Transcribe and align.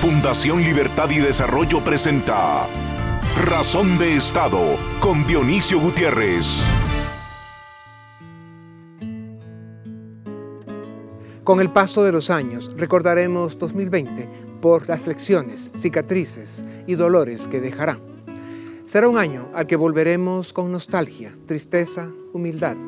Fundación 0.00 0.62
Libertad 0.62 1.10
y 1.10 1.18
Desarrollo 1.18 1.84
presenta 1.84 2.66
Razón 3.44 3.98
de 3.98 4.16
Estado 4.16 4.78
con 4.98 5.26
Dionisio 5.26 5.78
Gutiérrez. 5.78 6.64
Con 11.44 11.60
el 11.60 11.70
paso 11.70 12.02
de 12.02 12.12
los 12.12 12.30
años 12.30 12.70
recordaremos 12.78 13.58
2020 13.58 14.26
por 14.62 14.88
las 14.88 15.06
lecciones, 15.06 15.70
cicatrices 15.74 16.64
y 16.86 16.94
dolores 16.94 17.46
que 17.46 17.60
dejará. 17.60 17.98
Será 18.86 19.06
un 19.06 19.18
año 19.18 19.50
al 19.52 19.66
que 19.66 19.76
volveremos 19.76 20.54
con 20.54 20.72
nostalgia, 20.72 21.30
tristeza, 21.44 22.08
humildad. 22.32 22.78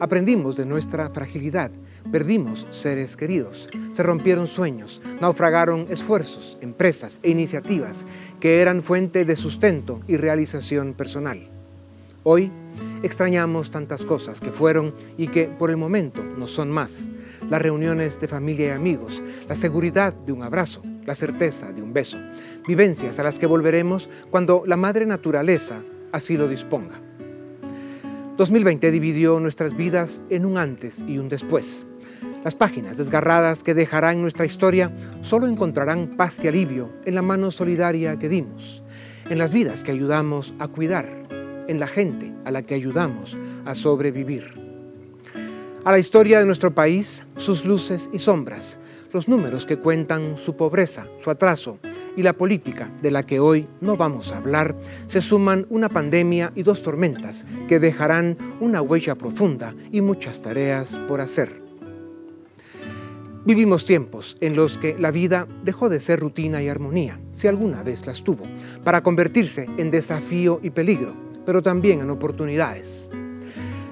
Aprendimos 0.00 0.56
de 0.56 0.66
nuestra 0.66 1.08
fragilidad 1.10 1.70
Perdimos 2.12 2.68
seres 2.70 3.16
queridos, 3.16 3.68
se 3.90 4.02
rompieron 4.02 4.46
sueños, 4.46 5.02
naufragaron 5.20 5.86
esfuerzos, 5.90 6.56
empresas 6.60 7.18
e 7.22 7.30
iniciativas 7.30 8.06
que 8.38 8.60
eran 8.60 8.80
fuente 8.80 9.24
de 9.24 9.34
sustento 9.34 10.00
y 10.06 10.16
realización 10.16 10.94
personal. 10.94 11.50
Hoy 12.22 12.52
extrañamos 13.02 13.72
tantas 13.72 14.04
cosas 14.04 14.40
que 14.40 14.52
fueron 14.52 14.94
y 15.16 15.28
que 15.28 15.48
por 15.48 15.70
el 15.70 15.76
momento 15.76 16.22
no 16.22 16.46
son 16.46 16.70
más. 16.70 17.10
Las 17.50 17.62
reuniones 17.62 18.20
de 18.20 18.28
familia 18.28 18.68
y 18.68 18.70
amigos, 18.70 19.22
la 19.48 19.56
seguridad 19.56 20.14
de 20.14 20.32
un 20.32 20.42
abrazo, 20.42 20.82
la 21.04 21.14
certeza 21.14 21.72
de 21.72 21.82
un 21.82 21.92
beso, 21.92 22.18
vivencias 22.68 23.18
a 23.18 23.24
las 23.24 23.38
que 23.38 23.46
volveremos 23.46 24.08
cuando 24.30 24.62
la 24.64 24.76
madre 24.76 25.06
naturaleza 25.06 25.82
así 26.12 26.36
lo 26.36 26.46
disponga. 26.46 27.00
2020 28.36 28.90
dividió 28.90 29.40
nuestras 29.40 29.74
vidas 29.74 30.20
en 30.28 30.44
un 30.44 30.58
antes 30.58 31.04
y 31.08 31.16
un 31.16 31.30
después. 31.30 31.86
Las 32.44 32.54
páginas 32.54 32.98
desgarradas 32.98 33.62
que 33.62 33.72
dejarán 33.72 34.20
nuestra 34.20 34.44
historia 34.44 34.92
solo 35.22 35.46
encontrarán 35.46 36.16
paz 36.18 36.38
y 36.44 36.48
alivio 36.48 36.90
en 37.06 37.14
la 37.14 37.22
mano 37.22 37.50
solidaria 37.50 38.18
que 38.18 38.28
dimos, 38.28 38.82
en 39.30 39.38
las 39.38 39.52
vidas 39.52 39.82
que 39.82 39.92
ayudamos 39.92 40.52
a 40.58 40.68
cuidar, 40.68 41.08
en 41.66 41.80
la 41.80 41.86
gente 41.86 42.34
a 42.44 42.50
la 42.50 42.60
que 42.60 42.74
ayudamos 42.74 43.38
a 43.64 43.74
sobrevivir. 43.74 44.44
A 45.84 45.92
la 45.92 45.98
historia 45.98 46.38
de 46.38 46.46
nuestro 46.46 46.74
país, 46.74 47.24
sus 47.36 47.64
luces 47.64 48.10
y 48.12 48.18
sombras, 48.18 48.78
los 49.12 49.28
números 49.28 49.66
que 49.66 49.78
cuentan 49.78 50.36
su 50.36 50.56
pobreza, 50.56 51.06
su 51.22 51.30
atraso 51.30 51.78
y 52.16 52.22
la 52.22 52.32
política 52.32 52.90
de 53.02 53.10
la 53.10 53.24
que 53.24 53.40
hoy 53.40 53.68
no 53.80 53.96
vamos 53.96 54.32
a 54.32 54.38
hablar, 54.38 54.76
se 55.06 55.20
suman 55.20 55.66
una 55.70 55.88
pandemia 55.88 56.52
y 56.54 56.62
dos 56.62 56.82
tormentas 56.82 57.44
que 57.68 57.78
dejarán 57.78 58.36
una 58.60 58.82
huella 58.82 59.14
profunda 59.14 59.74
y 59.92 60.00
muchas 60.00 60.40
tareas 60.40 60.98
por 61.06 61.20
hacer. 61.20 61.66
Vivimos 63.44 63.86
tiempos 63.86 64.36
en 64.40 64.56
los 64.56 64.76
que 64.76 64.96
la 64.98 65.12
vida 65.12 65.46
dejó 65.62 65.88
de 65.88 66.00
ser 66.00 66.18
rutina 66.18 66.62
y 66.62 66.68
armonía, 66.68 67.20
si 67.30 67.46
alguna 67.46 67.84
vez 67.84 68.04
las 68.04 68.24
tuvo, 68.24 68.42
para 68.82 69.04
convertirse 69.04 69.68
en 69.76 69.92
desafío 69.92 70.58
y 70.64 70.70
peligro, 70.70 71.14
pero 71.44 71.62
también 71.62 72.00
en 72.00 72.10
oportunidades. 72.10 73.08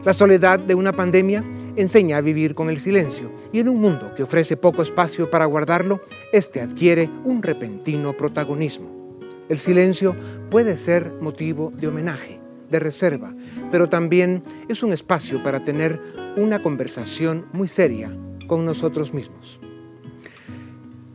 La 0.04 0.12
soledad 0.12 0.58
de 0.58 0.74
una 0.74 0.92
pandemia 0.92 1.44
enseña 1.76 2.16
a 2.16 2.20
vivir 2.20 2.54
con 2.54 2.70
el 2.70 2.80
silencio 2.80 3.32
y 3.52 3.60
en 3.60 3.68
un 3.68 3.80
mundo 3.80 4.12
que 4.14 4.22
ofrece 4.22 4.56
poco 4.56 4.82
espacio 4.82 5.30
para 5.30 5.44
guardarlo, 5.44 6.00
este 6.32 6.60
adquiere 6.60 7.10
un 7.24 7.42
repentino 7.42 8.16
protagonismo. 8.16 9.18
El 9.48 9.58
silencio 9.58 10.16
puede 10.50 10.76
ser 10.76 11.12
motivo 11.20 11.72
de 11.76 11.88
homenaje, 11.88 12.40
de 12.70 12.80
reserva, 12.80 13.34
pero 13.70 13.88
también 13.88 14.42
es 14.68 14.82
un 14.82 14.92
espacio 14.92 15.42
para 15.42 15.62
tener 15.62 16.00
una 16.36 16.62
conversación 16.62 17.44
muy 17.52 17.68
seria 17.68 18.10
con 18.46 18.64
nosotros 18.64 19.12
mismos. 19.12 19.60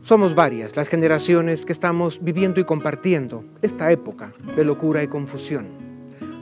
Somos 0.02 0.34
varias 0.34 0.76
las 0.76 0.88
generaciones 0.88 1.64
que 1.64 1.72
estamos 1.72 2.20
viviendo 2.22 2.60
y 2.60 2.64
compartiendo 2.64 3.44
esta 3.62 3.92
época 3.92 4.32
de 4.56 4.64
locura 4.64 5.02
y 5.02 5.08
confusión. 5.08 5.68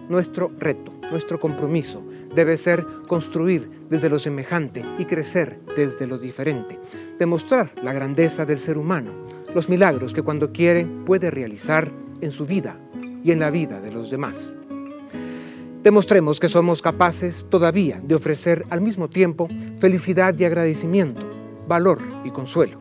Nuestro 0.09 0.51
reto, 0.59 0.95
nuestro 1.11 1.39
compromiso 1.39 2.08
debe 2.39 2.57
ser 2.57 2.87
construir 3.09 3.69
desde 3.91 4.09
lo 4.09 4.21
semejante 4.21 4.85
y 4.97 5.07
crecer 5.07 5.59
desde 5.77 6.07
lo 6.07 6.19
diferente, 6.19 6.79
demostrar 7.19 7.73
la 7.83 7.93
grandeza 7.93 8.47
del 8.47 8.61
ser 8.61 8.79
humano, 8.79 9.11
los 9.57 9.69
milagros 9.69 10.15
que 10.15 10.23
cuando 10.23 10.53
quiere 10.53 10.87
puede 11.05 11.33
realizar 11.33 11.91
en 12.21 12.31
su 12.31 12.47
vida 12.47 12.79
y 13.25 13.33
en 13.33 13.41
la 13.41 13.51
vida 13.51 13.81
de 13.81 13.91
los 13.91 14.13
demás. 14.13 14.55
Demostremos 15.83 16.39
que 16.39 16.49
somos 16.49 16.81
capaces 16.81 17.45
todavía 17.51 17.99
de 18.05 18.15
ofrecer 18.15 18.65
al 18.71 18.83
mismo 18.83 19.09
tiempo 19.11 19.49
felicidad 19.81 20.39
y 20.39 20.45
agradecimiento, 20.45 21.27
valor 21.67 21.99
y 22.25 22.31
consuelo. 22.31 22.81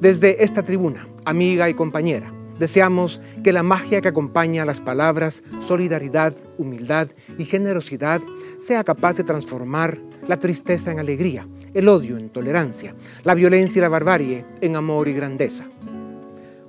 Desde 0.00 0.44
esta 0.44 0.62
tribuna, 0.62 1.08
amiga 1.24 1.68
y 1.68 1.74
compañera, 1.74 2.32
deseamos 2.60 3.20
que 3.42 3.52
la 3.52 3.64
magia 3.64 4.00
que 4.00 4.08
acompaña 4.08 4.66
las 4.66 4.80
palabras 4.80 5.42
solidaridad, 5.58 6.34
humildad 6.58 7.08
y 7.38 7.46
generosidad 7.46 8.20
sea 8.60 8.84
capaz 8.84 9.16
de 9.16 9.24
transformar 9.24 9.98
la 10.28 10.38
tristeza 10.38 10.92
en 10.92 10.98
alegría, 10.98 11.48
el 11.72 11.88
odio 11.88 12.18
en 12.18 12.28
tolerancia, 12.28 12.94
la 13.24 13.34
violencia 13.34 13.80
y 13.80 13.82
la 13.82 13.88
barbarie 13.88 14.44
en 14.60 14.76
amor 14.76 15.08
y 15.08 15.14
grandeza. 15.14 15.64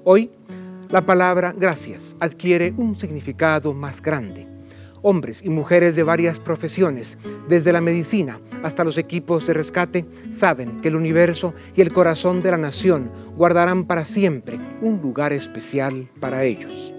Hoy, 0.06 0.32
la 0.90 1.06
palabra 1.06 1.54
gracias 1.56 2.16
adquiere 2.20 2.74
un 2.78 2.96
significado 2.96 3.74
más 3.74 4.02
grande 4.02 4.48
Hombres 5.04 5.42
y 5.44 5.50
mujeres 5.50 5.96
de 5.96 6.04
varias 6.04 6.40
profesiones, 6.40 7.18
desde 7.48 7.74
la 7.74 7.82
medicina 7.82 8.40
hasta 8.64 8.84
los 8.84 8.98
equipos 8.98 9.48
de 9.48 9.54
rescate, 9.54 10.06
saben 10.30 10.82
que 10.82 10.90
el 10.90 10.96
universo 10.96 11.54
y 11.76 11.82
el 11.82 11.92
corazón 11.92 12.42
de 12.42 12.52
la 12.52 12.58
nación 12.58 13.12
guardarán 13.36 13.86
para 13.86 14.06
siempre 14.06 14.60
un 14.82 15.02
lugar 15.02 15.34
especial 15.34 16.10
para 16.20 16.44
ellos. 16.44 16.94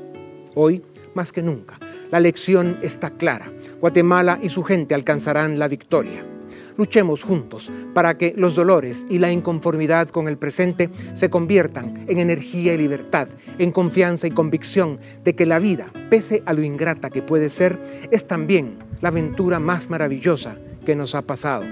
Hoy, 0.54 0.82
más 1.14 1.32
que 1.32 1.42
nunca, 1.42 1.78
la 2.10 2.20
lección 2.20 2.76
está 2.82 3.10
clara. 3.10 3.50
Guatemala 3.80 4.38
y 4.42 4.48
su 4.48 4.62
gente 4.64 4.94
alcanzarán 4.94 5.58
la 5.58 5.68
victoria. 5.68 6.31
Luchemos 6.76 7.22
juntos 7.22 7.70
para 7.94 8.16
que 8.16 8.34
los 8.36 8.54
dolores 8.54 9.06
y 9.08 9.18
la 9.18 9.30
inconformidad 9.30 10.08
con 10.08 10.28
el 10.28 10.38
presente 10.38 10.90
se 11.14 11.30
conviertan 11.30 12.04
en 12.08 12.18
energía 12.18 12.74
y 12.74 12.78
libertad, 12.78 13.28
en 13.58 13.72
confianza 13.72 14.26
y 14.26 14.30
convicción 14.30 14.98
de 15.24 15.34
que 15.34 15.46
la 15.46 15.58
vida, 15.58 15.88
pese 16.10 16.42
a 16.46 16.52
lo 16.52 16.62
ingrata 16.62 17.10
que 17.10 17.22
puede 17.22 17.48
ser, 17.48 17.80
es 18.10 18.26
también 18.26 18.76
la 19.00 19.08
aventura 19.08 19.60
más 19.60 19.90
maravillosa 19.90 20.56
que 20.84 20.96
nos 20.96 21.14
ha 21.14 21.22
pasado. 21.22 21.64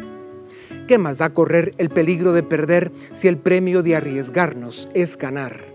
¿Qué 0.86 0.98
más 0.98 1.18
da 1.18 1.32
correr 1.32 1.72
el 1.78 1.88
peligro 1.88 2.32
de 2.32 2.42
perder 2.42 2.90
si 3.14 3.28
el 3.28 3.38
premio 3.38 3.82
de 3.82 3.96
arriesgarnos 3.96 4.88
es 4.94 5.16
ganar? 5.16 5.69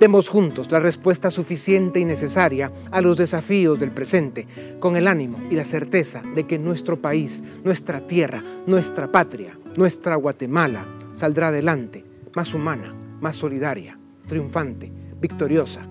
Demos 0.00 0.30
juntos 0.30 0.72
la 0.72 0.80
respuesta 0.80 1.30
suficiente 1.30 2.00
y 2.00 2.06
necesaria 2.06 2.72
a 2.90 3.02
los 3.02 3.18
desafíos 3.18 3.78
del 3.78 3.90
presente, 3.90 4.48
con 4.78 4.96
el 4.96 5.06
ánimo 5.06 5.38
y 5.50 5.56
la 5.56 5.66
certeza 5.66 6.22
de 6.34 6.46
que 6.46 6.58
nuestro 6.58 7.02
país, 7.02 7.44
nuestra 7.64 8.06
tierra, 8.06 8.42
nuestra 8.66 9.12
patria, 9.12 9.58
nuestra 9.76 10.14
Guatemala 10.14 10.86
saldrá 11.12 11.48
adelante, 11.48 12.02
más 12.34 12.54
humana, 12.54 12.94
más 13.20 13.36
solidaria, 13.36 13.98
triunfante, 14.26 14.90
victoriosa, 15.20 15.86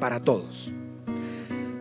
para 0.00 0.20
todos. 0.20 0.70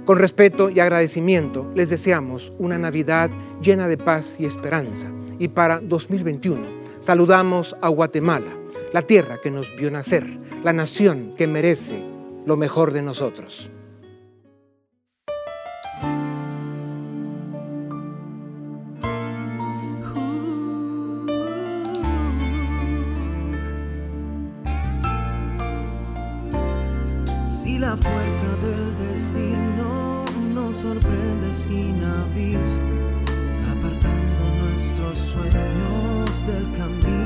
Con 0.06 0.18
respeto 0.18 0.70
y 0.70 0.80
agradecimiento 0.80 1.70
les 1.76 1.90
deseamos 1.90 2.54
una 2.58 2.78
Navidad 2.78 3.30
llena 3.62 3.90
de 3.90 3.98
paz 3.98 4.40
y 4.40 4.46
esperanza. 4.46 5.10
Y 5.40 5.50
para 5.50 5.82
2021 5.82 6.75
saludamos 7.06 7.76
a 7.82 7.90
Guatemala 7.90 8.52
la 8.92 9.04
tierra 9.04 9.40
que 9.40 9.52
nos 9.52 9.76
vio 9.76 9.92
nacer, 9.92 10.26
la 10.64 10.74
nación 10.74 11.36
que 11.38 11.46
merece 11.46 12.04
lo 12.48 12.58
mejor 12.58 12.94
de 12.94 13.04
nosotros. 13.04 13.70
Si 27.52 27.78
la 27.78 27.96
fuerza 27.96 28.48
del 28.64 29.12
destino 29.12 30.26
nos 30.56 30.78
sorprende 30.78 31.54
sin 31.54 32.04
aviso, 32.04 32.80
apartando 33.70 34.44
nuestros 34.64 35.20
sueños 35.20 35.95
del 36.46 36.66
camino. 36.78 37.26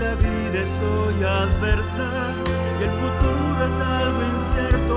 La 0.00 0.14
vida 0.16 0.60
es 0.60 0.82
hoy 0.82 1.22
adversa 1.22 2.34
y 2.80 2.82
el 2.82 2.90
futuro 2.90 3.64
es 3.64 3.78
algo 3.80 4.20
incierto, 4.34 4.96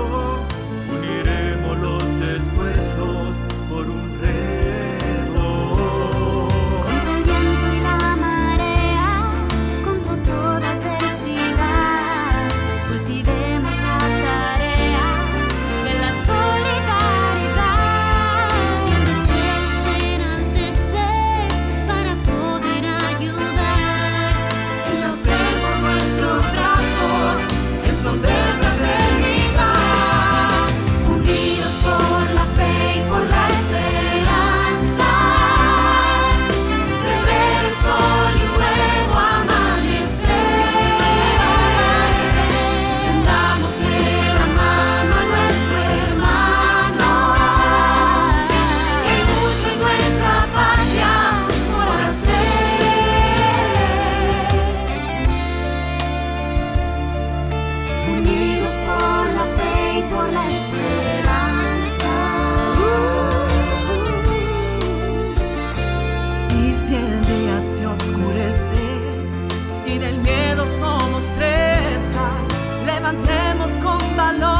Y 66.64 66.74
si 66.74 66.94
el 66.94 67.20
día 67.26 67.60
se 67.60 67.86
oscurece 67.86 68.74
y 69.86 69.98
del 69.98 70.18
miedo 70.18 70.66
somos 70.66 71.24
presa, 71.36 72.30
levantemos 72.86 73.70
con 73.78 73.98
valor. 74.16 74.57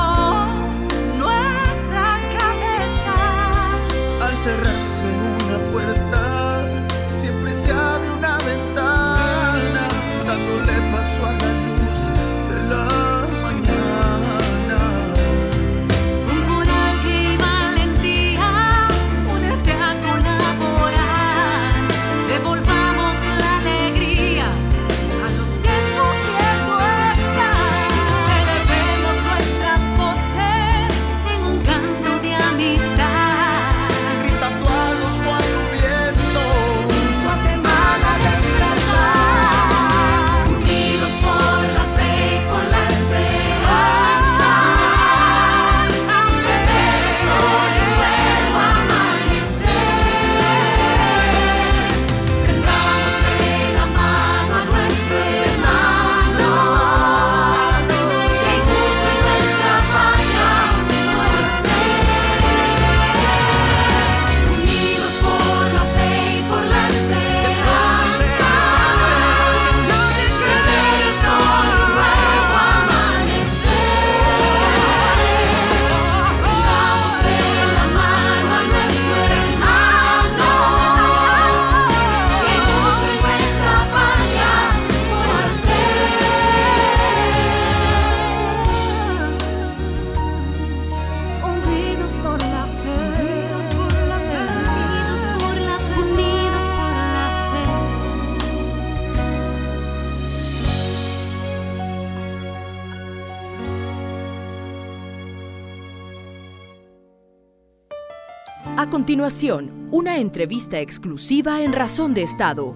Una 109.91 110.17
entrevista 110.17 110.81
exclusiva 110.81 111.63
en 111.63 111.75
Razón 111.75 112.15
de 112.15 112.23
Estado. 112.23 112.75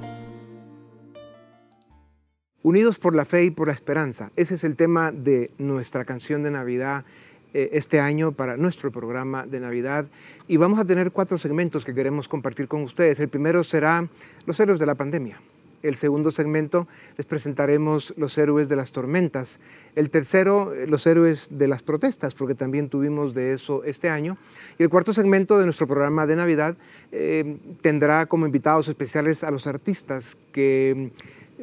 Unidos 2.63 2.99
por 2.99 3.17
la 3.17 3.25
fe 3.25 3.45
y 3.45 3.51
por 3.51 3.69
la 3.69 3.73
esperanza. 3.73 4.31
Ese 4.37 4.57
es 4.57 4.65
el 4.65 4.77
tema 4.77 5.13
de 5.13 5.51
nuestra 5.57 6.05
canción 6.05 6.43
de 6.43 6.51
Navidad 6.51 7.07
eh, 7.55 7.71
este 7.73 8.01
año 8.01 8.33
para 8.33 8.59
nuestro 8.59 8.93
programa 8.93 9.47
de 9.47 9.61
Navidad. 9.61 10.05
Y 10.47 10.59
vamos 10.59 10.79
a 10.79 10.85
tener 10.85 11.11
cuatro 11.11 11.39
segmentos 11.39 11.87
que 11.87 11.95
queremos 11.95 12.29
compartir 12.29 12.69
con 12.69 12.83
ustedes. 12.83 13.19
El 13.19 13.31
primero 13.31 13.65
será 13.65 14.07
los 14.45 14.61
héroes 14.61 14.79
de 14.79 14.85
la 14.85 14.95
pandemia. 14.95 15.41
El 15.83 15.97
segundo 15.97 16.31
segmento 16.31 16.87
les 17.17 17.27
presentaremos 17.27 18.15
los 18.17 18.39
héroes 18.39 18.69
de 18.69 18.77
las 18.77 18.93
tormentas. 18.93 19.61
El 19.97 20.11
tercero, 20.11 20.73
eh, 20.73 20.87
los 20.87 21.07
héroes 21.07 21.49
de 21.51 21.69
las 21.69 21.83
protestas, 21.83 22.35
porque 22.35 22.55
también 22.55 22.89
tuvimos 22.89 23.35
de 23.35 23.53
eso 23.53 23.85
este 23.85 24.09
año. 24.09 24.37
Y 24.79 24.83
el 24.83 24.91
cuarto 24.91 25.13
segmento 25.13 25.59
de 25.59 25.65
nuestro 25.65 25.87
programa 25.87 26.27
de 26.27 26.37
Navidad 26.37 26.77
eh, 27.11 27.59
tendrá 27.81 28.27
como 28.27 28.47
invitados 28.47 28.89
especiales 28.89 29.45
a 29.45 29.51
los 29.51 29.67
artistas 29.67 30.37
que 30.53 31.11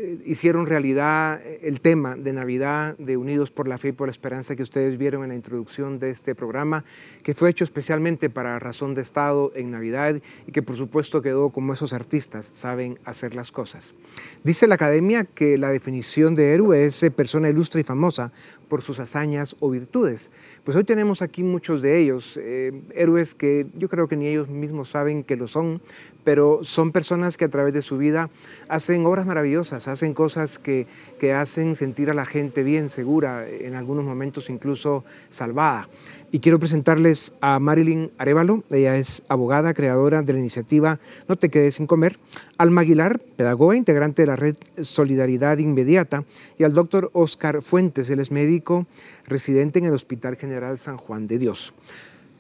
eh, 0.02 0.18
hicieron 0.26 0.66
realidad 0.66 1.42
el 1.62 1.82
tema 1.82 2.16
de 2.16 2.32
Navidad 2.32 2.98
de 2.98 3.18
Unidos 3.18 3.52
por 3.52 3.68
la 3.68 3.78
Fe 3.78 3.90
y 3.90 3.92
por 3.92 4.08
la 4.08 4.14
Esperanza 4.14 4.56
que 4.56 4.64
ustedes 4.64 4.98
vieron 4.98 5.24
en 5.24 5.30
la 5.30 5.36
introducción 5.36 6.00
de 6.00 6.10
este 6.10 6.36
programa, 6.36 6.86
que 7.22 7.36
fue 7.36 7.50
hecho 7.50 7.66
especialmente 7.66 8.30
para 8.30 8.58
Razón 8.60 8.96
de 8.96 9.02
Estado 9.02 9.52
en 9.56 9.72
Navidad 9.72 10.22
y 10.48 10.52
que 10.54 10.62
por 10.62 10.78
supuesto 10.78 11.22
quedó 11.22 11.50
como 11.50 11.74
esos 11.74 11.92
artistas 11.92 12.50
saben 12.54 12.98
hacer 13.04 13.36
las 13.36 13.52
cosas. 13.52 13.94
Dice 14.42 14.68
la 14.68 14.76
academia 14.76 15.26
que 15.26 15.58
la 15.58 15.70
definición 15.70 16.34
de 16.34 16.54
héroe 16.54 16.86
es 16.86 17.04
eh, 17.04 17.12
persona 17.12 17.50
ilustre 17.50 17.82
y 17.82 17.84
famosa 17.84 18.32
por 18.70 18.82
sus 18.82 19.00
hazañas 19.00 19.56
o 19.60 19.70
virtudes. 19.70 20.32
Pues 20.64 20.78
hoy 20.78 20.84
tenemos 20.84 21.22
aquí 21.22 21.44
muchos 21.44 21.82
de 21.82 22.00
ellos, 22.00 22.40
eh, 22.42 22.82
héroes 22.96 23.34
que 23.34 23.68
yo 23.76 23.90
creo 23.90 24.08
que 24.08 24.16
ni 24.16 24.28
ellos 24.28 24.48
mismos 24.48 24.90
saben 24.90 25.24
que 25.24 25.36
lo 25.36 25.48
son, 25.48 25.82
pero 26.24 26.64
son 26.64 26.92
personas 26.92 27.38
que 27.38 27.46
a 27.46 27.50
través 27.50 27.74
de 27.74 27.82
su 27.82 27.98
vida 27.98 28.30
hacen 28.68 29.06
obras 29.06 29.26
maravillosas, 29.26 29.88
hacen 29.88 30.14
cosas 30.14 30.60
que, 30.60 30.88
que 31.20 31.34
hacen 31.34 31.76
sentir 31.76 32.10
a 32.10 32.14
la 32.14 32.26
gente 32.26 32.64
bien, 32.64 32.90
segura, 32.90 33.48
en 33.50 33.76
algunos 33.76 34.06
momentos 34.06 34.50
incluso 34.50 35.04
salvada. 35.30 35.90
Y 36.32 36.40
quiero 36.40 36.60
presentarles 36.60 37.34
a 37.42 37.60
Marilyn 37.60 38.12
Arevalo, 38.20 38.64
ella 38.70 38.98
es 38.98 39.24
abogada, 39.28 39.74
creadora 39.74 40.22
de 40.22 40.34
la 40.34 40.40
iniciativa 40.40 41.00
No 41.28 41.36
te 41.36 41.50
quedes 41.50 41.76
sin 41.76 41.88
comer, 41.88 42.20
Alma 42.60 42.82
Aguilar, 42.82 43.20
pedagoga, 43.38 43.78
integrante 43.78 44.22
de 44.24 44.28
la 44.28 44.36
red 44.36 44.54
Solidaridad 44.82 45.58
Inmediata, 45.60 46.26
y 46.58 46.66
al 46.66 46.74
doctor 46.74 47.10
Oscar 47.14 47.62
Fuentes, 47.62 48.10
él 48.10 48.20
es 48.20 48.32
médico 48.32 48.86
residente 49.28 49.80
en 49.80 49.86
el 49.86 49.94
Hospital 49.94 50.36
General 50.36 50.78
San 50.78 50.98
Juan 50.98 51.26
de 51.26 51.38
Dios. 51.40 51.74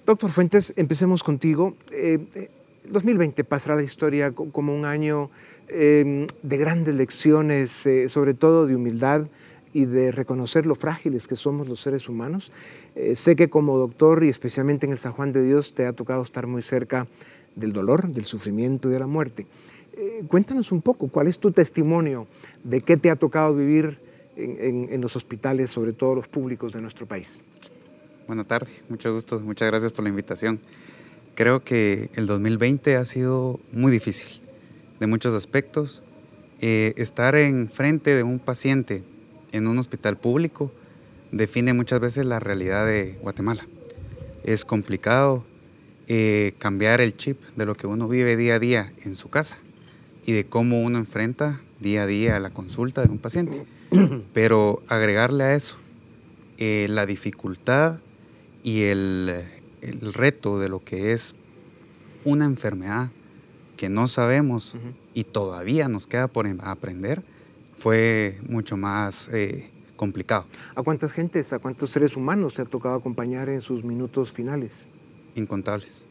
Doctor 0.06 0.30
Fuentes, 0.30 0.74
empecemos 0.76 1.24
contigo. 1.24 1.76
Eh, 1.94 2.20
eh, 2.36 2.50
2020 2.90 3.46
pasará 3.46 3.78
la 3.78 3.84
historia 3.84 4.32
co- 4.34 4.52
como 4.52 4.76
un 4.76 4.84
año 4.84 5.30
eh, 5.70 6.28
de 6.44 6.58
grandes 6.58 6.96
lecciones, 6.96 7.86
eh, 7.86 8.10
sobre 8.10 8.34
todo 8.34 8.68
de 8.68 8.76
humildad 8.76 9.26
y 9.72 9.86
de 9.86 10.12
reconocer 10.12 10.66
lo 10.66 10.76
frágiles 10.76 11.28
que 11.30 11.38
somos 11.38 11.70
los 11.70 11.80
seres 11.80 12.10
humanos. 12.10 12.52
Eh, 12.96 13.16
sé 13.16 13.38
que 13.38 13.50
como 13.50 13.78
doctor 13.78 14.26
y 14.26 14.30
especialmente 14.30 14.86
en 14.86 14.92
el 14.92 14.98
San 14.98 15.14
Juan 15.14 15.32
de 15.32 15.44
Dios 15.44 15.74
te 15.74 15.86
ha 15.86 15.94
tocado 15.94 16.24
estar 16.24 16.46
muy 16.46 16.62
cerca 16.62 17.08
del 17.56 17.72
dolor, 17.72 18.10
del 18.10 18.26
sufrimiento 18.26 18.90
y 18.90 18.94
de 18.94 19.00
la 19.00 19.08
muerte. 19.08 19.46
Eh, 20.02 20.24
cuéntanos 20.30 20.72
un 20.72 20.82
poco, 20.82 21.10
¿cuál 21.10 21.28
es 21.28 21.40
tu 21.40 21.52
testimonio 21.52 22.26
de 22.64 22.80
qué 22.80 22.96
te 22.96 23.10
ha 23.10 23.18
tocado 23.18 23.54
vivir 23.54 24.00
en, 24.38 24.58
en- 24.64 24.94
en 24.94 25.02
los 25.02 25.18
hospitales, 25.18 25.72
sobre 25.72 25.92
todo 25.92 26.16
los 26.16 26.28
públicos 26.30 26.72
de 26.72 26.82
nuestro 26.82 27.06
país? 27.06 27.42
Buenas 28.28 28.48
tardes, 28.48 28.70
mucho 28.88 29.14
gusto, 29.14 29.40
muchas 29.42 29.68
gracias 29.68 29.92
por 29.92 30.04
la 30.04 30.10
invitación. 30.10 30.62
Creo 31.36 31.66
que 31.66 32.10
el 32.16 32.28
2020 32.28 32.96
ha 32.96 33.04
sido 33.04 33.60
muy 33.74 33.92
difícil 33.92 34.42
de 35.02 35.08
muchos 35.08 35.34
aspectos. 35.34 36.04
Eh, 36.62 36.94
estar 36.96 37.36
enfrente 37.36 38.16
de 38.16 38.24
un 38.24 38.40
paciente 38.40 39.04
en 39.52 39.68
un 39.68 39.80
hospital 39.80 40.18
público 40.18 40.72
define 41.34 41.74
muchas 41.74 42.00
veces 42.00 42.26
la 42.26 42.40
realidad 42.40 42.86
de 42.86 43.18
Guatemala. 43.22 43.68
Es 44.46 44.64
complicado 44.64 45.44
eh, 46.08 46.54
cambiar 46.58 47.02
el 47.02 47.18
chip 47.18 47.42
de 47.58 47.66
lo 47.66 47.76
que 47.76 47.86
uno 47.88 48.08
vive 48.08 48.38
día 48.38 48.56
a 48.56 48.60
día 48.60 48.94
en 49.04 49.16
su 49.16 49.30
casa 49.30 49.60
y 50.26 50.32
de 50.34 50.46
cómo 50.46 50.82
uno 50.82 50.98
enfrenta 50.98 51.62
día 51.80 52.04
a 52.04 52.08
día 52.08 52.40
la 52.40 52.50
consulta 52.52 53.04
de 53.04 53.10
un 53.10 53.18
paciente. 53.20 53.66
Pero 54.34 54.82
agregarle 54.88 55.44
a 55.44 55.56
eso 55.56 55.78
eh, 56.58 56.88
la 56.90 57.06
dificultad 57.06 58.00
y 58.64 58.84
el, 58.84 59.44
el 59.82 60.14
reto 60.14 60.60
de 60.60 60.70
lo 60.70 60.84
que 60.84 61.14
es 61.14 61.36
una 62.26 62.46
enfermedad 62.46 63.12
que 63.78 63.88
no 63.90 64.08
sabemos 64.08 64.76
y 65.14 65.24
todavía 65.24 65.88
nos 65.88 66.06
queda 66.06 66.28
por 66.28 66.48
em- 66.48 66.60
aprender 66.62 67.24
fue 67.78 68.38
mucho 68.50 68.76
más 68.76 69.30
eh, 69.32 69.70
complicado. 69.96 70.46
¿A 70.76 70.84
cuántas 70.84 71.14
gentes, 71.14 71.54
a 71.54 71.60
cuántos 71.60 71.90
seres 71.92 72.18
humanos 72.18 72.56
te 72.56 72.62
ha 72.62 72.66
tocado 72.66 72.96
acompañar 72.96 73.48
en 73.48 73.62
sus 73.62 73.86
minutos 73.86 74.34
finales? 74.34 74.90
Incontables. 75.36 76.08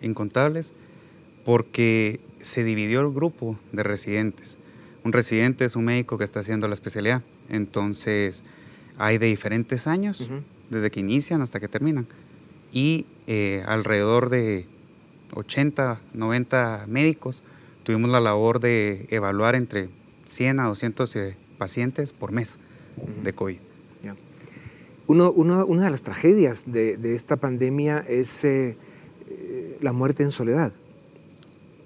Incontables 0.00 0.74
porque 1.44 2.20
se 2.40 2.64
dividió 2.64 3.00
el 3.00 3.12
grupo 3.12 3.58
de 3.72 3.82
residentes. 3.82 4.58
Un 5.04 5.12
residente 5.12 5.64
es 5.64 5.76
un 5.76 5.84
médico 5.84 6.18
que 6.18 6.24
está 6.24 6.40
haciendo 6.40 6.68
la 6.68 6.74
especialidad. 6.74 7.22
Entonces, 7.48 8.44
hay 8.98 9.18
de 9.18 9.26
diferentes 9.26 9.86
años, 9.86 10.22
Ujú. 10.22 10.42
desde 10.70 10.90
que 10.90 11.00
inician 11.00 11.42
hasta 11.42 11.58
que 11.60 11.68
terminan. 11.68 12.06
Y 12.72 13.06
eh, 13.26 13.62
alrededor 13.66 14.28
de 14.30 14.66
80, 15.34 16.00
90 16.14 16.86
médicos 16.88 17.42
tuvimos 17.84 18.10
la 18.10 18.20
labor 18.20 18.60
de 18.60 19.06
evaluar 19.10 19.54
entre 19.56 19.88
100 20.28 20.60
a 20.60 20.64
200 20.66 21.16
eh, 21.16 21.36
pacientes 21.58 22.12
por 22.12 22.32
mes 22.32 22.58
de 23.22 23.32
COVID. 23.32 23.58
Uno- 25.08 25.32
uno- 25.32 25.66
una 25.66 25.84
de 25.84 25.90
las 25.90 26.02
tragedias 26.02 26.64
de, 26.70 26.96
de 26.96 27.14
esta 27.14 27.36
pandemia 27.36 27.98
es 28.08 28.44
eh, 28.44 28.76
eh, 29.28 29.76
la 29.80 29.92
muerte 29.92 30.22
en 30.22 30.30
soledad. 30.30 30.72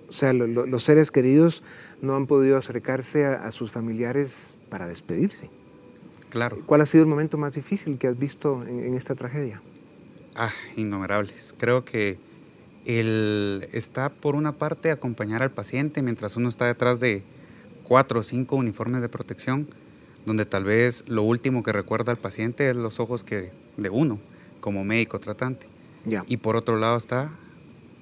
O 0.09 0.13
sea, 0.13 0.33
lo- 0.33 0.47
lo- 0.47 0.67
los 0.67 0.83
seres 0.83 1.11
queridos 1.11 1.63
no 2.01 2.15
han 2.17 2.27
podido 2.27 2.57
acercarse 2.57 3.27
a, 3.27 3.35
a 3.47 3.53
sus 3.53 3.73
familiares 3.73 4.57
para 4.69 4.87
despedirse. 4.87 5.51
Claro. 6.31 6.59
¿Cuál 6.67 6.81
ha 6.83 6.87
sido 6.87 7.05
el 7.05 7.11
momento 7.11 7.39
más 7.39 7.55
difícil 7.55 7.99
que 7.99 8.07
has 8.09 8.19
visto 8.19 8.63
en, 8.67 8.81
en 8.85 8.95
esta 8.95 9.15
tragedia? 9.15 9.63
Ah, 10.35 10.51
innumerables. 10.77 11.55
Creo 11.59 11.85
que 11.85 12.19
el 12.85 13.67
está 13.73 14.11
por 14.11 14.35
una 14.37 14.53
parte 14.59 14.91
acompañar 14.91 15.43
al 15.43 15.51
paciente 15.51 16.03
mientras 16.03 16.37
uno 16.37 16.49
está 16.49 16.67
detrás 16.67 17.01
de 17.01 17.25
cuatro 17.83 18.21
o 18.21 18.23
cinco 18.23 18.57
uniformes 18.57 19.03
de 19.03 19.09
protección, 19.09 19.67
donde 20.25 20.45
tal 20.45 20.65
vez 20.65 21.09
lo 21.09 21.23
último 21.23 21.63
que 21.63 21.73
recuerda 21.73 22.13
al 22.13 22.19
paciente 22.19 22.69
es 22.71 22.77
los 22.77 23.01
ojos 23.01 23.25
que 23.25 23.51
de 23.77 23.89
uno 23.91 24.21
como 24.61 24.85
médico 24.85 25.19
tratante. 25.21 25.67
Ya. 26.05 26.25
Y 26.29 26.37
por 26.37 26.55
otro 26.57 26.77
lado 26.77 26.97
está 26.97 27.31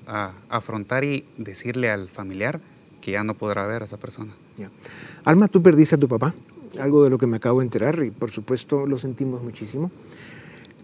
a 0.07 0.33
afrontar 0.49 1.05
y 1.05 1.25
decirle 1.37 1.91
al 1.91 2.09
familiar 2.09 2.61
que 3.01 3.13
ya 3.13 3.25
no 3.25 3.35
podrá 3.35 3.67
ver 3.67 3.83
a 3.83 3.85
esa 3.85 3.99
persona. 3.99 4.33
Alma, 5.25 5.49
tú 5.49 5.63
perdiste 5.63 5.97
a 5.97 5.99
tu 5.99 6.09
papá, 6.09 6.35
algo 6.79 7.05
de 7.05 7.11
lo 7.11 7.19
que 7.19 7.27
me 7.27 7.37
acabo 7.37 7.61
de 7.61 7.67
enterar 7.67 8.03
y 8.05 8.11
por 8.11 8.31
supuesto 8.31 8.87
lo 8.87 8.99
sentimos 8.99 9.43
muchísimo. 9.43 9.91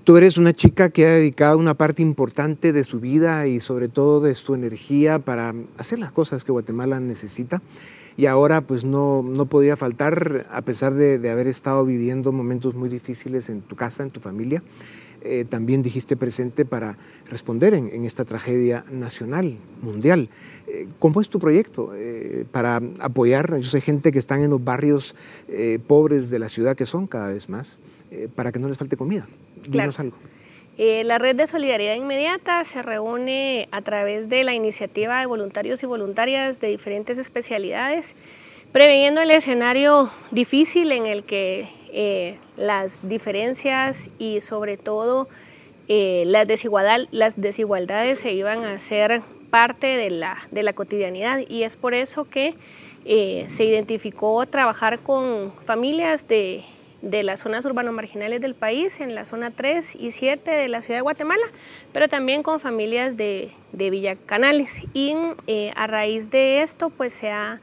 Tú 0.04 0.16
eres 0.16 0.38
una 0.38 0.52
chica 0.52 0.90
que 0.90 1.06
ha 1.06 1.12
dedicado 1.12 1.58
una 1.58 1.74
parte 1.74 2.02
importante 2.02 2.72
de 2.72 2.84
su 2.84 3.00
vida 3.00 3.46
y 3.46 3.60
sobre 3.60 3.88
todo 3.88 4.20
de 4.20 4.34
su 4.34 4.54
energía 4.54 5.18
para 5.18 5.54
hacer 5.78 5.98
las 5.98 6.10
cosas 6.10 6.42
que 6.42 6.52
Guatemala 6.52 7.00
necesita 7.00 7.62
y 8.16 8.26
ahora 8.26 8.60
pues 8.62 8.84
no, 8.84 9.22
no 9.22 9.46
podía 9.46 9.76
faltar, 9.76 10.46
a 10.50 10.62
pesar 10.62 10.94
de, 10.94 11.18
de 11.18 11.30
haber 11.30 11.46
estado 11.46 11.84
viviendo 11.84 12.32
momentos 12.32 12.74
muy 12.74 12.88
difíciles 12.88 13.48
en 13.50 13.60
tu 13.60 13.76
casa, 13.76 14.02
en 14.02 14.10
tu 14.10 14.20
familia, 14.20 14.62
eh, 15.22 15.44
también 15.48 15.82
dijiste 15.82 16.16
presente 16.16 16.64
para 16.64 16.96
responder 17.28 17.74
en, 17.74 17.88
en 17.88 18.04
esta 18.04 18.24
tragedia 18.24 18.84
nacional, 18.90 19.56
mundial. 19.82 20.28
Eh, 20.66 20.86
¿Cómo 20.98 21.20
es 21.20 21.28
tu 21.28 21.38
proyecto 21.38 21.92
eh, 21.94 22.44
para 22.50 22.80
apoyar? 23.00 23.58
Yo 23.58 23.68
sé 23.68 23.80
gente 23.80 24.12
que 24.12 24.18
están 24.18 24.42
en 24.42 24.50
los 24.50 24.62
barrios 24.62 25.14
pobres 25.86 26.30
de 26.30 26.38
la 26.38 26.48
ciudad, 26.48 26.76
que 26.76 26.86
son 26.86 27.06
cada 27.06 27.28
vez 27.28 27.48
más, 27.48 27.80
para 28.34 28.52
que 28.52 28.58
no 28.58 28.68
les 28.68 28.78
falte 28.78 28.96
comida. 28.96 29.26
Dinos 29.68 29.70
Claro. 29.70 29.92
algo. 29.98 30.16
Eh, 30.82 31.04
la 31.04 31.18
red 31.18 31.36
de 31.36 31.46
solidaridad 31.46 31.94
inmediata 31.94 32.64
se 32.64 32.80
reúne 32.80 33.68
a 33.70 33.82
través 33.82 34.30
de 34.30 34.44
la 34.44 34.54
iniciativa 34.54 35.20
de 35.20 35.26
voluntarios 35.26 35.82
y 35.82 35.86
voluntarias 35.86 36.58
de 36.58 36.68
diferentes 36.68 37.18
especialidades, 37.18 38.16
preveyendo 38.72 39.20
el 39.20 39.30
escenario 39.30 40.10
difícil 40.30 40.90
en 40.92 41.04
el 41.04 41.24
que 41.24 41.68
eh, 41.92 42.37
las 42.56 43.09
diferencias 43.09 44.11
y 44.18 44.40
sobre 44.40 44.76
todo 44.76 45.28
eh, 45.88 46.25
las, 46.26 46.47
desigualdad- 46.47 47.09
las 47.11 47.40
desigualdades 47.40 48.20
se 48.20 48.32
iban 48.32 48.64
a 48.64 48.78
ser 48.78 49.23
parte 49.50 49.87
de 49.97 50.11
la, 50.11 50.37
de 50.50 50.62
la 50.62 50.73
cotidianidad 50.73 51.40
y 51.49 51.64
es 51.64 51.76
por 51.76 51.94
eso 51.94 52.25
que 52.25 52.54
eh, 53.04 53.47
se 53.49 53.64
identificó 53.64 54.47
trabajar 54.47 55.00
con 55.00 55.52
familias 55.64 56.28
de, 56.28 56.62
de 57.02 57.23
las 57.25 57.40
zonas 57.40 57.64
urbano 57.64 57.90
marginales 57.92 58.40
del 58.40 58.54
país, 58.54 59.00
en 59.00 59.14
la 59.14 59.25
zona 59.25 59.50
3 59.50 59.97
y 59.97 60.11
7 60.12 60.50
de 60.50 60.68
la 60.68 60.80
ciudad 60.82 60.99
de 60.99 61.02
Guatemala, 61.02 61.42
pero 61.92 62.09
también 62.09 62.42
con 62.44 62.61
familias 62.61 63.16
de, 63.16 63.50
de 63.73 63.90
Villa 63.90 64.14
Canales. 64.26 64.82
Y 64.94 65.14
a 65.75 65.87
raíz 65.88 66.30
de 66.30 66.61
esto, 66.62 66.90
pues 66.90 67.12
se 67.14 67.30
ha 67.30 67.61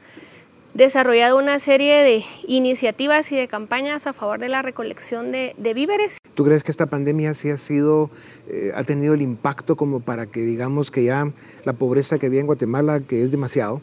desarrollado 0.78 1.36
una 1.36 1.58
serie 1.58 2.04
de 2.04 2.24
iniciativas 2.46 3.32
y 3.32 3.36
de 3.36 3.48
campañas 3.48 4.06
a 4.06 4.12
favor 4.12 4.38
de 4.38 4.48
la 4.48 4.62
recolección 4.62 5.32
de, 5.32 5.54
de 5.58 5.74
víveres. 5.74 6.18
¿Tú 6.34 6.44
crees 6.44 6.62
que 6.62 6.70
esta 6.70 6.86
pandemia 6.86 7.34
sí 7.34 7.50
ha 7.50 7.58
sido, 7.58 8.10
eh, 8.48 8.70
ha 8.76 8.84
tenido 8.84 9.14
el 9.14 9.20
impacto 9.20 9.74
como 9.74 9.98
para 9.98 10.26
que 10.26 10.40
digamos 10.40 10.92
que 10.92 11.02
ya 11.02 11.32
la 11.64 11.72
pobreza 11.72 12.20
que 12.20 12.26
había 12.26 12.40
en 12.40 12.46
Guatemala, 12.46 13.00
que 13.00 13.24
es 13.24 13.32
demasiado, 13.32 13.82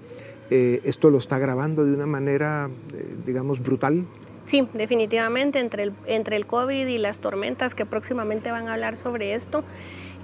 eh, 0.50 0.80
esto 0.86 1.10
lo 1.10 1.18
está 1.18 1.36
agravando 1.36 1.84
de 1.86 1.94
una 1.94 2.06
manera, 2.06 2.70
eh, 2.94 3.16
digamos, 3.26 3.62
brutal? 3.62 4.06
Sí, 4.46 4.66
definitivamente, 4.74 5.60
entre 5.60 5.84
el, 5.84 5.94
entre 6.06 6.38
el 6.38 6.46
COVID 6.46 6.88
y 6.88 6.98
las 6.98 7.20
tormentas 7.20 7.76
que 7.76 7.86
próximamente 7.86 8.52
van 8.52 8.70
a 8.70 8.74
hablar 8.74 8.96
sobre 8.96 9.34
esto, 9.34 9.66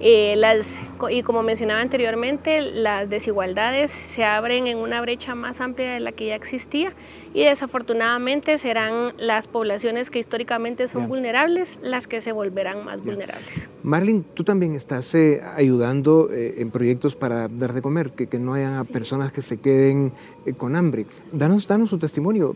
eh, 0.00 0.34
las, 0.36 0.80
y 1.10 1.22
como 1.22 1.42
mencionaba 1.42 1.80
anteriormente, 1.80 2.60
las 2.60 3.08
desigualdades 3.08 3.90
se 3.90 4.24
abren 4.24 4.66
en 4.66 4.78
una 4.78 5.00
brecha 5.00 5.34
más 5.34 5.60
amplia 5.60 5.92
de 5.94 6.00
la 6.00 6.12
que 6.12 6.26
ya 6.26 6.34
existía 6.34 6.92
y 7.34 7.44
desafortunadamente 7.44 8.58
serán 8.58 9.14
las 9.16 9.48
poblaciones 9.48 10.10
que 10.10 10.18
históricamente 10.18 10.86
son 10.88 11.02
Ya. 11.02 11.08
vulnerables 11.08 11.78
las 11.82 12.06
que 12.06 12.20
se 12.20 12.32
volverán 12.32 12.84
más 12.84 13.02
vulnerables. 13.02 13.68
Marlene, 13.82 14.22
tú 14.34 14.44
también 14.44 14.74
estás 14.74 15.14
eh, 15.14 15.40
ayudando 15.56 16.28
eh, 16.30 16.56
en 16.58 16.70
proyectos 16.70 17.16
para 17.16 17.48
dar 17.48 17.72
de 17.72 17.80
comer, 17.80 18.10
que, 18.10 18.26
que 18.26 18.38
no 18.38 18.54
haya 18.54 18.84
personas 18.84 19.32
que 19.32 19.40
se 19.40 19.56
queden 19.58 20.12
eh, 20.46 20.52
con 20.52 20.76
hambre. 20.76 21.06
Danos, 21.32 21.66
danos 21.66 21.90
su 21.90 21.98
testimonio. 21.98 22.54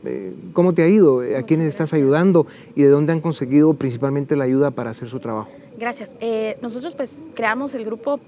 ¿Cómo 0.53 0.75
te 0.75 0.83
ha 0.83 0.89
ido? 0.89 1.21
¿A 1.37 1.43
quiénes 1.43 1.69
estás 1.69 1.93
ayudando? 1.95 2.47
¿Y 2.75 2.83
de 2.83 2.89
dónde 2.89 3.13
han 3.13 3.21
conseguido 3.21 3.73
principalmente 3.75 4.37
la 4.37 4.45
ayuda 4.45 4.71
para 4.71 4.91
hacer 4.91 5.09
su 5.09 5.21
trabajo? 5.21 5.51
Gracias. 5.79 6.15
Eh, 6.21 6.57
nosotros 6.63 6.95
pues 6.95 7.17
creamos 7.35 7.75
el 7.75 7.85
grupo 7.85 8.21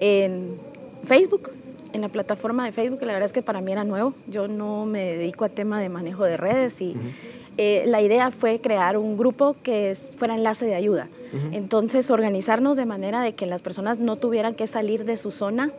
en 0.00 0.56
Facebook, 1.04 1.50
en 1.92 2.02
la 2.02 2.08
plataforma 2.08 2.64
de 2.64 2.72
Facebook, 2.72 3.00
la 3.02 3.12
verdad 3.12 3.26
es 3.26 3.32
que 3.32 3.42
para 3.42 3.60
mí 3.60 3.72
era 3.72 3.84
nuevo. 3.84 4.14
Yo 4.26 4.48
no 4.48 4.86
me 4.86 5.16
dedico 5.16 5.44
a 5.44 5.48
tema 5.48 5.80
de 5.80 5.88
manejo 5.88 6.24
de 6.24 6.36
redes 6.36 6.80
y 6.80 6.94
eh, 7.56 7.84
la 7.86 8.02
idea 8.02 8.30
fue 8.30 8.60
crear 8.60 8.96
un 8.96 9.16
grupo 9.16 9.56
que 9.62 9.96
fuera 10.16 10.34
enlace 10.34 10.64
de 10.66 10.74
ayuda. 10.74 11.08
Entonces 11.52 12.10
organizarnos 12.10 12.78
de 12.78 12.86
manera 12.86 13.20
de 13.20 13.34
que 13.34 13.44
las 13.44 13.60
personas 13.60 13.98
no 13.98 14.16
tuvieran 14.16 14.54
que 14.54 14.66
salir 14.66 15.04
de 15.04 15.18
su 15.18 15.30
zona 15.30 15.72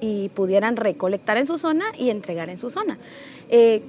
y 0.00 0.30
pudieran 0.30 0.76
recolectar 0.76 1.36
en 1.36 1.46
su 1.46 1.58
zona 1.58 1.84
y 1.98 2.08
entregar 2.08 2.48
en 2.48 2.58
su 2.58 2.70
zona. 2.70 2.98
Eh, 3.50 3.82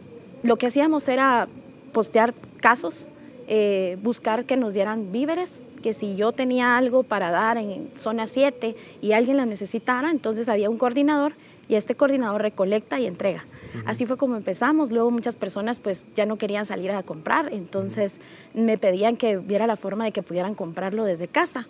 lo 0.44 0.58
que 0.58 0.68
hacíamos 0.68 1.08
era 1.08 1.48
postear 1.94 2.34
casos, 2.60 3.08
eh, 3.48 3.98
buscar 4.04 4.46
que 4.46 4.58
nos 4.58 4.74
dieran 4.74 5.12
víveres, 5.12 5.62
que 5.86 5.94
si 5.94 6.16
yo 6.16 6.32
tenía 6.32 6.78
algo 6.78 7.04
para 7.04 7.30
dar 7.30 7.60
en 7.60 7.92
zona 7.96 8.28
7 8.28 8.76
y 9.04 9.12
alguien 9.12 9.38
la 9.38 9.46
necesitara, 9.46 10.10
entonces 10.10 10.50
había 10.50 10.68
un 10.68 10.80
coordinador 10.80 11.34
y 11.70 11.76
este 11.76 11.94
coordinador 11.94 12.42
recolecta 12.42 13.00
y 13.00 13.06
entrega. 13.06 13.46
Así 13.86 14.08
fue 14.08 14.18
como 14.18 14.36
empezamos. 14.36 14.90
Luego 14.90 15.12
muchas 15.12 15.36
personas 15.36 15.78
pues 15.78 16.04
ya 16.16 16.26
no 16.26 16.40
querían 16.40 16.66
salir 16.66 16.90
a 16.90 17.04
comprar, 17.04 17.54
entonces 17.54 18.20
me 18.56 18.80
pedían 18.80 19.16
que 19.16 19.38
viera 19.38 19.68
la 19.68 19.76
forma 19.76 20.06
de 20.06 20.12
que 20.12 20.24
pudieran 20.24 20.56
comprarlo 20.56 21.04
desde 21.04 21.28
casa. 21.28 21.68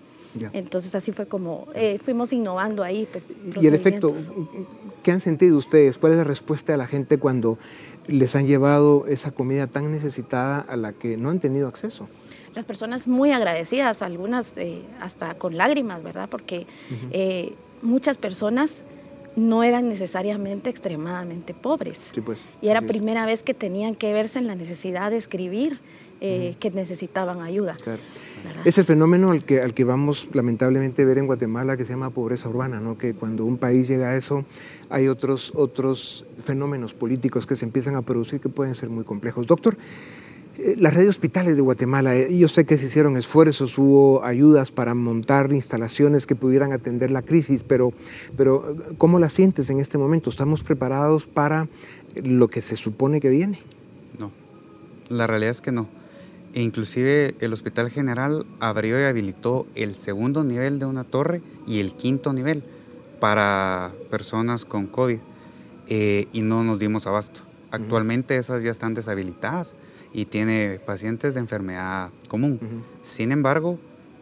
Entonces 0.54 0.96
así 0.96 1.12
fue 1.12 1.26
como 1.26 1.68
eh, 1.76 2.00
fuimos 2.02 2.32
innovando 2.32 2.82
ahí. 2.82 3.06
Pues, 3.12 3.34
Y 3.60 3.68
el 3.68 3.74
efecto, 3.74 4.08
procedimientos. 4.14 4.68
¿qué 5.04 5.12
han 5.12 5.20
sentido 5.20 5.58
ustedes? 5.58 5.98
¿Cuál 5.98 6.14
es 6.14 6.18
la 6.20 6.24
respuesta 6.24 6.72
de 6.72 6.78
la 6.78 6.88
gente 6.88 7.18
cuando 7.18 7.58
les 8.08 8.34
han 8.38 8.48
llevado 8.48 9.08
esa 9.08 9.32
comida 9.32 9.68
tan 9.68 9.92
necesitada 9.92 10.62
a 10.62 10.78
la 10.78 10.94
que 10.94 11.18
no 11.18 11.32
han 11.32 11.42
tenido 11.42 11.68
acceso? 11.68 12.08
Las 12.56 12.66
personas 12.66 13.08
muy 13.08 13.32
agradecidas, 13.32 14.02
algunas 14.02 14.58
eh, 14.58 14.82
hasta 15.00 15.36
con 15.36 15.58
lágrimas, 15.58 16.04
¿verdad? 16.04 16.30
Porque 16.30 16.66
eh, 17.12 17.54
muchas 17.82 18.18
personas 18.18 18.82
no 19.36 19.64
eran 19.64 19.90
necesariamente 19.90 20.70
extremadamente 20.70 21.54
pobres. 21.54 22.12
Sí, 22.14 22.22
pues, 22.22 22.40
y 22.62 22.70
era 22.70 22.80
es. 22.80 22.86
primera 22.86 23.26
vez 23.26 23.44
que 23.44 23.54
tenían 23.54 23.96
que 23.96 24.14
verse 24.14 24.40
en 24.40 24.48
la 24.48 24.56
necesidad 24.56 25.12
de 25.12 25.18
escribir 25.18 25.80
eh, 26.22 26.56
que 26.60 26.72
necesitaban 26.72 27.42
ayuda. 27.42 27.76
Claro. 27.84 28.02
Es 28.64 28.78
el 28.78 28.86
fenómeno 28.86 29.32
al 29.32 29.44
que, 29.44 29.62
al 29.62 29.74
que 29.74 29.84
vamos 29.84 30.30
lamentablemente 30.34 31.02
a 31.02 31.06
ver 31.06 31.18
en 31.18 31.26
Guatemala 31.26 31.76
que 31.76 31.84
se 31.84 31.94
llama 31.94 32.10
pobreza 32.12 32.48
urbana, 32.48 32.80
¿no? 32.80 32.98
que 32.98 33.14
cuando 33.14 33.44
un 33.44 33.58
país 33.58 33.88
llega 33.88 34.10
a 34.10 34.16
eso 34.16 34.46
hay 34.90 35.08
otros, 35.08 35.52
otros 35.56 36.26
fenómenos 36.44 36.94
políticos 36.94 37.46
que 37.46 37.56
se 37.56 37.66
empiezan 37.66 37.96
a 37.96 38.02
producir 38.02 38.40
que 38.40 38.50
pueden 38.50 38.76
ser 38.76 38.90
muy 38.90 39.04
complejos. 39.04 39.48
Doctor, 39.48 39.78
las 40.78 40.94
redes 40.94 41.10
hospitales 41.10 41.56
de 41.56 41.62
Guatemala, 41.62 42.16
eh, 42.16 42.38
yo 42.38 42.48
sé 42.48 42.66
que 42.66 42.78
se 42.78 42.86
hicieron 42.86 43.18
esfuerzos, 43.18 43.78
hubo 43.78 44.24
ayudas 44.24 44.72
para 44.72 44.94
montar 44.94 45.52
instalaciones 45.52 46.26
que 46.26 46.36
pudieran 46.36 46.72
atender 46.72 47.12
la 47.12 47.22
crisis, 47.22 47.64
pero, 47.64 47.94
pero 48.38 48.72
eh, 48.72 48.96
¿cómo 48.98 49.20
la 49.20 49.30
sientes 49.30 49.70
en 49.70 49.80
este 49.80 49.98
momento? 49.98 50.30
¿Estamos 50.30 50.64
preparados 50.64 51.28
para 51.28 51.68
lo 52.24 52.48
que 52.48 52.62
se 52.62 52.76
supone 52.76 53.20
que 53.20 53.30
viene? 53.30 53.60
No, 54.18 54.32
la 55.10 55.28
realidad 55.28 55.52
es 55.52 55.62
que 55.62 55.72
no. 55.72 55.88
E 56.54 56.62
inclusive 56.62 57.36
el 57.42 57.52
Hospital 57.52 57.90
General 57.90 58.46
abrió 58.62 59.00
y 59.00 59.04
habilitó 59.04 59.68
el 59.76 59.94
segundo 59.94 60.46
nivel 60.46 60.80
de 60.80 60.86
una 60.86 61.04
torre 61.04 61.42
y 61.68 61.80
el 61.80 61.94
quinto 61.94 62.32
nivel 62.32 62.64
para 63.20 63.94
personas 64.10 64.64
con 64.64 64.88
COVID 64.88 65.20
eh, 65.88 66.28
y 66.32 66.42
no 66.42 66.64
nos 66.64 66.80
dimos 66.80 67.08
abasto. 67.08 67.42
Actualmente 67.72 68.38
esas 68.38 68.64
ya 68.64 68.72
están 68.72 68.94
deshabilitadas 68.94 69.76
y 70.16 70.24
tiene 70.24 70.80
pacientes 70.86 71.34
de 71.34 71.42
enfermedad 71.42 72.10
común. 72.30 72.58
Sin 73.02 73.34
embargo, 73.34 73.78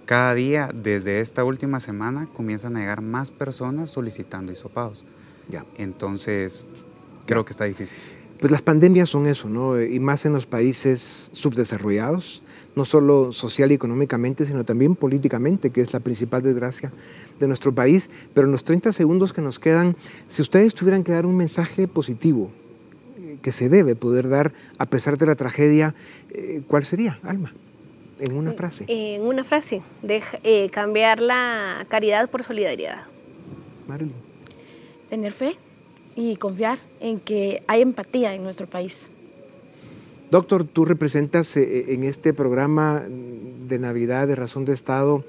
cada 0.05 0.33
día 0.33 0.71
desde 0.73 1.19
esta 1.19 1.43
última 1.43 1.79
semana 1.79 2.27
comienzan 2.33 2.75
a 2.75 2.79
llegar 2.79 3.03
más 3.03 3.29
personas 3.29 3.91
solicitando 3.91 4.51
hisopados. 4.51 5.05
Ya. 5.49 5.65
Entonces, 5.77 6.65
creo 7.27 7.45
que 7.45 7.51
está 7.51 7.65
difícil. 7.65 7.99
Pues 8.39 8.51
las 8.51 8.63
pandemias 8.63 9.07
son 9.07 9.27
eso, 9.27 9.47
¿no? 9.49 9.79
Y 9.79 9.99
más 9.99 10.25
en 10.25 10.33
los 10.33 10.47
países 10.47 11.29
subdesarrollados, 11.31 12.41
no 12.75 12.85
solo 12.85 13.31
social 13.31 13.71
y 13.71 13.75
económicamente, 13.75 14.47
sino 14.47 14.65
también 14.65 14.95
políticamente, 14.95 15.69
que 15.69 15.81
es 15.81 15.93
la 15.93 15.99
principal 15.99 16.41
desgracia 16.41 16.91
de 17.39 17.47
nuestro 17.47 17.73
país. 17.73 18.09
Pero 18.33 18.47
en 18.47 18.51
los 18.51 18.63
30 18.63 18.91
segundos 18.93 19.31
que 19.31 19.41
nos 19.41 19.59
quedan, 19.59 19.95
si 20.27 20.41
ustedes 20.41 20.73
tuvieran 20.73 21.03
que 21.03 21.11
dar 21.11 21.27
un 21.27 21.37
mensaje 21.37 21.87
positivo 21.87 22.51
que 23.43 23.51
se 23.51 23.69
debe 23.69 23.95
poder 23.95 24.29
dar 24.29 24.51
a 24.79 24.87
pesar 24.87 25.17
de 25.19 25.27
la 25.27 25.35
tragedia, 25.35 25.93
eh, 26.31 26.61
¿cuál 26.67 26.83
sería, 26.85 27.19
Alma? 27.21 27.53
En 28.19 28.33
una 28.35 28.53
frase. 28.53 28.85
En 28.87 29.21
una 29.21 29.43
frase, 29.43 29.81
deja- 30.01 30.39
eh, 30.43 30.69
cambiar 30.71 31.19
la 31.19 31.85
caridad 31.89 32.29
por 32.29 32.41
solidaridad. 32.41 32.99
Marilyn. 33.87 34.13
Tener 35.09 35.33
fe 35.33 35.57
y 36.15 36.37
confiar 36.37 36.79
en 37.01 37.19
que 37.19 37.61
hay 37.67 37.81
empatía 37.81 38.33
en 38.33 38.43
nuestro 38.43 38.65
país. 38.65 39.09
Doctor, 40.31 40.63
tú 40.63 40.85
representas 40.85 41.55
eh, 41.57 41.93
en 41.93 42.03
este 42.05 42.33
programa 42.33 43.03
de 43.67 43.77
Navidad 43.77 44.25
de 44.27 44.35
Razón 44.35 44.65
de 44.65 44.73
Estado, 44.73 45.23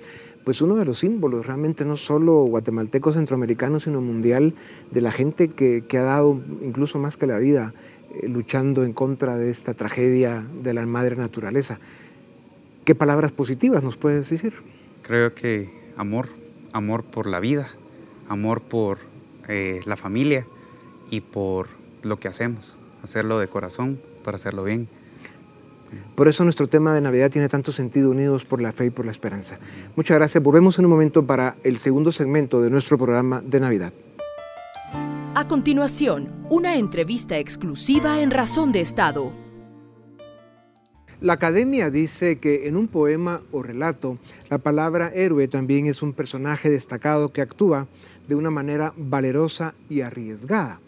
pues 0.44 0.60
uno 0.62 0.76
de 0.76 0.84
los 0.84 0.98
símbolos, 0.98 1.46
realmente 1.46 1.84
no 1.84 1.96
solo 1.96 2.44
guatemalteco, 2.44 3.12
centroamericano, 3.12 3.80
sino 3.80 4.00
mundial, 4.02 4.54
de 4.90 5.00
la 5.00 5.10
gente 5.10 5.48
que, 5.48 5.82
que 5.88 5.98
ha 5.98 6.02
dado 6.02 6.38
incluso 6.62 6.98
más 6.98 7.16
que 7.16 7.26
la 7.26 7.38
vida 7.38 7.72
luchando 8.22 8.84
en 8.84 8.92
contra 8.92 9.36
de 9.36 9.50
esta 9.50 9.74
tragedia 9.74 10.46
de 10.62 10.74
la 10.74 10.86
madre 10.86 11.16
naturaleza. 11.16 11.78
¿Qué 12.84 12.94
palabras 12.94 13.32
positivas 13.32 13.82
nos 13.82 13.96
puedes 13.96 14.28
decir? 14.28 14.54
Creo 15.02 15.34
que 15.34 15.70
amor, 15.96 16.28
amor 16.72 17.04
por 17.04 17.26
la 17.26 17.40
vida, 17.40 17.66
amor 18.28 18.60
por 18.62 18.98
eh, 19.48 19.80
la 19.84 19.96
familia 19.96 20.46
y 21.10 21.20
por 21.20 21.68
lo 22.02 22.18
que 22.18 22.28
hacemos, 22.28 22.78
hacerlo 23.02 23.38
de 23.38 23.48
corazón 23.48 24.00
para 24.22 24.36
hacerlo 24.36 24.64
bien. 24.64 24.88
Por 26.14 26.28
eso 26.28 26.44
nuestro 26.44 26.66
tema 26.66 26.94
de 26.94 27.00
Navidad 27.00 27.30
tiene 27.30 27.48
tanto 27.48 27.72
sentido, 27.72 28.10
unidos 28.10 28.44
por 28.44 28.60
la 28.60 28.72
fe 28.72 28.86
y 28.86 28.90
por 28.90 29.04
la 29.04 29.12
esperanza. 29.12 29.58
Muchas 29.96 30.16
gracias. 30.16 30.42
Volvemos 30.42 30.78
en 30.78 30.84
un 30.84 30.90
momento 30.90 31.26
para 31.26 31.56
el 31.62 31.78
segundo 31.78 32.12
segmento 32.12 32.62
de 32.62 32.70
nuestro 32.70 32.98
programa 32.98 33.42
de 33.44 33.60
Navidad. 33.60 33.92
A 35.36 35.48
continuación, 35.48 36.46
una 36.48 36.76
entrevista 36.76 37.38
exclusiva 37.38 38.22
en 38.22 38.30
Razón 38.30 38.70
de 38.70 38.80
Estado. 38.80 39.32
La 41.20 41.32
academia 41.32 41.90
dice 41.90 42.38
que 42.38 42.68
en 42.68 42.76
un 42.76 42.86
poema 42.86 43.42
o 43.50 43.60
relato, 43.64 44.16
la 44.48 44.58
palabra 44.58 45.10
héroe 45.12 45.48
también 45.48 45.86
es 45.86 46.02
un 46.02 46.12
personaje 46.12 46.70
destacado 46.70 47.32
que 47.32 47.40
actúa 47.40 47.88
de 48.28 48.36
una 48.36 48.52
manera 48.52 48.94
valerosa 48.96 49.74
y 49.90 50.02
arriesgada. 50.02 50.80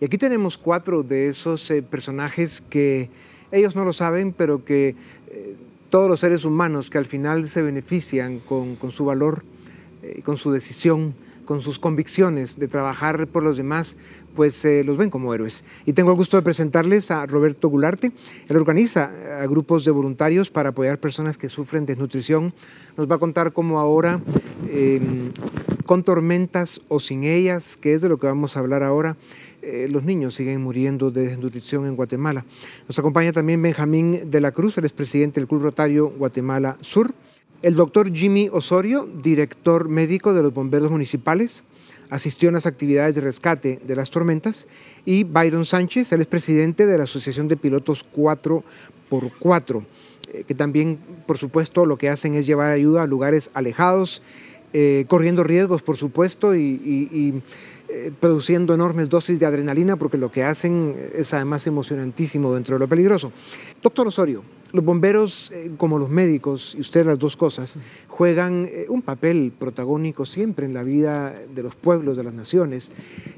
Y 0.00 0.06
aquí 0.06 0.16
tenemos 0.16 0.56
cuatro 0.56 1.02
de 1.02 1.28
esos 1.28 1.70
eh, 1.70 1.82
personajes 1.82 2.62
que 2.62 3.10
ellos 3.52 3.76
no 3.76 3.84
lo 3.84 3.92
saben, 3.92 4.32
pero 4.32 4.64
que 4.64 4.96
eh, 5.28 5.56
todos 5.90 6.08
los 6.08 6.20
seres 6.20 6.46
humanos 6.46 6.88
que 6.88 6.96
al 6.96 7.04
final 7.04 7.46
se 7.48 7.60
benefician 7.60 8.38
con, 8.38 8.78
su 8.90 9.04
valor, 9.04 9.44
eh, 10.02 10.22
con 10.24 10.38
su 10.38 10.52
decisión, 10.52 11.14
con 11.50 11.60
sus 11.60 11.80
convicciones 11.80 12.60
de 12.60 12.68
trabajar 12.68 13.26
por 13.26 13.42
los 13.42 13.56
demás, 13.56 13.96
pues 14.36 14.64
eh, 14.64 14.84
los 14.84 14.96
ven 14.96 15.10
como 15.10 15.34
héroes. 15.34 15.64
Y 15.84 15.94
tengo 15.94 16.12
el 16.12 16.16
gusto 16.16 16.36
de 16.36 16.44
presentarles 16.44 17.10
a 17.10 17.26
Roberto 17.26 17.66
Gularte. 17.66 18.12
Él 18.48 18.56
organiza 18.56 19.10
eh, 19.12 19.48
grupos 19.48 19.84
de 19.84 19.90
voluntarios 19.90 20.48
para 20.48 20.68
apoyar 20.68 21.00
personas 21.00 21.38
que 21.38 21.48
sufren 21.48 21.86
desnutrición. 21.86 22.54
Nos 22.96 23.10
va 23.10 23.16
a 23.16 23.18
contar 23.18 23.52
cómo 23.52 23.80
ahora, 23.80 24.20
eh, 24.68 25.00
con 25.86 26.04
tormentas 26.04 26.82
o 26.86 27.00
sin 27.00 27.24
ellas, 27.24 27.76
que 27.76 27.94
es 27.94 28.00
de 28.00 28.08
lo 28.08 28.20
que 28.20 28.28
vamos 28.28 28.56
a 28.56 28.60
hablar 28.60 28.84
ahora, 28.84 29.16
eh, 29.62 29.88
los 29.90 30.04
niños 30.04 30.36
siguen 30.36 30.62
muriendo 30.62 31.10
de 31.10 31.30
desnutrición 31.30 31.84
en 31.84 31.96
Guatemala. 31.96 32.44
Nos 32.86 32.96
acompaña 33.00 33.32
también 33.32 33.60
Benjamín 33.60 34.30
de 34.30 34.40
la 34.40 34.52
Cruz, 34.52 34.78
el 34.78 34.84
expresidente 34.84 35.40
del 35.40 35.48
Club 35.48 35.62
Rotario 35.62 36.10
Guatemala 36.10 36.76
Sur. 36.80 37.12
El 37.62 37.74
doctor 37.74 38.10
Jimmy 38.10 38.48
Osorio, 38.50 39.06
director 39.22 39.90
médico 39.90 40.32
de 40.32 40.42
los 40.42 40.54
bomberos 40.54 40.90
municipales, 40.90 41.62
asistió 42.08 42.48
a 42.48 42.52
las 42.52 42.64
actividades 42.64 43.14
de 43.16 43.20
rescate 43.20 43.80
de 43.86 43.96
las 43.96 44.08
tormentas. 44.08 44.66
Y 45.04 45.24
Byron 45.24 45.66
Sánchez, 45.66 46.10
él 46.12 46.22
es 46.22 46.26
presidente 46.26 46.86
de 46.86 46.96
la 46.96 47.04
Asociación 47.04 47.48
de 47.48 47.58
Pilotos 47.58 48.06
4x4, 48.16 49.84
eh, 50.32 50.44
que 50.44 50.54
también, 50.54 50.98
por 51.26 51.36
supuesto, 51.36 51.84
lo 51.84 51.98
que 51.98 52.08
hacen 52.08 52.34
es 52.34 52.46
llevar 52.46 52.70
ayuda 52.70 53.02
a 53.02 53.06
lugares 53.06 53.50
alejados, 53.52 54.22
eh, 54.72 55.04
corriendo 55.06 55.44
riesgos, 55.44 55.82
por 55.82 55.98
supuesto, 55.98 56.56
y, 56.56 57.42
eh, 57.90 58.10
produciendo 58.20 58.72
enormes 58.72 59.10
dosis 59.10 59.38
de 59.38 59.44
adrenalina, 59.44 59.96
porque 59.96 60.16
lo 60.16 60.30
que 60.30 60.44
hacen 60.44 60.94
es 61.12 61.34
además 61.34 61.66
emocionantísimo 61.66 62.54
dentro 62.54 62.76
de 62.76 62.80
lo 62.80 62.88
peligroso. 62.88 63.32
Doctor 63.82 64.06
Osorio, 64.06 64.44
los 64.72 64.84
bomberos, 64.84 65.50
eh, 65.50 65.72
como 65.76 65.98
los 65.98 66.08
médicos, 66.08 66.74
y 66.76 66.80
usted 66.80 67.06
las 67.06 67.18
dos 67.18 67.36
cosas, 67.36 67.78
juegan 68.06 68.68
eh, 68.70 68.86
un 68.88 69.02
papel 69.02 69.52
protagónico 69.56 70.24
siempre 70.24 70.66
en 70.66 70.74
la 70.74 70.82
vida 70.82 71.34
de 71.54 71.62
los 71.62 71.74
pueblos, 71.74 72.16
de 72.16 72.24
las 72.24 72.34
naciones. 72.34 72.92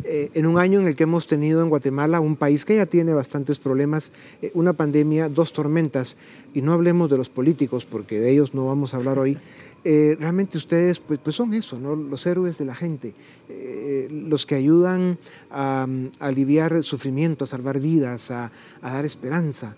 Eh, 0.04 0.30
en 0.34 0.46
un 0.46 0.58
año 0.58 0.80
en 0.80 0.86
el 0.86 0.96
que 0.96 1.04
hemos 1.04 1.26
tenido 1.26 1.62
en 1.62 1.70
Guatemala, 1.70 2.20
un 2.20 2.36
país 2.36 2.64
que 2.64 2.76
ya 2.76 2.86
tiene 2.86 3.14
bastantes 3.14 3.58
problemas, 3.58 4.12
una 4.54 4.72
pandemia, 4.72 5.28
dos 5.28 5.52
tormentas, 5.52 6.16
y 6.54 6.62
no 6.62 6.72
hablemos 6.72 7.08
de 7.10 7.16
los 7.16 7.30
políticos, 7.30 7.86
porque 7.86 8.20
de 8.20 8.30
ellos 8.30 8.54
no 8.54 8.66
vamos 8.66 8.94
a 8.94 8.98
hablar 8.98 9.18
hoy, 9.18 9.38
realmente 9.84 10.58
ustedes 10.58 11.00
pues, 11.00 11.18
pues 11.18 11.34
son 11.34 11.54
eso, 11.54 11.78
¿no? 11.78 11.96
los 11.96 12.24
héroes 12.26 12.56
de 12.56 12.64
la 12.64 12.74
gente, 12.74 13.14
los 14.10 14.46
que 14.46 14.54
ayudan 14.54 15.18
a, 15.50 15.88
a 16.20 16.26
aliviar 16.26 16.84
sufrimiento, 16.84 17.44
a 17.44 17.48
salvar 17.48 17.80
vidas, 17.80 18.30
a 18.30 18.50
dar 18.80 19.04
esperanza. 19.04 19.74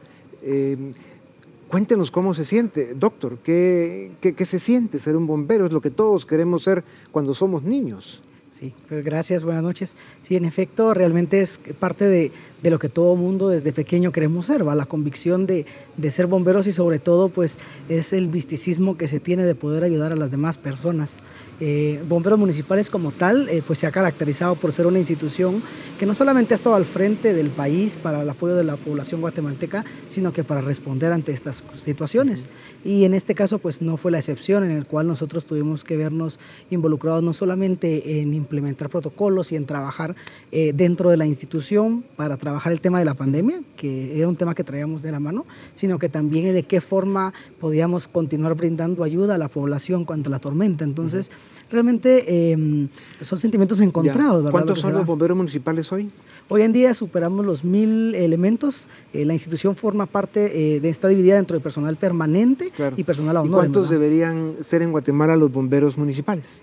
Cuéntenos 1.75 2.13
cómo 2.13 2.35
se 2.35 2.45
siente, 2.45 2.95
doctor, 2.95 3.39
¿qué, 3.43 4.13
qué, 4.21 4.33
qué 4.33 4.45
se 4.45 4.61
siente 4.61 5.01
ser 5.01 5.17
un 5.17 5.27
bombero? 5.27 5.67
Es 5.67 5.73
lo 5.73 5.81
que 5.81 5.91
todos 5.91 6.25
queremos 6.25 6.63
ser 6.63 6.85
cuando 7.11 7.35
somos 7.35 7.65
niños. 7.65 8.23
Sí, 8.55 8.73
pues 8.89 9.05
gracias, 9.05 9.45
buenas 9.45 9.65
noches. 9.65 9.97
Sí, 10.23 10.37
en 10.37 10.45
efecto, 10.45 10.95
realmente 10.95 11.41
es 11.41 11.59
parte 11.81 12.07
de, 12.07 12.31
de 12.63 12.71
lo 12.71 12.79
que 12.79 12.89
todo 12.89 13.17
mundo 13.17 13.49
desde 13.49 13.73
pequeño 13.73 14.13
queremos 14.13 14.47
ser, 14.47 14.67
¿va? 14.67 14.77
la 14.77 14.87
convicción 14.87 15.45
de, 15.45 15.67
de 15.97 16.11
ser 16.11 16.29
bomberos 16.29 16.67
y 16.67 16.73
sobre 16.73 16.99
todo 16.99 17.29
pues 17.29 17.59
es 17.89 18.13
el 18.13 18.29
misticismo 18.29 18.97
que 18.97 19.07
se 19.07 19.21
tiene 19.21 19.45
de 19.45 19.55
poder 19.55 19.85
ayudar 19.85 20.13
a 20.13 20.17
las 20.17 20.31
demás 20.31 20.57
personas. 20.57 21.19
Eh, 21.61 22.03
bomberos 22.09 22.39
municipales 22.39 22.91
como 22.91 23.13
tal 23.13 23.49
eh, 23.49 23.63
pues 23.65 23.79
se 23.79 23.87
ha 23.87 23.93
caracterizado 23.93 24.57
por 24.57 24.73
ser 24.73 24.87
una 24.87 24.99
institución 24.99 25.63
que 26.01 26.07
no 26.07 26.15
solamente 26.15 26.53
ha 26.53 26.57
estado 26.57 26.75
al 26.75 26.85
frente 26.85 27.33
del 27.33 27.51
país 27.51 27.97
para 27.97 28.23
el 28.23 28.29
apoyo 28.29 28.57
de 28.57 28.65
la 28.65 28.77
población 28.77 29.21
guatemalteca, 29.21 29.85
sino 30.09 30.33
que 30.33 30.43
para 30.43 30.63
responder 30.63 31.13
ante 31.13 31.33
estas 31.33 31.63
situaciones. 31.73 32.49
Y 32.85 33.05
en 33.05 33.15
este 33.15 33.35
caso 33.35 33.59
pues 33.59 33.83
no 33.83 33.97
fue 33.97 34.11
la 34.11 34.19
excepción 34.19 34.65
en 34.65 34.71
el 34.71 34.87
cual 34.87 35.07
nosotros 35.07 35.45
tuvimos 35.45 35.85
que 35.85 35.97
vernos 35.97 36.41
involucrados 36.71 37.23
no 37.23 37.33
solamente 37.33 38.21
en 38.21 38.33
implementar 38.45 38.89
protocolos 38.89 39.51
y 39.53 39.57
en 39.57 39.67
trabajar 39.67 40.15
eh, 40.53 40.73
dentro 40.75 41.11
de 41.11 41.17
la 41.17 41.27
institución 41.27 42.05
para 42.17 42.37
trabajar 42.37 42.73
el 42.73 42.81
tema 42.81 42.99
de 42.99 43.05
la 43.05 43.15
pandemia, 43.15 43.61
que 43.77 44.19
era 44.19 44.29
un 44.29 44.37
tema 44.37 44.55
que 44.55 44.65
traíamos 44.65 45.03
de 45.03 45.11
la 45.11 45.21
mano, 45.21 45.45
sino 45.73 45.99
que 45.99 46.09
también 46.09 46.55
de 46.55 46.63
qué 46.63 46.81
forma 46.81 47.33
podíamos 47.61 48.09
continuar 48.09 48.55
brindando 48.55 49.03
ayuda 49.03 49.35
a 49.35 49.39
la 49.39 49.49
población 49.49 50.05
contra 50.05 50.31
la 50.31 50.39
tormenta. 50.39 50.85
Entonces, 50.85 51.31
realmente 51.71 52.25
eh, 52.27 52.89
son 53.21 53.39
sentimientos 53.39 53.81
encontrados. 53.81 54.37
¿verdad? 54.39 54.51
¿Cuántos 54.51 54.79
Lo 54.79 54.83
son 54.83 54.93
los 54.95 55.07
bomberos 55.07 55.37
municipales 55.37 55.91
hoy? 55.93 56.11
Hoy 56.49 56.63
en 56.63 56.73
día 56.73 56.93
superamos 56.93 57.47
los 57.47 57.65
mil 57.65 58.15
elementos. 58.15 58.89
Eh, 59.15 59.25
la 59.25 59.33
institución 59.33 59.75
forma 59.75 60.05
parte, 60.07 60.75
eh, 60.77 60.81
de, 60.81 60.91
está 60.91 61.09
dividida 61.09 61.37
dentro 61.37 61.57
de 61.57 61.63
personal 61.63 61.97
permanente 61.97 62.71
Claro. 62.71 62.95
y 62.99 63.05
personal 63.05 63.37
a 63.39 63.47
¿Y 63.47 63.49
cuántos 63.49 63.89
deberían 63.89 64.57
ser 64.61 64.83
en 64.83 64.91
Guatemala 64.91 65.37
los 65.37 65.51
bomberos 65.51 65.97
municipales? 65.97 66.61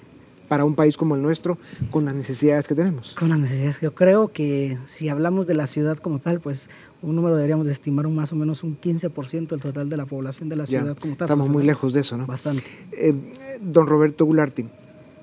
Para 0.51 0.65
un 0.65 0.75
país 0.75 0.97
como 0.97 1.15
el 1.15 1.21
nuestro, 1.21 1.57
con 1.91 2.03
las 2.03 2.13
necesidades 2.13 2.67
que 2.67 2.75
tenemos. 2.75 3.15
Con 3.17 3.29
las 3.29 3.39
necesidades. 3.39 3.79
Yo 3.79 3.95
creo 3.95 4.33
que 4.33 4.77
si 4.85 5.07
hablamos 5.07 5.47
de 5.47 5.53
la 5.53 5.65
ciudad 5.65 5.97
como 5.97 6.19
tal, 6.19 6.41
pues 6.41 6.69
un 7.01 7.15
número 7.15 7.37
deberíamos 7.37 7.67
de 7.67 7.71
estimar 7.71 8.05
un 8.05 8.15
más 8.15 8.33
o 8.33 8.35
menos 8.35 8.61
un 8.65 8.77
15% 8.77 9.47
del 9.47 9.61
total 9.61 9.87
de 9.87 9.95
la 9.95 10.05
población 10.05 10.49
de 10.49 10.57
la 10.57 10.65
Ya, 10.65 10.81
ciudad 10.81 10.97
como 10.97 11.15
tal. 11.15 11.27
estamos 11.27 11.47
muy 11.47 11.63
lejos 11.63 11.93
de 11.93 12.01
eso, 12.01 12.17
¿no? 12.17 12.25
Bastante. 12.27 12.63
Eh, 12.91 13.13
don 13.61 13.87
Roberto 13.87 14.25
Gularte, 14.25 14.65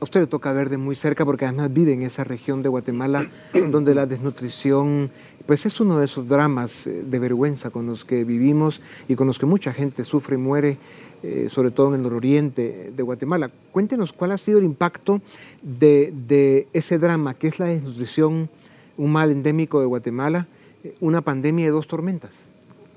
a 0.01 0.05
usted 0.05 0.21
le 0.21 0.27
toca 0.27 0.53
ver 0.53 0.69
de 0.69 0.77
muy 0.77 0.97
cerca 0.97 1.25
porque 1.25 1.45
además 1.45 1.73
vive 1.73 1.93
en 1.93 2.03
esa 2.03 2.25
región 2.25 2.63
de 2.63 2.69
Guatemala 2.69 3.27
donde 3.71 3.95
la 3.95 4.07
desnutrición 4.07 5.11
pues 5.47 5.65
es 5.67 5.81
uno 5.81 5.99
de 5.99 6.05
esos 6.05 6.29
dramas 6.29 6.87
eh, 6.87 7.03
de 7.05 7.19
vergüenza 7.19 7.71
con 7.71 7.87
los 7.87 8.05
que 8.05 8.23
vivimos 8.25 8.81
y 9.09 9.15
con 9.15 9.27
los 9.27 9.39
que 9.39 9.47
mucha 9.47 9.73
gente 9.73 10.05
sufre 10.05 10.37
y 10.37 10.39
muere, 10.39 10.77
eh, 11.23 11.47
sobre 11.49 11.71
todo 11.71 11.89
en 11.89 11.95
el 11.95 12.03
nororiente 12.03 12.93
de 12.95 13.03
Guatemala. 13.03 13.51
Cuéntenos 13.73 14.13
cuál 14.13 14.33
ha 14.33 14.39
sido 14.39 14.59
el 14.59 14.67
impacto 14.67 15.23
de, 15.63 16.13
de 16.29 16.69
ese 16.75 16.99
drama 16.99 17.33
que 17.35 17.49
es 17.49 17.59
la 17.59 17.67
desnutrición, 17.67 18.51
un 18.99 19.11
mal 19.11 19.31
endémico 19.31 19.81
de 19.81 19.87
Guatemala, 19.87 20.47
eh, 20.85 20.95
una 21.01 21.23
pandemia 21.23 21.65
de 21.65 21.71
dos 21.71 21.89
tormentas, 21.89 22.49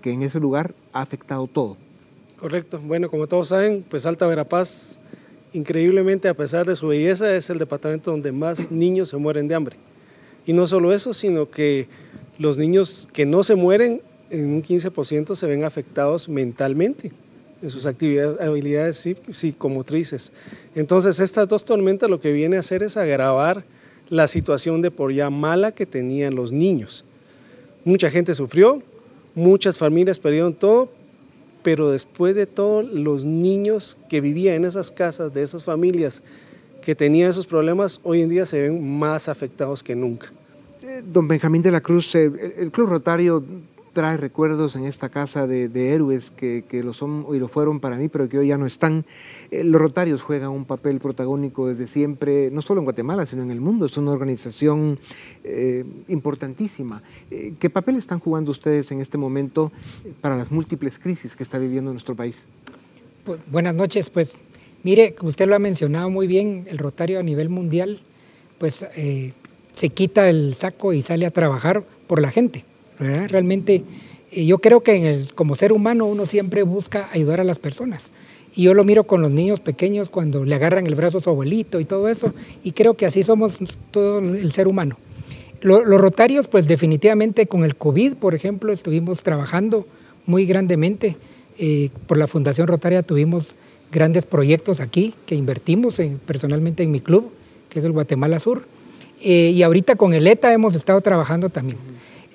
que 0.01 0.11
en 0.11 0.21
ese 0.21 0.39
lugar 0.39 0.75
ha 0.91 1.01
afectado 1.01 1.47
todo. 1.47 1.77
Correcto. 2.37 2.81
Bueno, 2.83 3.09
como 3.09 3.27
todos 3.27 3.47
saben, 3.47 3.85
pues 3.89 4.05
Alta 4.05 4.27
Verapaz, 4.27 4.99
increíblemente, 5.53 6.27
a 6.27 6.33
pesar 6.33 6.65
de 6.65 6.75
su 6.75 6.87
belleza, 6.87 7.33
es 7.35 7.49
el 7.49 7.57
departamento 7.57 8.11
donde 8.11 8.31
más 8.31 8.71
niños 8.71 9.09
se 9.09 9.17
mueren 9.17 9.47
de 9.47 9.55
hambre. 9.55 9.75
Y 10.45 10.53
no 10.53 10.65
solo 10.65 10.93
eso, 10.93 11.13
sino 11.13 11.49
que 11.49 11.87
los 12.37 12.57
niños 12.57 13.07
que 13.13 13.25
no 13.25 13.43
se 13.43 13.55
mueren 13.55 14.01
en 14.29 14.49
un 14.49 14.63
15% 14.63 15.35
se 15.35 15.47
ven 15.47 15.63
afectados 15.63 16.29
mentalmente 16.29 17.11
en 17.61 17.69
sus 17.69 17.85
actividades, 17.85 18.39
habilidades 18.41 19.07
psicomotrices. 19.29 20.31
Entonces, 20.73 21.19
estas 21.19 21.47
dos 21.47 21.63
tormentas 21.63 22.09
lo 22.09 22.19
que 22.19 22.31
viene 22.31 22.57
a 22.57 22.61
hacer 22.61 22.81
es 22.81 22.97
agravar 22.97 23.63
la 24.09 24.27
situación 24.27 24.81
de 24.81 24.91
por 24.91 25.13
ya 25.13 25.29
mala 25.29 25.71
que 25.71 25.85
tenían 25.85 26.35
los 26.35 26.51
niños. 26.51 27.05
Mucha 27.85 28.09
gente 28.09 28.33
sufrió, 28.33 28.81
muchas 29.35 29.77
familias 29.77 30.19
perdieron 30.19 30.53
todo, 30.53 30.91
pero 31.63 31.91
después 31.91 32.35
de 32.35 32.47
todo, 32.47 32.81
los 32.81 33.25
niños 33.25 33.97
que 34.09 34.21
vivían 34.21 34.55
en 34.55 34.65
esas 34.65 34.91
casas, 34.91 35.33
de 35.33 35.41
esas 35.41 35.63
familias 35.63 36.21
que 36.81 36.95
tenían 36.95 37.29
esos 37.29 37.45
problemas, 37.45 37.99
hoy 38.03 38.21
en 38.21 38.29
día 38.29 38.45
se 38.45 38.61
ven 38.61 38.97
más 38.97 39.29
afectados 39.29 39.83
que 39.83 39.95
nunca. 39.95 40.31
Eh, 40.83 41.03
don 41.05 41.27
Benjamín 41.27 41.61
de 41.61 41.71
la 41.71 41.81
Cruz, 41.81 42.15
eh, 42.15 42.25
el, 42.25 42.53
el 42.57 42.71
Club 42.71 42.89
Rotario 42.89 43.43
trae 43.93 44.17
recuerdos 44.17 44.75
en 44.75 44.85
esta 44.85 45.09
casa 45.09 45.47
de, 45.47 45.93
héroes 45.93 46.31
que, 46.31 46.63
que, 46.67 46.83
lo 46.83 46.93
son 46.93 47.25
y 47.33 47.39
lo 47.39 47.47
fueron 47.47 47.79
para 47.79 47.97
mí, 47.97 48.07
pero 48.07 48.29
que 48.29 48.39
hoy 48.39 48.47
ya 48.47 48.57
no 48.57 48.65
están. 48.65 49.05
Eh, 49.51 49.63
los 49.63 49.81
Rotarios 49.81 50.21
juegan 50.21 50.49
un 50.49 50.65
papel 50.65 50.99
protagónico 50.99 51.67
desde 51.67 51.87
siempre, 51.87 52.49
no 52.51 52.61
solo 52.61 52.81
en 52.81 52.85
Guatemala, 52.85 53.25
sino 53.25 53.43
en 53.43 53.51
el 53.51 53.59
mundo. 53.59 53.85
Es 53.85 53.97
una 53.97 54.11
organización 54.11 54.99
eh, 55.43 55.85
importantísima. 56.07 57.01
Eh, 57.29 57.53
¿Qué 57.59 57.69
papel 57.69 57.97
están 57.97 58.19
jugando 58.19 58.51
ustedes 58.51 58.91
en 58.91 59.01
este 59.01 59.17
momento 59.17 59.71
para 60.21 60.37
las 60.37 60.51
múltiples 60.51 60.97
crisis 60.97 61.35
que 61.35 61.43
está 61.43 61.57
viviendo 61.57 61.91
nuestro 61.91 62.15
país? 62.15 62.45
Buenas 63.47 63.75
noches, 63.75 64.09
pues 64.09 64.39
mire, 64.83 65.15
usted 65.21 65.47
lo 65.47 65.55
ha 65.55 65.59
mencionado 65.59 66.09
muy 66.09 66.27
bien, 66.27 66.65
el 66.67 66.79
Rotario 66.79 67.19
a 67.19 67.23
nivel 67.23 67.49
mundial, 67.49 68.01
pues 68.57 68.85
se 69.73 69.89
quita 69.89 70.27
el 70.27 70.55
saco 70.55 70.91
y 70.93 71.03
sale 71.03 71.27
a 71.27 71.31
trabajar 71.31 71.83
por 72.07 72.19
la 72.19 72.31
gente 72.31 72.65
¿verdad? 73.01 73.29
Realmente 73.29 73.83
eh, 74.31 74.45
yo 74.45 74.59
creo 74.59 74.81
que 74.81 74.95
en 74.95 75.05
el, 75.05 75.33
como 75.33 75.55
ser 75.55 75.73
humano 75.73 76.05
uno 76.05 76.25
siempre 76.25 76.63
busca 76.63 77.09
ayudar 77.11 77.41
a 77.41 77.43
las 77.43 77.59
personas. 77.59 78.11
Y 78.55 78.63
yo 78.63 78.73
lo 78.73 78.83
miro 78.83 79.05
con 79.05 79.21
los 79.21 79.31
niños 79.31 79.59
pequeños 79.59 80.09
cuando 80.09 80.45
le 80.45 80.55
agarran 80.55 80.85
el 80.85 80.95
brazo 80.95 81.17
a 81.17 81.21
su 81.21 81.29
abuelito 81.29 81.79
y 81.79 81.85
todo 81.85 82.09
eso. 82.09 82.33
Y 82.63 82.73
creo 82.73 82.95
que 82.95 83.05
así 83.05 83.23
somos 83.23 83.59
todo 83.91 84.19
el 84.19 84.51
ser 84.51 84.67
humano. 84.67 84.97
Lo, 85.61 85.85
los 85.85 86.01
rotarios, 86.01 86.47
pues 86.47 86.67
definitivamente 86.67 87.47
con 87.47 87.63
el 87.63 87.75
COVID, 87.75 88.15
por 88.15 88.35
ejemplo, 88.35 88.73
estuvimos 88.73 89.23
trabajando 89.23 89.87
muy 90.25 90.45
grandemente. 90.45 91.17
Eh, 91.57 91.89
por 92.07 92.17
la 92.17 92.27
Fundación 92.27 92.67
Rotaria 92.67 93.03
tuvimos 93.03 93.55
grandes 93.91 94.25
proyectos 94.25 94.79
aquí 94.79 95.13
que 95.25 95.35
invertimos 95.35 95.99
en, 95.99 96.17
personalmente 96.19 96.83
en 96.83 96.91
mi 96.91 96.99
club, 96.99 97.31
que 97.69 97.79
es 97.79 97.85
el 97.85 97.91
Guatemala 97.91 98.39
Sur. 98.39 98.65
Eh, 99.23 99.51
y 99.53 99.63
ahorita 99.63 99.95
con 99.95 100.13
el 100.13 100.27
ETA 100.27 100.51
hemos 100.51 100.75
estado 100.75 100.99
trabajando 101.01 101.49
también 101.49 101.77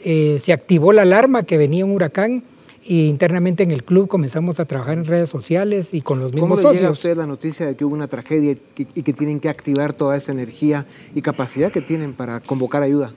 eh, 0.08 0.38
se 0.38 0.52
activó 0.52 0.92
la 0.92 1.02
alarma 1.02 1.42
que 1.42 1.58
venía 1.58 1.84
un 1.84 1.90
huracán 1.90 2.44
y 2.84 3.08
internamente 3.08 3.64
en 3.64 3.72
el 3.72 3.82
club 3.82 4.06
comenzamos 4.06 4.60
a 4.60 4.64
trabajar 4.64 4.98
en 4.98 5.04
redes 5.04 5.28
sociales 5.28 5.92
y 5.92 6.00
con 6.00 6.20
los 6.20 6.32
mismos 6.32 6.42
¿Cómo 6.42 6.56
le 6.56 6.62
socios. 6.62 6.80
llega 6.80 6.88
a 6.90 6.92
usted 6.92 7.16
la 7.16 7.26
noticia 7.26 7.66
de 7.66 7.74
que 7.74 7.84
hubo 7.84 7.92
una 7.92 8.06
tragedia 8.06 8.52
y 8.52 8.54
que, 8.54 8.86
y 8.94 9.02
que 9.02 9.12
tienen 9.12 9.40
que 9.40 9.48
activar 9.48 9.94
toda 9.94 10.16
esa 10.16 10.30
energía 10.30 10.86
y 11.12 11.22
capacidad 11.22 11.72
que 11.72 11.80
tienen 11.80 12.12
para 12.12 12.38
convocar 12.38 12.84
ayuda? 12.84 13.12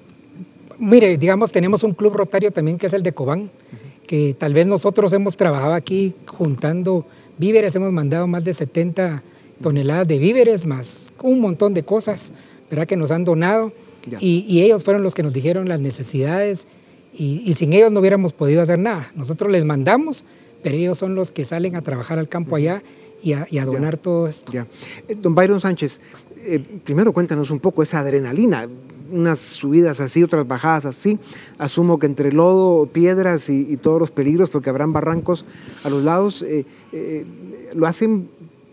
Mire, 0.79 1.15
digamos, 1.19 1.51
tenemos 1.51 1.83
un 1.83 1.93
club 1.93 2.15
rotario 2.15 2.49
también 2.49 2.79
que 2.79 2.87
es 2.87 2.93
el 2.93 3.03
de 3.03 3.11
Cobán, 3.11 3.41
uh 3.41 3.43
-huh. 3.43 4.07
que 4.07 4.33
tal 4.33 4.55
vez 4.55 4.65
nosotros 4.65 5.13
hemos 5.13 5.37
trabajado 5.37 5.75
aquí 5.75 6.15
juntando 6.25 7.05
víveres, 7.37 7.75
hemos 7.75 7.91
mandado 7.91 8.25
más 8.25 8.43
de 8.45 8.55
70 8.55 9.21
toneladas 9.61 10.07
de 10.07 10.17
víveres, 10.17 10.65
más 10.65 11.13
un 11.21 11.39
montón 11.39 11.75
de 11.75 11.83
cosas, 11.83 12.31
¿verdad? 12.67 12.87
Que 12.87 12.95
nos 12.95 13.11
han 13.11 13.25
donado. 13.25 13.73
Y, 14.19 14.43
y, 14.47 14.63
ellos 14.63 14.83
fueron 14.83 15.03
los 15.03 15.13
que 15.13 15.21
nos 15.21 15.33
dijeron 15.33 15.67
las 15.67 15.81
necesidades 15.81 16.65
y, 17.13 17.41
y, 17.45 17.53
sin 17.53 17.73
ellos 17.73 17.91
no 17.91 17.99
hubiéramos 17.99 18.33
podido 18.33 18.61
hacer 18.61 18.79
nada. 18.79 19.11
Nosotros 19.15 19.51
les 19.51 19.65
mandamos, 19.65 20.23
pero 20.63 20.75
ellos 20.75 20.97
son 20.97 21.15
los 21.15 21.31
que 21.31 21.45
salen 21.45 21.75
a 21.75 21.81
trabajar 21.81 22.19
al 22.19 22.29
campo 22.29 22.55
allá 22.55 22.81
y 23.21 23.33
a, 23.33 23.47
y 23.49 23.57
a 23.57 23.65
donar 23.65 23.95
ya. 23.95 24.01
todo 24.01 24.27
esto. 24.27 24.51
Ya. 24.51 24.67
Eh, 25.07 25.15
don 25.15 25.35
Byron 25.35 25.59
Sánchez, 25.59 26.01
eh, 26.37 26.59
primero 26.83 27.13
cuéntanos 27.13 27.51
un 27.51 27.59
poco 27.59 27.83
esa 27.83 27.99
adrenalina, 27.99 28.67
unas 29.11 29.39
subidas 29.39 29.99
así, 30.01 30.23
otras 30.23 30.47
bajadas 30.47 30.85
así. 30.85 31.19
Asumo 31.57 31.99
que 31.99 32.05
entre 32.05 32.31
lodo, 32.31 32.85
piedras 32.85 33.49
y, 33.49 33.65
y 33.69 33.77
todos 33.77 33.99
los 33.99 34.11
peligros, 34.11 34.49
porque 34.49 34.69
habrán 34.69 34.93
barrancos 34.93 35.45
a 35.83 35.89
los 35.89 36.03
lados, 36.03 36.41
eh, 36.43 36.65
eh 36.91 37.25
lo 37.73 37.85
hacen 37.85 38.29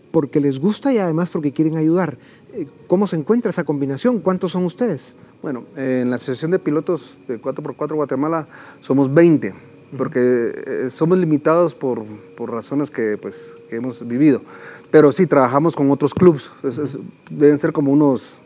porque 0.09 0.39
les 0.39 0.59
gusta 0.59 0.91
y 0.91 0.97
además 0.97 1.29
porque 1.29 1.51
quieren 1.51 1.77
ayudar. 1.77 2.17
¿Cómo 2.87 3.05
se 3.05 3.15
encuentra 3.15 3.51
esa 3.51 3.63
combinación? 3.63 4.19
¿Cuántos 4.21 4.53
son 4.53 4.65
ustedes? 4.65 5.15
Bueno, 5.41 5.65
eh, 5.75 5.99
en 6.01 6.09
la 6.09 6.15
Asociación 6.15 6.51
de 6.51 6.59
Pilotos 6.59 7.19
de 7.27 7.39
4x4 7.39 7.95
Guatemala 7.95 8.47
somos 8.79 9.13
20, 9.13 9.53
porque 9.97 10.19
eh, 10.65 10.89
somos 10.89 11.17
limitados 11.17 11.75
por, 11.75 12.03
por 12.35 12.51
razones 12.51 12.89
que, 12.89 13.17
pues, 13.17 13.55
que, 13.69 13.75
hemos 13.75 14.07
vivido. 14.07 14.41
Pero 14.89 15.11
sí, 15.11 15.27
trabajamos 15.27 15.75
con 15.75 15.91
otros 15.91 16.13
clubes. 16.13 16.51
Es, 16.63 16.77
es, 16.77 16.99
deben 17.29 17.57
ser 17.57 17.71
como 17.71 17.91
unos 17.91 18.39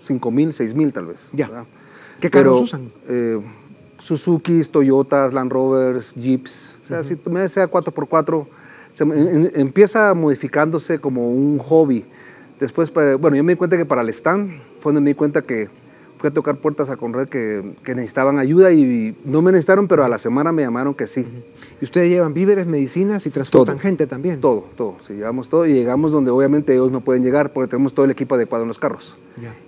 5 0.00 0.30
mil, 0.30 0.52
6 0.52 0.74
mil 0.74 0.92
tal 0.92 1.06
vez. 1.06 1.28
Ya. 1.32 1.46
¿verdad? 1.46 1.66
¿Qué 2.20 2.30
carros 2.30 2.62
usan? 2.62 2.90
Eh, 3.08 3.40
Suzuki, 3.98 4.62
Toyotas, 4.62 5.32
Land 5.32 5.52
Rovers, 5.52 6.14
Jeeps. 6.14 6.78
O 6.82 6.86
sea, 6.86 6.98
uh 6.98 7.00
-huh. 7.02 7.04
si 7.04 7.16
tú 7.16 7.30
me 7.30 7.48
sea 7.48 7.70
4x4, 7.70 8.46
se, 8.92 9.04
en, 9.04 9.50
empieza 9.54 10.12
modificándose 10.14 10.98
como 10.98 11.30
un 11.30 11.58
hobby. 11.58 12.04
Después, 12.58 12.92
bueno, 12.92 13.36
yo 13.36 13.44
me 13.44 13.52
di 13.52 13.56
cuenta 13.56 13.76
que 13.76 13.86
para 13.86 14.02
el 14.02 14.08
stand 14.10 14.60
fue 14.80 14.92
donde 14.92 15.00
me 15.00 15.10
di 15.10 15.14
cuenta 15.14 15.42
que 15.42 15.70
fui 16.20 16.28
a 16.28 16.34
tocar 16.34 16.56
puertas 16.56 16.90
a 16.90 16.98
Conred 16.98 17.30
que, 17.30 17.76
que, 17.82 17.94
necesitaban 17.94 18.38
ayuda 18.38 18.70
y 18.72 19.16
no 19.24 19.40
me 19.40 19.52
necesitaron, 19.52 19.88
pero 19.88 20.04
a 20.04 20.08
la 20.08 20.18
semana 20.18 20.52
me 20.52 20.60
llamaron 20.60 20.92
que 20.92 21.06
sí. 21.06 21.26
¿Y 21.80 21.84
ustedes 21.84 22.10
llevan 22.10 22.34
víveres, 22.34 22.66
medicinas 22.66 23.24
y 23.26 23.30
transportan 23.30 23.76
todo, 23.76 23.82
gente 23.82 24.06
también? 24.06 24.38
Todo, 24.38 24.66
todo. 24.76 24.96
Sí, 25.00 25.14
llevamos 25.14 25.48
todo 25.48 25.64
y 25.64 25.72
llegamos 25.72 26.12
donde 26.12 26.30
obviamente 26.30 26.74
ellos 26.74 26.90
no 26.92 27.00
pueden 27.00 27.22
llegar 27.22 27.54
porque 27.54 27.70
tenemos 27.70 27.94
todo 27.94 28.04
el 28.04 28.10
equipo 28.10 28.34
adecuado 28.34 28.64
en 28.64 28.68
los 28.68 28.78
carros. 28.78 29.16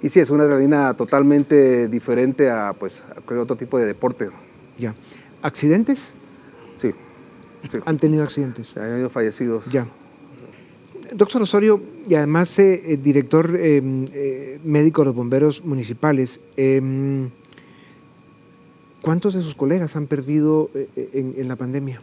Y 0.02 0.10
sí, 0.10 0.20
es 0.20 0.28
una 0.28 0.44
adrenalina 0.44 0.92
totalmente 0.92 1.88
diferente 1.88 2.50
a, 2.50 2.74
pues, 2.74 3.02
a 3.10 3.14
cualquier 3.14 3.38
otro 3.38 3.56
tipo 3.56 3.78
de 3.78 3.86
deporte. 3.86 4.28
Ya. 4.76 4.94
¿Accidentes? 5.40 6.12
Sí. 6.76 6.92
sí. 7.70 7.78
¿Han 7.86 7.96
tenido 7.96 8.24
accidentes? 8.24 8.76
Han 8.76 8.92
habido 8.92 9.08
fallecidos. 9.08 9.64
Ya. 9.72 9.86
Doctor 11.14 11.42
Osorio, 11.42 11.80
y 12.08 12.14
además 12.14 12.58
eh, 12.58 12.98
director 13.02 13.50
eh, 13.54 13.82
eh, 14.12 14.60
médico 14.64 15.02
de 15.02 15.06
los 15.06 15.14
bomberos 15.14 15.64
municipales, 15.64 16.40
¿cuántos 19.02 19.34
de 19.34 19.42
sus 19.42 19.54
colegas 19.54 19.94
han 19.96 20.06
perdido 20.06 20.70
eh, 20.74 21.10
en, 21.12 21.34
en, 21.36 21.48
la 21.48 21.56
pandemia? 21.56 22.00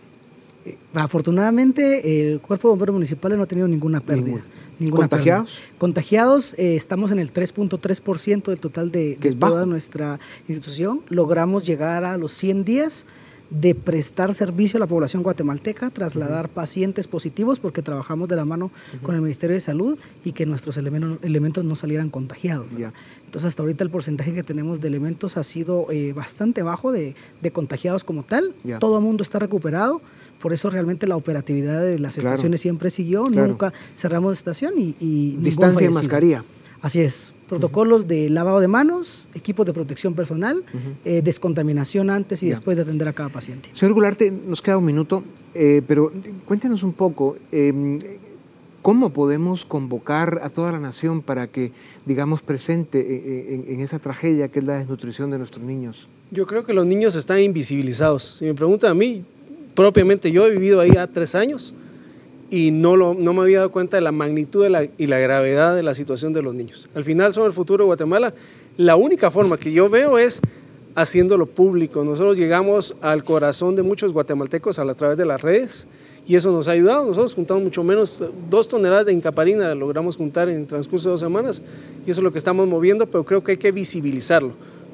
Eh, 0.66 0.78
Afortunadamente, 0.94 2.32
el 2.32 2.42
Cuerpo 2.42 2.68
de 2.68 2.72
Bomberos 2.74 2.94
Municipales 2.94 3.38
no 3.38 3.46
ha 3.46 3.48
tenido 3.48 3.68
ninguna 3.68 4.02
pérdida. 4.02 4.26
Ninguna. 4.26 4.46
Ninguna 4.78 5.08
¿Contagiados? 5.08 5.56
Pérdida. 5.56 5.78
Contagiados, 5.80 6.60
eh, 6.60 6.76
estamos 6.76 7.12
en 7.12 7.20
el 7.20 7.34
3.3% 7.34 8.44
del 8.44 8.60
total 8.60 8.92
de, 8.92 9.16
de 9.16 9.32
toda 9.34 9.54
bajo? 9.56 9.66
nuestra 9.66 10.20
institución. 10.48 11.02
Logramos 11.10 11.66
llegar 11.66 12.04
a 12.04 12.18
los 12.18 12.34
100 12.34 12.66
días 12.66 13.06
de 13.50 13.74
prestar 13.74 14.34
servicio 14.34 14.78
a 14.78 14.80
la 14.80 14.88
población 14.88 15.24
guatemalteca, 15.24 15.90
trasladar 15.90 16.46
uh 16.46 16.50
-huh. 16.50 16.54
pacientes 16.54 17.08
positivos, 17.08 17.60
porque 17.60 17.82
trabajamos 17.82 18.28
de 18.28 18.36
la 18.36 18.46
mano 18.46 18.66
uh 18.66 18.70
-huh. 18.70 19.02
con 19.02 19.16
el 19.16 19.22
Ministerio 19.22 19.56
de 19.56 19.60
Salud 19.60 19.98
y 20.24 20.34
que 20.34 20.46
nuestros 20.46 20.78
elementos, 20.78 21.18
elementos 21.24 21.64
no 21.66 21.76
salieran 21.76 22.10
contagiados. 22.10 22.70
Yeah. 22.78 22.94
Entonces, 23.26 23.48
hasta 23.48 23.64
ahorita 23.64 23.84
el 23.84 23.90
porcentaje 23.90 24.34
que 24.34 24.44
tenemos 24.44 24.82
de 24.82 24.88
elementos 24.88 25.38
ha 25.38 25.44
sido 25.44 25.88
eh, 25.92 26.14
bastante 26.14 26.64
bajo 26.64 26.92
de, 26.92 27.16
de, 27.42 27.52
contagiados 27.52 28.04
como 28.04 28.24
tal. 28.24 28.54
Yeah. 28.64 28.80
Todo 28.80 28.98
el 28.98 29.04
mundo 29.04 29.24
está 29.24 29.40
recuperado. 29.40 30.02
Por 30.40 30.54
eso 30.54 30.70
realmente 30.70 31.06
la 31.06 31.18
operatividad 31.18 31.82
de 31.82 32.00
las 32.00 32.14
claro. 32.14 32.30
estaciones 32.30 32.62
siempre 32.62 32.90
siguió. 32.90 33.24
Claro. 33.26 33.48
Nunca 33.48 33.74
cerramos 33.96 34.38
estación 34.38 34.74
y, 34.78 34.96
y 35.00 35.38
distancia 35.42 35.86
y 35.86 35.94
mascarilla. 35.94 36.44
Así 36.82 37.02
es, 37.02 37.34
protocolos 37.48 38.02
uh 38.02 38.06
-huh. 38.06 38.08
de 38.08 38.30
lavado 38.30 38.60
de 38.60 38.68
manos, 38.68 39.28
equipos 39.34 39.66
de 39.66 39.74
protección 39.74 40.14
personal, 40.14 40.58
uh 40.58 40.62
-huh. 40.62 40.96
eh, 41.06 41.22
descontaminación 41.22 42.10
antes 42.10 42.42
y 42.42 42.46
yeah. 42.46 42.56
después 42.56 42.78
de 42.78 42.84
atender 42.84 43.08
a 43.08 43.14
cada 43.14 43.30
paciente. 43.30 43.70
Señor 43.74 43.94
Gularte, 43.94 44.32
nos 44.32 44.62
queda 44.62 44.78
un 44.78 44.86
minuto, 44.86 45.24
eh, 45.54 45.82
pero 45.88 46.12
cuéntenos 46.46 46.84
un 46.84 46.94
poco, 46.94 47.36
eh, 47.52 48.00
¿cómo 48.82 49.10
podemos 49.12 49.66
convocar 49.66 50.40
a 50.42 50.50
toda 50.50 50.72
la 50.72 50.80
nación 50.80 51.22
para 51.22 51.48
que, 51.48 51.72
digamos, 52.06 52.42
presente 52.42 53.00
eh, 53.00 53.56
en, 53.56 53.74
en, 53.74 53.80
esa 53.82 54.00
tragedia 54.00 54.48
que 54.48 54.60
es 54.60 54.66
la 54.66 54.76
desnutrición 54.80 55.32
de 55.32 55.38
nuestros 55.38 55.66
niños? 55.66 56.08
Yo 56.32 56.46
creo 56.46 56.64
que 56.64 56.74
los 56.74 56.86
niños 56.86 57.16
están 57.16 57.40
invisibilizados. 57.42 58.38
Si 58.40 58.46
me 58.46 58.54
preguntan 58.54 58.92
a 58.92 58.94
mí, 58.94 59.26
propiamente 59.76 60.32
yo 60.32 60.46
he 60.46 60.52
vivido 60.52 60.80
ahí 60.80 60.92
ya 60.94 61.08
tres 61.08 61.36
años 61.36 61.74
y 62.50 62.72
no, 62.72 62.96
lo, 62.96 63.14
no 63.14 63.34
me 63.34 63.42
había 63.42 63.58
dado 63.60 63.72
cuenta 63.72 63.98
de 63.98 64.02
la 64.02 64.12
magnitud 64.12 64.64
de 64.64 64.70
la, 64.70 64.84
y 64.98 65.08
la 65.08 65.20
gravedad 65.20 65.76
de 65.76 65.84
la 65.84 65.94
situación 65.94 66.34
de 66.34 66.42
los 66.42 66.54
niños. 66.56 66.90
Al 66.96 67.04
final 67.04 67.34
son 67.34 67.46
el 67.46 67.54
futuro 67.54 67.84
de 67.84 67.88
Guatemala. 67.88 68.34
La 68.78 68.96
única 68.96 69.30
forma 69.30 69.58
que 69.58 69.72
yo 69.72 69.90
veo 69.90 70.18
es 70.18 70.42
haciéndolo 70.96 71.46
público. 71.46 72.04
Nosotros 72.04 72.38
llegamos 72.38 72.96
al 73.02 73.24
corazón 73.24 73.76
de 73.76 73.84
muchos 73.84 74.14
guatemaltecos 74.14 74.80
a, 74.80 74.94
través 74.96 75.18
de 75.18 75.26
las 75.26 75.42
redes 75.42 75.88
y 76.28 76.36
eso 76.36 76.52
nos 76.52 76.68
ha 76.68 76.72
ayudado. 76.72 77.06
Nosotros 77.06 77.36
juntamos 77.36 77.64
mucho 77.64 77.84
menos, 77.84 78.22
dos 78.50 78.68
toneladas 78.68 79.06
de 79.06 79.14
incaparina 79.14 79.74
logramos 79.76 80.18
juntar 80.18 80.50
en 80.50 80.58
el 80.58 80.68
transcurso 80.68 81.10
de 81.10 81.12
dos 81.12 81.20
semanas 81.20 81.62
y 82.06 82.12
eso 82.12 82.22
es 82.22 82.24
lo 82.24 82.32
que 82.32 82.38
estamos 82.38 82.68
moviendo, 82.68 83.06
pero 83.06 83.24
creo 83.24 83.44
que 83.44 83.52
hay 83.52 83.58
que 83.58 83.72
visibilizarlo. 83.72 84.52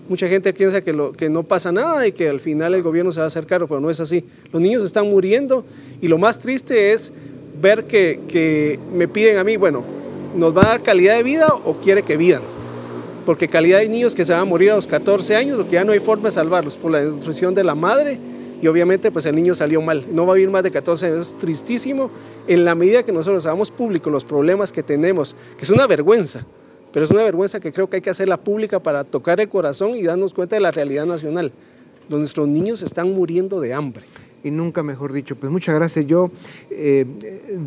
Mucha 0.07 0.27
gente 0.27 0.53
piensa 0.53 0.81
que, 0.81 0.93
lo, 0.93 1.13
que 1.13 1.29
no 1.29 1.41
pasa 1.41 1.71
nada 1.71 2.05
y 2.05 2.11
que 2.11 2.29
al 2.29 2.39
final 2.39 2.75
el 2.75 2.83
gobierno 2.83 3.11
se 3.11 3.19
va 3.19 3.23
a 3.23 3.27
hacer 3.27 3.47
cargo, 3.47 3.67
pero 3.67 3.79
no 3.79 3.89
es 3.89 3.99
así. 3.99 4.23
Los 4.53 4.61
niños 4.61 4.83
están 4.83 5.09
muriendo 5.09 5.65
y 5.99 6.07
lo 6.07 6.19
más 6.19 6.39
triste 6.39 6.93
es 6.93 7.11
ver 7.61 7.85
que, 7.85 8.21
que 8.27 8.79
me 8.93 9.07
piden 9.07 9.37
a 9.37 9.43
mí, 9.43 9.57
bueno, 9.57 9.83
¿nos 10.35 10.55
va 10.55 10.63
a 10.63 10.67
dar 10.67 10.81
calidad 10.81 11.15
de 11.15 11.23
vida 11.23 11.47
o 11.65 11.75
quiere 11.75 12.03
que 12.03 12.17
vivan? 12.17 12.41
Porque 13.25 13.47
calidad 13.47 13.79
de 13.79 13.89
niños 13.89 14.13
que 14.13 14.23
se 14.23 14.33
van 14.33 14.43
a 14.43 14.45
morir 14.45 14.71
a 14.71 14.75
los 14.75 14.87
14 14.87 15.35
años, 15.35 15.57
lo 15.57 15.65
que 15.65 15.71
ya 15.71 15.83
no 15.83 15.91
hay 15.91 15.99
forma 15.99 16.25
de 16.25 16.31
salvarlos 16.31 16.77
por 16.77 16.91
la 16.91 16.99
desnutrición 16.99 17.55
de 17.55 17.63
la 17.63 17.73
madre 17.73 18.19
y 18.61 18.67
obviamente 18.67 19.11
pues 19.11 19.25
el 19.25 19.35
niño 19.35 19.55
salió 19.55 19.81
mal. 19.81 20.05
No 20.11 20.25
va 20.25 20.33
a 20.33 20.35
vivir 20.35 20.49
más 20.49 20.63
de 20.63 20.71
14 20.71 21.07
años, 21.07 21.27
es 21.27 21.37
tristísimo 21.37 22.09
en 22.47 22.65
la 22.65 22.75
medida 22.75 23.03
que 23.03 23.11
nosotros 23.11 23.45
hagamos 23.45 23.71
público 23.71 24.09
los 24.09 24.23
problemas 24.25 24.71
que 24.71 24.83
tenemos, 24.83 25.35
que 25.57 25.63
es 25.63 25.69
una 25.69 25.87
vergüenza, 25.87 26.45
pero 26.91 27.05
es 27.05 27.11
una 27.11 27.23
vergüenza 27.23 27.59
que 27.59 27.71
creo 27.71 27.89
que 27.89 27.97
hay 27.97 28.01
que 28.01 28.09
hacerla 28.09 28.37
pública 28.37 28.79
para 28.79 29.03
tocar 29.03 29.41
el 29.41 29.49
corazón 29.49 29.95
y 29.95 30.03
darnos 30.03 30.33
cuenta 30.33 30.55
de 30.55 30.61
la 30.61 30.71
realidad 30.71 31.05
nacional, 31.05 31.51
donde 32.07 32.21
nuestros 32.21 32.47
niños 32.47 32.81
están 32.81 33.11
muriendo 33.13 33.59
de 33.59 33.73
hambre. 33.73 34.05
Y 34.45 34.51
nunca 34.51 34.83
mejor 34.83 35.11
dicho, 35.11 35.35
pues 35.35 35.51
muchas 35.51 35.73
gracias. 35.73 36.05
Yo 36.05 36.29
eh, 36.69 37.07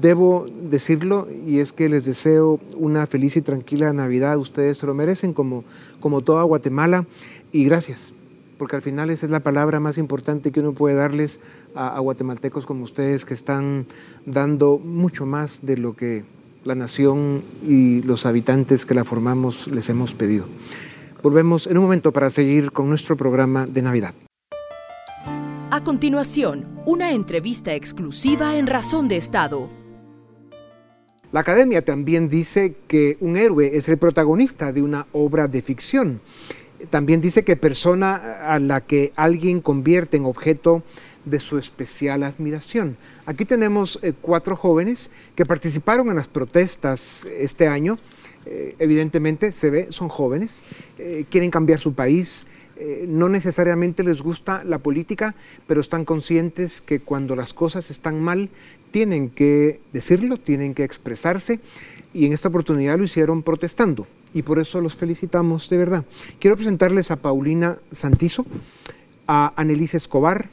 debo 0.01 0.47
decirlo 0.71 1.27
y 1.45 1.59
es 1.59 1.73
que 1.73 1.89
les 1.89 2.05
deseo 2.05 2.61
una 2.77 3.05
feliz 3.05 3.37
y 3.37 3.43
tranquila 3.43 3.93
Navidad. 3.93 4.39
Ustedes 4.39 4.79
se 4.79 4.87
lo 4.87 4.95
merecen 4.95 5.33
como, 5.33 5.65
como 5.99 6.23
toda 6.23 6.45
Guatemala 6.45 7.05
y 7.51 7.65
gracias 7.65 8.15
porque 8.59 8.75
al 8.75 8.83
final 8.83 9.09
esa 9.11 9.25
es 9.25 9.31
la 9.31 9.39
palabra 9.41 9.79
más 9.79 9.99
importante 9.99 10.51
que 10.51 10.59
uno 10.59 10.73
puede 10.73 10.97
darles 10.97 11.39
a, 11.77 11.97
a, 11.97 12.01
guatemaltecos 12.01 12.67
como 12.67 12.83
ustedes 12.83 13.25
que 13.25 13.33
están 13.33 13.87
dando 14.27 14.79
mucho 14.79 15.27
más 15.27 15.65
de 15.65 15.77
lo 15.77 15.95
que 15.95 16.25
la 16.65 16.75
nación 16.75 17.43
y 17.67 18.03
los 18.03 18.27
habitantes 18.27 18.85
que 18.85 18.95
la 18.95 19.05
formamos 19.05 19.69
les 19.69 19.89
hemos 19.91 20.13
pedido. 20.15 20.47
Volvemos 21.23 21.69
en 21.69 21.79
un 21.79 21.85
momento 21.85 22.13
para 22.13 22.31
seguir 22.31 22.73
con 22.73 22.89
nuestro 22.89 23.17
programa 23.17 23.67
de 23.67 23.83
Navidad. 23.83 24.15
A 25.79 25.85
continuación, 25.85 26.67
una 26.87 27.13
entrevista 27.13 27.73
exclusiva 27.73 28.57
en 28.57 28.67
Razón 28.67 29.07
de 29.07 29.17
Estado. 29.17 29.71
La 31.31 31.39
academia 31.39 31.85
también 31.85 32.29
dice 32.29 32.75
que 32.89 33.17
un 33.21 33.37
héroe 33.37 33.77
es 33.77 33.89
el 33.89 33.97
protagonista 33.97 34.73
de 34.73 34.83
una 34.83 35.07
obra 35.13 35.47
de 35.47 35.63
ficción. 35.63 36.21
También 36.91 37.21
dice 37.21 37.45
que 37.45 37.55
persona 37.55 38.17
a 38.17 38.59
la 38.59 38.81
que 38.81 39.13
alguien 39.15 39.61
convierte 39.61 40.17
en 40.17 40.25
objeto 40.25 40.83
de 41.25 41.39
su 41.39 41.59
especial 41.59 42.25
admiración. 42.25 42.97
Aquí 43.25 43.45
tenemos 43.45 44.01
eh, 44.03 44.15
cuatro 44.21 44.57
jóvenes 44.57 45.13
que 45.37 45.47
participaron 45.47 46.09
en 46.09 46.17
las 46.17 46.27
protestas 46.27 47.25
este 47.39 47.69
año. 47.69 47.99
Eh, 48.47 48.75
evidentemente 48.81 49.53
se 49.53 49.71
ve, 49.71 49.87
son 49.91 50.09
jóvenes, 50.09 50.65
eh, 50.99 51.25
quieren 51.31 51.53
cambiar 51.53 51.79
su 51.79 51.93
país, 51.93 52.47
eh, 52.79 53.07
no 53.09 53.29
necesariamente 53.29 54.05
les 54.05 54.23
gusta 54.23 54.63
la 54.65 54.79
política, 54.79 55.35
pero 55.67 55.81
están 55.81 56.05
conscientes 56.05 56.81
que 56.81 57.01
cuando 57.01 57.37
las 57.37 57.53
cosas 57.53 57.91
están 57.91 58.21
mal, 58.21 58.51
tienen 58.91 59.31
que 59.31 59.81
decirlo, 59.93 60.37
tienen 60.37 60.75
que 60.75 60.85
expresarse 60.85 61.61
y 62.15 62.27
en 62.27 62.33
esta 62.33 62.49
oportunidad 62.49 62.99
lo 62.99 63.05
hicieron 63.05 63.43
protestando 63.43 64.07
y 64.33 64.43
por 64.43 64.59
eso 64.59 64.81
los 64.81 64.97
felicitamos 64.97 65.69
de 65.69 65.77
verdad. 65.79 66.05
Quiero 66.39 66.57
presentarles 66.57 67.11
a 67.11 67.17
Paulina 67.17 67.79
Santizo, 67.91 68.47
a 69.27 69.53
Annelise 69.57 69.97
Escobar, 69.97 70.49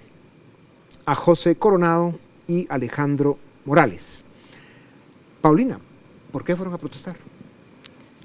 a 1.06 1.16
José 1.16 1.56
Coronado 1.56 2.18
y 2.48 2.66
Alejandro 2.70 3.38
Morales. 3.66 4.26
Paulina, 5.42 5.80
¿por 6.32 6.44
qué 6.44 6.56
fueron 6.56 6.74
a 6.74 6.78
protestar? 6.78 7.16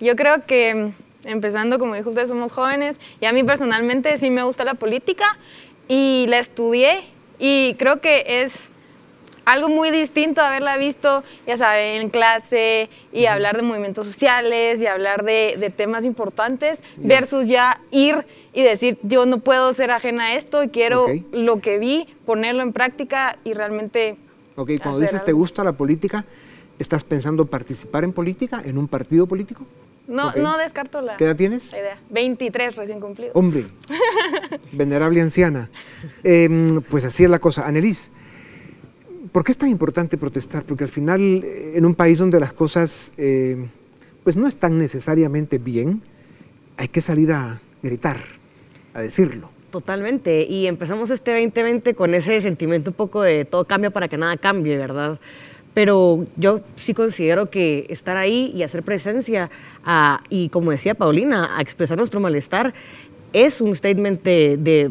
Yo 0.00 0.16
creo 0.16 0.46
que, 0.46 0.92
empezando, 1.24 1.78
como 1.78 1.94
dijo 1.94 2.10
usted, 2.10 2.26
somos 2.26 2.52
jóvenes 2.52 2.98
y 3.20 3.26
a 3.26 3.32
mí 3.32 3.42
personalmente 3.44 4.16
sí 4.18 4.30
me 4.30 4.42
gusta 4.42 4.64
la 4.64 4.74
política 4.74 5.36
y 5.88 6.26
la 6.28 6.38
estudié 6.38 7.04
y 7.38 7.74
creo 7.78 8.00
que 8.00 8.42
es 8.42 8.52
algo 9.44 9.68
muy 9.68 9.90
distinto 9.90 10.40
haberla 10.40 10.76
visto, 10.76 11.24
ya 11.46 11.56
saben, 11.56 12.02
en 12.02 12.10
clase 12.10 12.88
y 13.12 13.26
hablar 13.26 13.56
de 13.56 13.62
movimientos 13.62 14.06
sociales 14.06 14.80
y 14.80 14.86
hablar 14.86 15.24
de, 15.24 15.56
de 15.58 15.70
temas 15.70 16.04
importantes 16.04 16.80
versus 16.96 17.48
ya 17.48 17.80
ir 17.90 18.24
y 18.52 18.62
decir, 18.62 18.98
yo 19.02 19.26
no 19.26 19.38
puedo 19.38 19.72
ser 19.72 19.90
ajena 19.90 20.26
a 20.26 20.34
esto 20.34 20.62
y 20.62 20.68
quiero 20.68 21.06
lo 21.32 21.60
que 21.60 21.78
vi, 21.78 22.06
ponerlo 22.26 22.62
en 22.62 22.72
práctica 22.72 23.38
y 23.44 23.54
realmente... 23.54 24.16
Ok, 24.56 24.72
cuando 24.82 25.00
dices 25.00 25.24
te 25.24 25.32
gusta 25.32 25.64
la 25.64 25.72
política, 25.72 26.24
¿estás 26.78 27.02
pensando 27.02 27.46
participar 27.46 28.04
en 28.04 28.12
política, 28.12 28.62
en 28.64 28.78
un 28.78 28.88
partido 28.88 29.26
político? 29.26 29.64
No, 30.10 30.34
no 30.34 30.58
descarto 30.58 31.00
la, 31.00 31.16
¿Qué 31.16 31.24
edad 31.24 31.36
tienes? 31.36 31.70
la 31.70 31.78
idea. 31.78 31.98
23 32.10 32.74
recién 32.74 32.98
cumplido. 32.98 33.30
Hombre, 33.34 33.64
venerable 34.72 35.20
anciana. 35.20 35.70
Em, 36.24 36.82
pues 36.82 37.04
así 37.04 37.22
es 37.22 37.30
la 37.30 37.38
cosa. 37.38 37.64
Anelis, 37.66 38.10
¿por 39.30 39.44
qué 39.44 39.52
es 39.52 39.58
tan 39.58 39.68
importante 39.68 40.18
protestar? 40.18 40.64
Porque 40.64 40.82
al 40.82 40.90
final, 40.90 41.20
eh, 41.44 41.74
en 41.76 41.86
un 41.86 41.94
país 41.94 42.18
donde 42.18 42.40
las 42.40 42.52
cosas 42.52 43.12
eh, 43.18 43.68
pues 44.24 44.36
no 44.36 44.48
están 44.48 44.78
necesariamente 44.78 45.58
bien, 45.58 46.02
hay 46.76 46.88
que 46.88 47.00
salir 47.00 47.32
a 47.32 47.60
gritar, 47.80 48.20
a 48.94 49.02
decirlo. 49.02 49.50
Totalmente. 49.70 50.42
Y 50.42 50.66
empezamos 50.66 51.10
este 51.10 51.30
2020 51.30 51.94
con 51.94 52.14
ese 52.14 52.40
sentimiento 52.40 52.90
un 52.90 52.96
poco 52.96 53.22
de 53.22 53.44
todo 53.44 53.64
cambia 53.64 53.90
para 53.90 54.08
que 54.08 54.16
nada 54.16 54.36
cambie, 54.36 54.76
¿verdad? 54.76 55.20
Pero 55.74 56.26
yo 56.36 56.60
sí 56.76 56.94
considero 56.94 57.48
que 57.50 57.86
estar 57.90 58.16
ahí 58.16 58.52
y 58.54 58.62
hacer 58.64 58.82
presencia 58.82 59.50
a- 59.84 60.22
y, 60.28 60.48
como 60.48 60.70
decía 60.72 60.94
Paulina, 60.94 61.56
a 61.56 61.60
expresar 61.62 61.96
nuestro 61.96 62.18
malestar 62.20 62.74
es 63.32 63.60
un 63.60 63.74
statement 63.74 64.22
de, 64.24 64.56
de- 64.58 64.90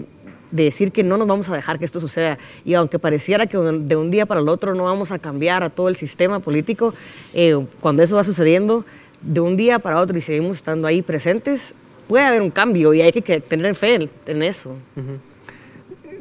de 0.52 0.64
decir 0.64 0.92
que 0.92 1.04
no 1.04 1.18
nos 1.18 1.28
vamos 1.28 1.48
a 1.50 1.56
dejar 1.56 1.78
que 1.78 1.86
esto 1.86 2.00
suceda. 2.00 2.38
Y 2.66 2.74
aunque 2.74 2.98
pareciera 2.98 3.46
que 3.46 3.58
de 3.58 3.96
un 3.96 4.10
día 4.10 4.26
para 4.26 4.40
el 4.42 4.48
otro 4.50 4.74
no 4.74 4.86
vamos 4.86 5.12
a 5.12 5.20
cambiar 5.20 5.62
a 5.64 5.70
todo 5.70 5.90
el 5.90 5.96
sistema 5.96 6.40
político, 6.40 6.94
eh, 7.34 7.60
cuando 7.82 8.02
eso 8.02 8.16
va 8.16 8.24
sucediendo, 8.24 8.84
de 9.22 9.42
un 9.42 9.58
día 9.58 9.80
para 9.80 10.00
otro 10.00 10.18
y 10.18 10.22
seguimos 10.22 10.56
estando 10.58 10.88
ahí 10.88 11.02
presentes, 11.02 11.76
puede 12.08 12.24
haber 12.24 12.42
un 12.42 12.50
cambio 12.50 12.94
y 12.94 13.02
hay 13.02 13.12
que 13.12 13.42
tener 13.42 13.76
fe 13.76 14.10
en- 14.26 14.42
eso. 14.42 14.74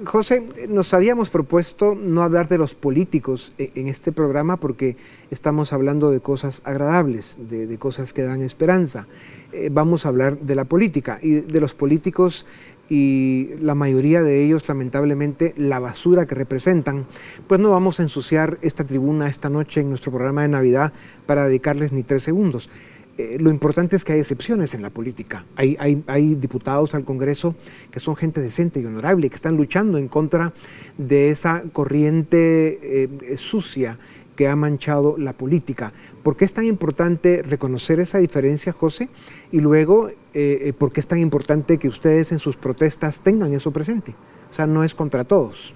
José, 0.04 0.44
nos 0.68 0.94
habíamos 0.94 1.30
propuesto 1.30 1.94
no 1.94 2.22
hablar 2.22 2.48
de 2.48 2.58
los 2.58 2.74
políticos 2.74 3.52
e- 3.58 3.70
en 3.74 3.88
este 3.88 4.12
programa 4.12 4.56
porque 4.56 4.96
estamos 5.30 5.72
hablando 5.72 6.10
de 6.10 6.20
cosas 6.20 6.62
agradables, 6.64 7.38
de, 7.48 7.78
cosas 7.78 8.12
que 8.12 8.22
dan 8.22 8.42
esperanza. 8.42 9.06
Eh, 9.52 9.70
vamos 9.72 10.06
a 10.06 10.10
hablar 10.10 10.38
de 10.38 10.54
la 10.54 10.64
política 10.64 11.18
y 11.20 11.40
de 11.40 11.60
los 11.60 11.74
políticos 11.74 12.46
y 12.88 13.50
la 13.60 13.74
mayoría 13.74 14.22
de 14.22 14.44
ellos, 14.44 14.66
lamentablemente, 14.68 15.52
la 15.56 15.78
basura 15.78 16.26
que 16.26 16.34
representan, 16.34 17.04
pues 17.46 17.60
no 17.60 17.70
vamos 17.70 18.00
a 18.00 18.02
ensuciar 18.02 18.58
esta 18.62 18.84
tribuna 18.84 19.28
esta 19.28 19.50
noche 19.50 19.80
en 19.80 19.90
nuestro 19.90 20.12
programa 20.12 20.42
de 20.42 20.48
Navidad 20.48 20.92
para 21.26 21.46
dedicarles 21.46 21.92
ni 21.92 22.02
tres 22.02 22.22
segundos. 22.22 22.70
Eh, 23.18 23.36
lo 23.40 23.50
importante 23.50 23.96
es 23.96 24.04
que 24.04 24.12
hay 24.12 24.20
excepciones 24.20 24.74
en 24.74 24.82
la 24.82 24.90
política. 24.90 25.44
Hay, 25.56 25.76
hay, 26.06 26.34
diputados 26.36 26.94
al 26.94 27.04
Congreso 27.04 27.56
que 27.90 27.98
son 27.98 28.14
gente 28.14 28.40
decente 28.40 28.78
y 28.78 28.86
honorable, 28.86 29.28
que 29.28 29.34
están 29.34 29.56
luchando 29.56 29.98
en 29.98 30.06
contra 30.06 30.52
de 30.96 31.30
esa 31.30 31.64
corriente 31.72 32.78
eh, 32.80 33.36
sucia 33.36 33.98
que 34.36 34.46
ha 34.46 34.54
manchado 34.54 35.16
la 35.18 35.32
política. 35.32 35.92
¿Por 36.22 36.36
qué 36.36 36.44
es 36.44 36.52
tan 36.52 36.64
importante 36.64 37.42
reconocer 37.42 37.98
esa 37.98 38.18
diferencia, 38.18 38.70
José? 38.70 39.08
Y 39.50 39.58
luego, 39.60 40.10
eh, 40.32 40.72
¿por 40.78 40.92
qué 40.92 41.00
es 41.00 41.08
tan 41.08 41.18
importante 41.18 41.76
que 41.76 41.88
ustedes 41.88 42.30
en 42.30 42.38
sus 42.38 42.56
protestas 42.56 43.20
tengan 43.22 43.52
eso 43.52 43.72
presente? 43.72 44.14
O 44.48 44.54
sea, 44.54 44.68
no 44.68 44.84
es 44.84 44.94
contra 44.94 45.24
todos. 45.24 45.74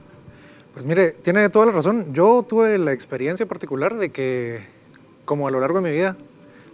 Pues 0.74 0.86
mire, 0.86 1.10
tiene 1.10 1.48
toda 1.48 1.66
la 1.66 1.72
razón. 1.72 2.14
Yo 2.14 2.44
tuve 2.48 2.78
la 2.78 2.92
experiencia 2.92 3.46
particular 3.46 3.98
de 3.98 4.10
que, 4.10 4.64
como 5.24 5.48
a 5.48 5.50
lo 5.50 5.58
largo 5.58 5.80
de 5.80 5.90
mi 5.90 5.96
vida, 5.96 6.16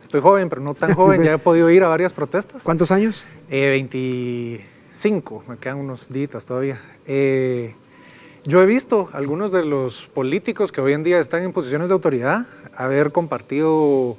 estoy 0.02 0.20
joven, 0.20 0.48
pero 0.48 0.62
no 0.62 0.74
tan 0.74 0.94
joven, 0.94 1.18
pues. 1.18 1.28
ya 1.28 1.34
he 1.34 1.38
podido 1.38 1.70
ir 1.70 1.84
a 1.84 1.88
varias 1.88 2.12
protestas. 2.12 2.62
¿Cuántos 2.64 2.90
años? 2.90 3.24
Eh, 3.50 3.68
25, 3.70 5.44
me 5.48 5.56
quedan 5.56 5.78
unos 5.78 6.08
días 6.08 6.44
todavía. 6.44 6.80
Eh, 7.06 7.74
yo 8.44 8.62
he 8.62 8.66
visto 8.66 9.08
algunos 9.12 9.52
de 9.52 9.64
los 9.64 10.06
políticos 10.06 10.72
que 10.72 10.80
hoy 10.80 10.92
en 10.92 11.02
día 11.02 11.18
están 11.18 11.42
en 11.42 11.52
posiciones 11.52 11.88
de 11.88 11.94
autoridad 11.94 12.46
haber 12.74 13.12
compartido 13.12 14.16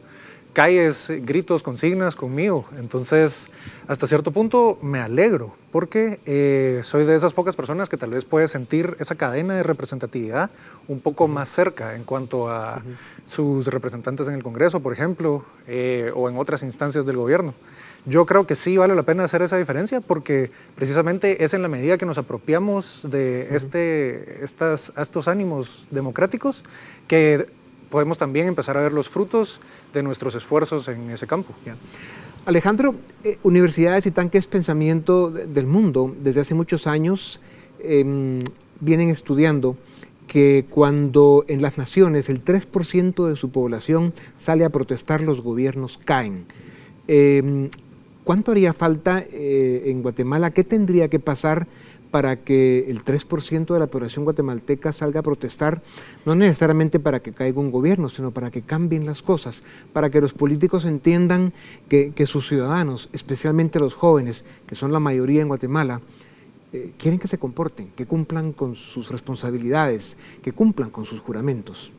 calles, 0.54 1.12
gritos, 1.22 1.64
consignas 1.64 2.16
conmigo. 2.16 2.66
Entonces, 2.78 3.48
hasta 3.88 4.08
cierto 4.08 4.32
punto 4.32 4.78
me 4.82 5.00
alegro 5.00 5.54
porque 5.72 6.20
eh, 6.26 6.82
soy 6.84 7.06
de 7.06 7.16
esas 7.16 7.34
pocas 7.34 7.56
personas 7.56 7.90
que 7.90 7.98
tal 7.98 8.10
vez 8.10 8.26
puede 8.26 8.48
sentir 8.48 8.96
esa 9.00 9.16
cadena 9.16 9.56
de 9.56 9.64
representatividad 9.64 10.50
un 10.88 11.00
poco 11.00 11.28
más 11.28 11.50
cerca 11.50 11.96
en 11.96 12.04
cuanto 12.04 12.50
a 12.50 12.84
sus 13.26 13.68
representantes 13.68 14.28
en 14.28 14.34
el 14.34 14.44
Congreso, 14.44 14.80
por 14.80 14.94
ejemplo, 14.94 15.46
eh, 15.68 16.12
o 16.16 16.30
en 16.30 16.38
otras 16.38 16.64
instancias 16.64 17.06
del 17.06 17.18
gobierno. 17.18 17.54
Yo 18.06 18.26
creo 18.26 18.48
que 18.48 18.56
sí 18.56 18.78
vale 18.78 18.96
la 18.96 19.04
pena 19.04 19.26
hacer 19.26 19.42
esa 19.42 19.58
diferencia 19.58 20.02
porque 20.02 20.52
precisamente 20.76 21.44
es 21.44 21.54
en 21.54 21.62
la 21.62 21.68
medida 21.68 21.98
que 21.98 22.06
nos 22.06 22.18
apropiamos 22.18 23.02
de 23.04 23.56
este, 23.56 24.44
estas, 24.44 24.94
estos 24.98 25.28
ánimos 25.28 25.88
democráticos 25.92 26.64
que 27.08 27.48
podemos 27.90 28.18
también 28.18 28.48
empezar 28.48 28.78
a 28.78 28.82
ver 28.82 28.94
los 28.94 29.10
frutos 29.10 29.60
de 29.94 30.04
nuestros 30.04 30.36
esfuerzos 30.36 30.88
en 30.88 31.10
ese 31.10 31.28
campo. 31.28 31.54
Alejandro, 32.46 32.96
eh, 33.24 33.38
universidades 33.44 34.06
y 34.06 34.12
tanques 34.12 34.48
pensamiento 34.48 35.30
de- 35.30 35.48
del 35.48 35.66
mundo 35.68 36.16
desde 36.22 36.42
hace 36.42 36.54
muchos 36.56 36.88
años 36.88 37.40
em, 37.82 38.42
vienen 38.82 39.10
estudiando 39.10 39.78
que 40.28 40.66
cuando 40.70 41.46
en 41.48 41.62
las 41.62 41.78
naciones 41.78 42.30
el 42.30 42.42
3% 42.44 43.28
de 43.28 43.36
su 43.36 43.50
población 43.52 44.14
sale 44.38 44.66
a 44.66 44.70
protestar, 44.70 45.22
los 45.22 45.42
gobiernos 45.42 45.98
caen. 45.98 46.46
Em, 47.08 47.70
¿Cuánto 48.26 48.52
haría 48.52 48.74
falta 48.74 49.24
eh, 49.32 49.84
en 49.86 50.04
Guatemala? 50.04 50.52
¿Qué 50.52 50.64
tendría 50.64 51.08
que 51.08 51.20
pasar 51.20 51.66
para 52.12 52.38
que 52.38 52.86
el 52.90 53.04
3% 53.04 53.74
de 53.74 53.80
la 53.80 53.88
población 53.88 54.26
guatemalteca 54.26 54.92
salga 54.92 55.20
a 55.20 55.24
protestar? 55.24 55.82
No 56.26 56.36
necesariamente 56.36 57.00
para 57.00 57.22
que 57.22 57.32
caiga 57.32 57.60
un 57.60 57.72
gobierno, 57.72 58.10
sino 58.10 58.32
para 58.32 58.52
que 58.52 58.62
cambien 58.62 59.06
las 59.06 59.22
cosas, 59.22 59.64
para 59.94 60.10
que 60.10 60.22
los 60.22 60.34
políticos 60.34 60.86
entiendan 60.86 61.54
que, 61.88 62.14
sus 62.26 62.48
ciudadanos, 62.48 63.10
especialmente 63.14 63.80
los 63.80 63.96
jóvenes, 63.96 64.46
que 64.68 64.76
son 64.76 64.92
la 64.92 65.00
mayoría 65.00 65.42
en 65.42 65.48
Guatemala, 65.48 66.02
eh, 66.72 66.92
quieren 66.98 67.20
que 67.20 67.28
se 67.28 67.38
comporten, 67.38 67.90
que 67.96 68.06
cumplan 68.06 68.54
con 68.54 68.76
sus 68.76 69.10
responsabilidades, 69.12 70.18
que 70.44 70.52
cumplan 70.52 70.92
con 70.92 71.06
sus 71.06 71.20
juramentos. 71.20 71.92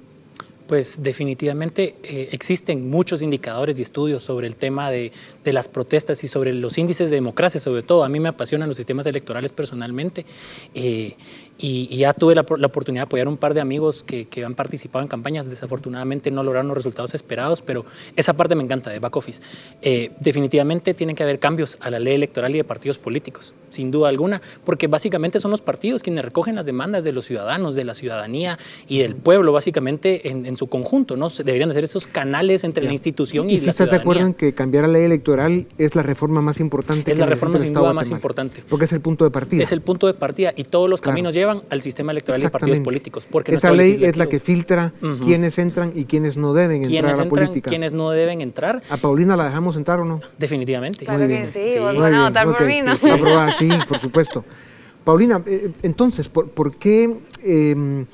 Pues 0.70 1.02
definitivamente 1.02 1.96
eh, 2.04 2.28
existen 2.30 2.90
muchos 2.90 3.22
indicadores 3.22 3.76
y 3.80 3.82
estudios 3.82 4.22
sobre 4.22 4.46
el 4.46 4.54
tema 4.54 4.88
de, 4.88 5.10
de 5.42 5.52
las 5.52 5.66
protestas 5.66 6.22
y 6.22 6.28
sobre 6.28 6.52
los 6.52 6.78
índices 6.78 7.10
de 7.10 7.16
democracia, 7.16 7.60
sobre 7.60 7.82
todo. 7.82 8.04
A 8.04 8.08
mí 8.08 8.20
me 8.20 8.28
apasionan 8.28 8.68
los 8.68 8.76
sistemas 8.76 9.04
electorales 9.06 9.50
personalmente 9.50 10.24
eh, 10.72 11.16
y, 11.60 11.88
y 11.90 11.98
ya 11.98 12.12
tuve 12.14 12.34
la, 12.34 12.44
la, 12.56 12.66
oportunidad 12.66 13.02
de 13.02 13.06
apoyar 13.06 13.28
un 13.28 13.36
par 13.36 13.54
de 13.54 13.60
amigos 13.60 14.02
que, 14.02 14.26
que, 14.26 14.44
han 14.44 14.54
participado 14.54 15.02
en 15.02 15.08
campañas. 15.08 15.48
Desafortunadamente 15.50 16.30
no 16.30 16.42
lograron 16.42 16.68
los 16.68 16.76
resultados 16.76 17.14
esperados, 17.14 17.62
pero 17.62 17.84
esa 18.16 18.32
parte 18.32 18.54
me 18.54 18.62
encanta 18.62 18.90
de 18.90 18.98
back 18.98 19.14
office. 19.16 19.42
Eh, 19.82 20.12
definitivamente 20.20 20.94
tienen 20.94 21.16
que 21.16 21.22
haber 21.22 21.38
cambios 21.38 21.76
a 21.80 21.90
la 21.90 21.98
ley 21.98 22.14
electoral 22.14 22.54
y 22.54 22.58
de 22.58 22.64
partidos 22.64 22.98
políticos, 22.98 23.54
sin 23.68 23.90
duda 23.90 24.08
alguna, 24.08 24.40
porque 24.64 24.86
básicamente 24.86 25.40
son 25.40 25.50
los 25.50 25.60
partidos 25.60 26.02
quienes 26.02 26.24
recogen 26.24 26.54
las 26.54 26.66
demandas 26.66 27.04
de 27.04 27.12
los 27.12 27.24
ciudadanos, 27.26 27.74
de 27.74 27.84
la 27.84 27.94
ciudadanía 27.94 28.58
y 28.88 29.00
del 29.00 29.16
pueblo, 29.16 29.52
básicamente 29.52 30.30
en, 30.30 30.46
en 30.46 30.56
su 30.56 30.68
conjunto, 30.68 31.16
¿no? 31.16 31.28
Deberían 31.28 31.72
ser 31.74 31.84
esos 31.84 32.06
canales 32.06 32.64
entre 32.64 32.84
la 32.84 32.92
institución 32.92 33.50
y, 33.50 33.54
¿Y 33.54 33.56
la 33.56 33.62
si 33.64 33.68
estás 33.70 33.88
ciudadanía. 33.88 33.98
de 33.98 34.02
acuerdo 34.02 34.26
en 34.26 34.34
que 34.34 34.54
cambiar 34.54 34.84
la 34.84 34.92
ley 34.94 35.04
electoral 35.04 35.66
es 35.78 35.94
la 35.94 36.02
reforma 36.02 36.40
más 36.40 36.60
importante? 36.60 37.10
Es 37.10 37.16
que 37.16 37.20
la 37.20 37.26
reforma 37.26 37.58
sin 37.58 37.74
duda 37.74 37.92
más 37.92 38.10
importante. 38.10 38.62
Porque 38.68 38.86
es 38.86 38.92
el 38.92 39.00
punto 39.00 39.24
de 39.24 39.30
partida. 39.30 39.62
Es 39.62 39.72
el 39.72 39.80
punto 39.80 40.06
de 40.06 40.14
partida 40.14 40.52
y 40.56 40.64
todos 40.64 40.88
los 40.88 41.00
Claro. 41.00 41.12
caminos 41.12 41.34
llevan 41.34 41.49
al 41.70 41.82
sistema 41.82 42.12
electoral 42.12 42.42
y 42.42 42.48
partidos 42.48 42.80
políticos. 42.80 43.26
Porque 43.30 43.54
Esa 43.54 43.72
ley 43.72 43.98
es 44.04 44.16
la 44.16 44.26
que 44.26 44.40
filtra 44.40 44.92
Ujú. 45.02 45.24
quiénes 45.24 45.58
entran 45.58 45.92
y 45.94 46.04
quiénes 46.04 46.36
no 46.36 46.52
deben 46.52 46.82
entrar 46.84 46.90
Quienes 46.90 47.14
a 47.14 47.16
la 47.16 47.22
entran, 47.24 47.46
política. 47.46 47.68
quienes 47.68 47.92
no 47.92 48.10
deben 48.10 48.40
entrar, 48.40 48.82
¿A 48.90 48.96
Paulina 48.96 49.36
la 49.36 49.44
dejamos 49.44 49.76
entrar 49.76 50.00
o 50.00 50.04
no? 50.04 50.20
definitivamente. 50.38 51.04
Claro 51.04 51.26
que 51.26 51.46
sí, 51.46 51.76
a 51.78 52.28
votar 52.28 52.46
por 52.46 52.66
mí, 52.66 52.80
¿no? 52.84 52.92
sí, 52.96 53.06
sí. 53.06 53.10
Aprobada, 53.10 53.52
sí, 53.52 53.68
por 53.88 53.98
supuesto. 53.98 54.44
Paulina, 55.04 55.42
eh, 55.46 55.70
entonces, 55.82 56.28
¿por, 56.28 56.50
por 56.50 56.76
qué 56.76 57.10
eh, 57.42 58.04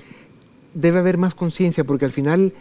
debe 0.75 0.99
haber 0.99 1.19
más 1.19 1.35
conciencia? 1.35 1.85
Porque 1.85 2.05
al 2.05 2.13
final 2.13 2.53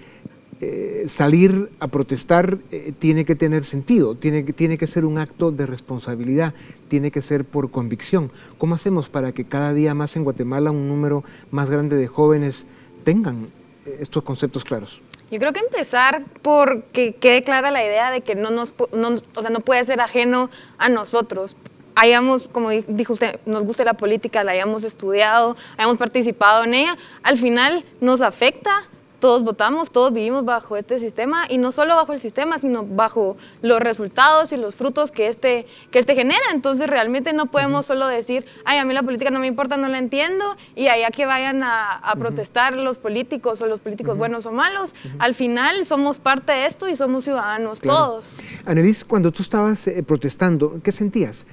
eh, 0.62 1.06
salir 1.08 1.70
a 1.80 1.88
protestar 1.88 2.58
eh, 2.72 2.94
tiene 2.98 3.26
que 3.26 3.36
tener 3.36 3.66
sentido, 3.66 4.16
tiene 4.16 4.46
que, 4.46 4.54
tiene 4.54 4.78
que 4.78 4.88
ser 4.88 5.06
un 5.06 5.18
acto 5.18 5.52
de 5.52 5.66
responsabilidad, 5.66 6.54
tiene 6.88 7.12
que 7.12 7.22
ser 7.22 7.44
por 7.46 7.72
convicción. 7.72 8.32
¿Cómo 8.58 8.76
hacemos 8.76 9.10
para 9.10 9.32
que 9.34 9.46
cada 9.46 9.74
día 9.74 9.94
más 9.94 10.16
en 10.16 10.24
Guatemala 10.24 10.72
un 10.72 10.88
número 10.88 11.24
más 11.52 11.70
grande 11.70 11.96
de 11.98 12.08
jóvenes 12.08 12.66
tengan 13.04 13.48
eh, 13.86 13.98
estos 14.00 14.24
conceptos 14.24 14.64
claros? 14.64 15.02
Yo 15.32 15.40
creo 15.40 15.54
que 15.54 15.60
empezar 15.60 16.24
por 16.42 16.84
que 16.84 17.16
quede 17.16 17.44
clara 17.44 17.72
la 17.72 17.84
idea 17.84 18.12
de 18.12 18.22
que 18.22 18.36
no 18.36 18.52
nos, 18.52 18.74
no, 18.96 19.16
o 19.36 19.42
sea, 19.42 19.50
no 19.50 19.60
puede 19.60 19.84
ser 19.84 20.00
ajeno 20.00 20.50
a 20.78 20.88
nosotros. 20.88 21.56
Hayamos, 21.96 22.48
como 22.48 22.70
di- 22.70 22.86
dijo 22.88 23.14
usted, 23.14 23.40
nos 23.46 23.64
guste 23.66 23.84
la 23.86 23.96
política, 23.96 24.44
la 24.44 24.52
hayamos 24.52 24.84
estudiado, 24.84 25.58
hayamos 25.78 25.98
participado 25.98 26.64
en 26.64 26.76
ella, 26.76 26.98
al 27.24 27.38
final 27.38 27.84
nos 28.02 28.22
afecta, 28.22 28.72
todos 29.20 29.44
votamos, 29.44 29.92
todos 29.92 30.14
vivimos 30.14 30.46
bajo 30.46 30.78
este 30.78 31.00
sistema 31.00 31.46
y 31.50 31.58
no 31.58 31.72
solo 31.72 31.96
bajo 31.96 32.14
el 32.14 32.20
sistema, 32.20 32.60
sino 32.60 32.86
bajo 32.86 33.38
los 33.62 33.80
resultados 33.80 34.52
y 34.52 34.58
los 34.58 34.76
frutos 34.76 35.12
que 35.12 35.28
este, 35.28 35.66
que 35.92 36.00
este 36.00 36.16
genera. 36.16 36.44
Entonces 36.54 36.88
realmente 36.88 37.34
no 37.34 37.48
podemos 37.48 37.86
solo 37.86 38.08
decir, 38.08 38.46
ay, 38.66 38.78
a 38.78 38.86
mí 38.86 38.94
la 38.94 39.04
política 39.04 39.32
no 39.32 39.40
me 39.40 39.48
importa, 39.48 39.78
no 39.78 39.88
la 39.88 39.98
entiendo 39.98 40.44
y 40.76 40.88
allá 40.88 41.10
que 41.12 41.26
vayan 41.26 41.64
a, 41.64 41.94
a 41.94 42.16
protestar 42.16 42.74
los 42.74 42.98
políticos 42.98 43.62
o 43.62 43.68
los 43.68 43.80
políticos 43.80 44.18
buenos 44.18 44.46
o 44.46 44.52
malos. 44.52 44.94
Al 45.20 45.34
final 45.36 45.86
somos 45.86 46.20
parte 46.20 46.52
de 46.52 46.66
esto 46.66 46.88
y 46.90 46.96
somos 46.96 47.24
ciudadanos 47.24 47.80
Claro. 47.80 47.98
todos. 47.98 48.36
Annelies, 48.66 49.04
cuando 49.04 49.32
tú 49.32 49.42
estabas 49.42 49.88
eh, 49.88 50.04
protestando, 50.04 50.80
¿qué 50.84 50.92
sentías? 50.92 51.46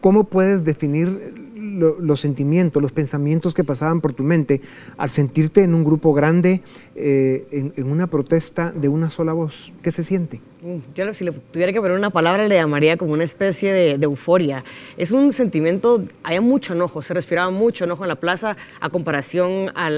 ¿Cómo 0.00 0.24
puedes 0.24 0.64
definir 0.64 1.37
lo- 1.78 2.00
los 2.00 2.20
sentimientos, 2.20 2.82
los 2.82 2.92
pensamientos 2.92 3.54
que 3.54 3.64
pasaban 3.64 4.00
por 4.00 4.12
tu 4.12 4.24
mente 4.24 4.60
al 4.96 5.08
sentirte 5.10 5.62
en 5.62 5.74
un 5.74 5.84
grupo 5.84 6.12
grande, 6.12 6.60
eh, 6.96 7.72
en, 7.76 7.90
una 7.90 8.06
protesta 8.08 8.72
de 8.72 8.88
una 8.88 9.10
sola 9.10 9.32
voz? 9.32 9.72
¿Qué 9.82 9.90
se 9.92 10.04
siente? 10.04 10.40
Mm, 10.62 10.78
Yo 10.94 11.14
si 11.14 11.24
le 11.24 11.30
tuviera 11.32 11.72
que 11.72 11.80
poner 11.80 11.96
una 11.96 12.10
palabra 12.10 12.46
le 12.48 12.56
llamaría 12.56 12.96
como 12.96 13.12
una 13.12 13.24
especie 13.24 13.72
de, 13.72 13.92
euforia. 14.04 14.64
Es 14.96 15.12
un 15.12 15.32
sentimiento, 15.32 16.02
había 16.24 16.40
mucho 16.40 16.74
enojo, 16.74 17.00
se 17.02 17.14
respiraba 17.14 17.50
mucho 17.50 17.84
enojo 17.84 18.04
en 18.04 18.08
la 18.08 18.16
plaza 18.16 18.56
a 18.80 18.90
comparación 18.90 19.70
a 19.74 19.88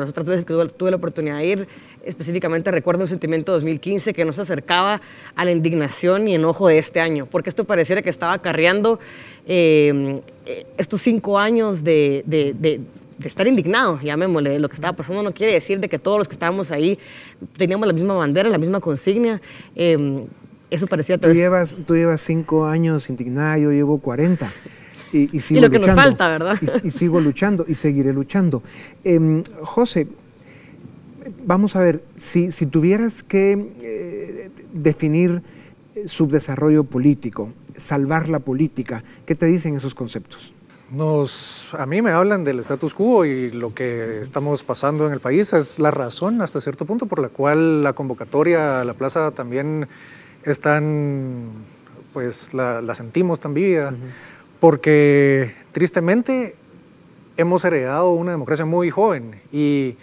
las 0.00 0.10
otras 0.10 0.26
veces 0.26 0.44
que 0.44 0.52
tuve, 0.54 0.68
tuve 0.68 0.90
la 0.90 0.96
oportunidad 0.96 1.38
de 1.38 1.46
ir. 1.46 1.68
Específicamente 2.04 2.72
recuerdo 2.72 3.02
un 3.02 3.08
sentimiento 3.08 3.52
2015 3.52 4.12
que 4.12 4.24
no 4.24 4.32
se 4.32 4.42
acercaba 4.42 5.00
a 5.36 5.44
la 5.44 5.52
indignación 5.52 6.26
y 6.26 6.34
enojo 6.34 6.66
de 6.66 6.78
este 6.78 7.00
año, 7.00 7.26
porque 7.26 7.48
esto 7.48 7.62
pareciera 7.64 8.02
que 8.02 8.10
estaba 8.10 8.32
acarreando 8.32 8.98
eh, 9.46 10.20
eh, 10.46 10.66
estos 10.78 11.00
cinco 11.00 11.38
años 11.38 11.82
de, 11.84 12.22
de- 12.26 12.54
de- 12.58 12.80
de 13.18 13.28
estar 13.28 13.46
indignado, 13.46 14.00
llamémosle, 14.02 14.50
de 14.50 14.58
lo 14.58 14.68
que 14.68 14.74
estaba 14.74 14.96
pasando. 14.96 15.22
No 15.22 15.32
quiere 15.32 15.52
decir 15.52 15.78
de 15.78 15.88
que 15.88 15.98
todos 15.98 16.18
los 16.18 16.26
que 16.28 16.32
estábamos 16.32 16.70
ahí 16.72 16.98
teníamos 17.56 17.86
la 17.86 17.92
misma 17.92 18.14
bandera, 18.14 18.48
la 18.48 18.58
misma 18.58 18.80
consigna. 18.80 19.40
eh, 19.76 20.24
eso 20.70 20.86
parecía 20.86 21.18
Tú 21.18 21.28
llevas, 21.34 21.76
tú 21.86 21.94
llevas 21.94 22.22
cinco 22.22 22.64
años 22.64 23.10
indignada, 23.10 23.58
yo 23.58 23.70
llevo 23.72 23.98
40. 23.98 24.50
Y, 25.12 25.36
y 25.36 25.40
sigo 25.40 25.60
lo 25.60 25.68
que 25.70 25.78
nos 25.78 25.92
falta, 25.92 26.26
¿verdad? 26.28 26.58
Y, 26.82 26.88
y 26.88 26.90
sigo 26.90 27.20
luchando 27.20 27.66
y 27.68 27.74
seguiré 27.74 28.14
luchando. 28.14 28.62
Em, 29.04 29.42
José, 29.60 30.08
vamos 31.44 31.76
a 31.76 31.80
ver, 31.80 32.02
si, 32.16 32.50
si 32.52 32.64
tuvieras 32.66 33.22
que 33.22 33.72
eh, 33.82 34.50
definir 34.72 35.42
subdesarrollo 36.06 36.84
político, 36.84 37.52
salvar 37.76 38.28
la 38.28 38.38
política, 38.38 39.04
¿qué 39.26 39.34
te 39.34 39.46
dicen 39.46 39.76
esos 39.76 39.94
conceptos? 39.94 40.52
Nos, 40.90 41.74
a 41.74 41.86
mí 41.86 42.02
me 42.02 42.10
hablan 42.10 42.44
del 42.44 42.58
status 42.58 42.92
quo 42.92 43.24
y 43.24 43.50
lo 43.50 43.74
que 43.74 44.20
estamos 44.20 44.62
pasando 44.62 45.06
en 45.06 45.14
el 45.14 45.20
país 45.20 45.52
es 45.54 45.78
la 45.78 45.90
razón 45.90 46.42
hasta 46.42 46.60
cierto 46.60 46.84
punto 46.84 47.06
por 47.06 47.18
la 47.18 47.30
cual 47.30 47.82
la 47.82 47.94
convocatoria 47.94 48.82
a 48.82 48.84
la 48.84 48.92
plaza 48.92 49.30
también 49.30 49.88
es 50.44 50.60
tan, 50.60 51.46
pues 52.12 52.52
la, 52.52 52.82
la 52.82 52.94
sentimos 52.94 53.40
tan 53.40 53.54
vívida, 53.54 53.94
porque 54.60 55.54
tristemente 55.72 56.56
hemos 57.38 57.64
heredado 57.64 58.12
una 58.12 58.32
democracia 58.32 58.66
muy 58.66 58.90
joven 58.90 59.40
y 59.50 59.96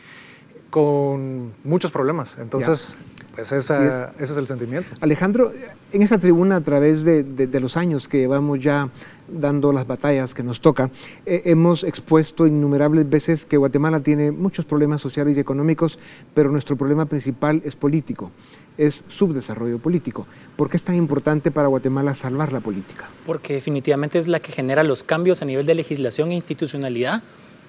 con 0.69 1.53
muchos 1.63 1.91
problemas. 1.91 2.37
Entonces, 2.39 2.95
pues 3.39 3.51
esa- 3.51 4.05
Así 4.05 4.15
ese 4.23 4.33
es 4.33 4.37
el 4.37 4.47
sentimiento. 4.47 4.91
Alejandro, 5.01 5.51
en 5.91 6.01
esta 6.01 6.17
tribuna, 6.17 6.57
a 6.57 6.61
través 6.61 7.03
de, 7.03 7.23
de- 7.23 7.47
de 7.47 7.59
los 7.59 7.77
años 7.77 8.07
que 8.07 8.17
llevamos 8.19 8.59
ya 8.61 8.89
dando 9.27 9.71
las 9.71 9.85
batallas 9.85 10.33
que 10.33 10.41
nos 10.43 10.59
toca, 10.61 10.89
eh, 11.25 11.41
hemos 11.45 11.83
expuesto 11.83 12.47
innumerables 12.47 13.09
veces 13.09 13.45
que 13.45 13.57
Guatemala 13.57 13.99
tiene 13.99 14.31
muchos 14.31 14.65
problemas 14.65 15.01
sociales 15.01 15.37
y 15.37 15.39
económicos, 15.39 15.99
pero 16.33 16.51
nuestro 16.51 16.75
problema 16.77 17.05
principal 17.05 17.61
es 17.63 17.75
político, 17.75 18.31
es 18.77 19.03
subdesarrollo 19.07 19.77
político. 19.79 20.25
¿Por 20.55 20.69
qué 20.69 20.77
es 20.77 20.83
tan 20.83 20.95
importante 20.95 21.51
para 21.51 21.67
Guatemala 21.67 22.13
salvar 22.15 22.51
la 22.53 22.59
política? 22.59 23.07
porque 23.25 23.53
definitivamente 23.53 24.17
es 24.17 24.27
la 24.27 24.39
que 24.39 24.51
genera 24.51 24.83
los 24.83 25.03
cambios 25.03 25.43
a 25.43 25.45
nivel 25.45 25.65
de 25.67 25.75
legislación 25.75 26.31
e 26.31 26.35
institucionalidad 26.35 27.21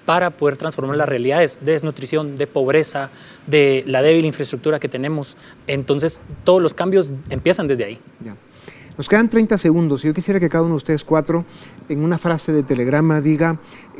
para 0.05 0.31
poder 0.31 0.57
transformar 0.57 0.97
las 0.97 1.07
realidades 1.07 1.59
de 1.61 1.73
desnutrición, 1.73 2.37
de 2.37 2.47
pobreza, 2.47 3.09
de 3.47 3.83
la 3.87 4.01
débil 4.01 4.25
infraestructura 4.25 4.79
que 4.79 4.89
tenemos. 4.89 5.37
Entonces, 5.67 6.21
todos 6.43 6.61
los 6.61 6.73
cambios 6.73 7.11
empiezan 7.29 7.67
desde 7.67 7.85
ahí. 7.85 7.99
Ya. 8.23 8.35
Nos 8.97 9.07
quedan 9.07 9.29
30 9.29 9.57
segundos 9.57 10.03
yo 10.03 10.13
quisiera 10.13 10.39
que 10.39 10.49
cada 10.49 10.63
uno 10.63 10.73
de 10.73 10.77
ustedes 10.77 11.03
cuatro, 11.03 11.45
en 11.87 12.03
una 12.03 12.17
frase 12.17 12.51
de 12.51 12.61
telegrama, 12.61 13.21
diga 13.21 13.57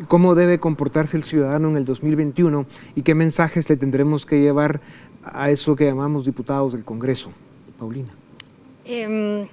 cómo 0.08 0.36
debe 0.36 0.60
comportarse 0.60 1.16
el 1.16 1.24
ciudadano 1.24 1.70
en 1.70 1.78
el 1.78 1.86
2021 1.86 2.66
y 2.96 3.02
qué 3.02 3.16
mensajes 3.16 3.70
le 3.70 3.78
tendremos 3.78 4.26
que 4.26 4.42
llevar 4.42 4.82
a 5.24 5.50
eso 5.50 5.76
que 5.76 5.86
llamamos 5.86 6.26
diputados 6.26 6.74
del 6.74 6.84
Congreso. 6.84 7.32
Paulina. 7.80 8.10
Em, 8.86 9.48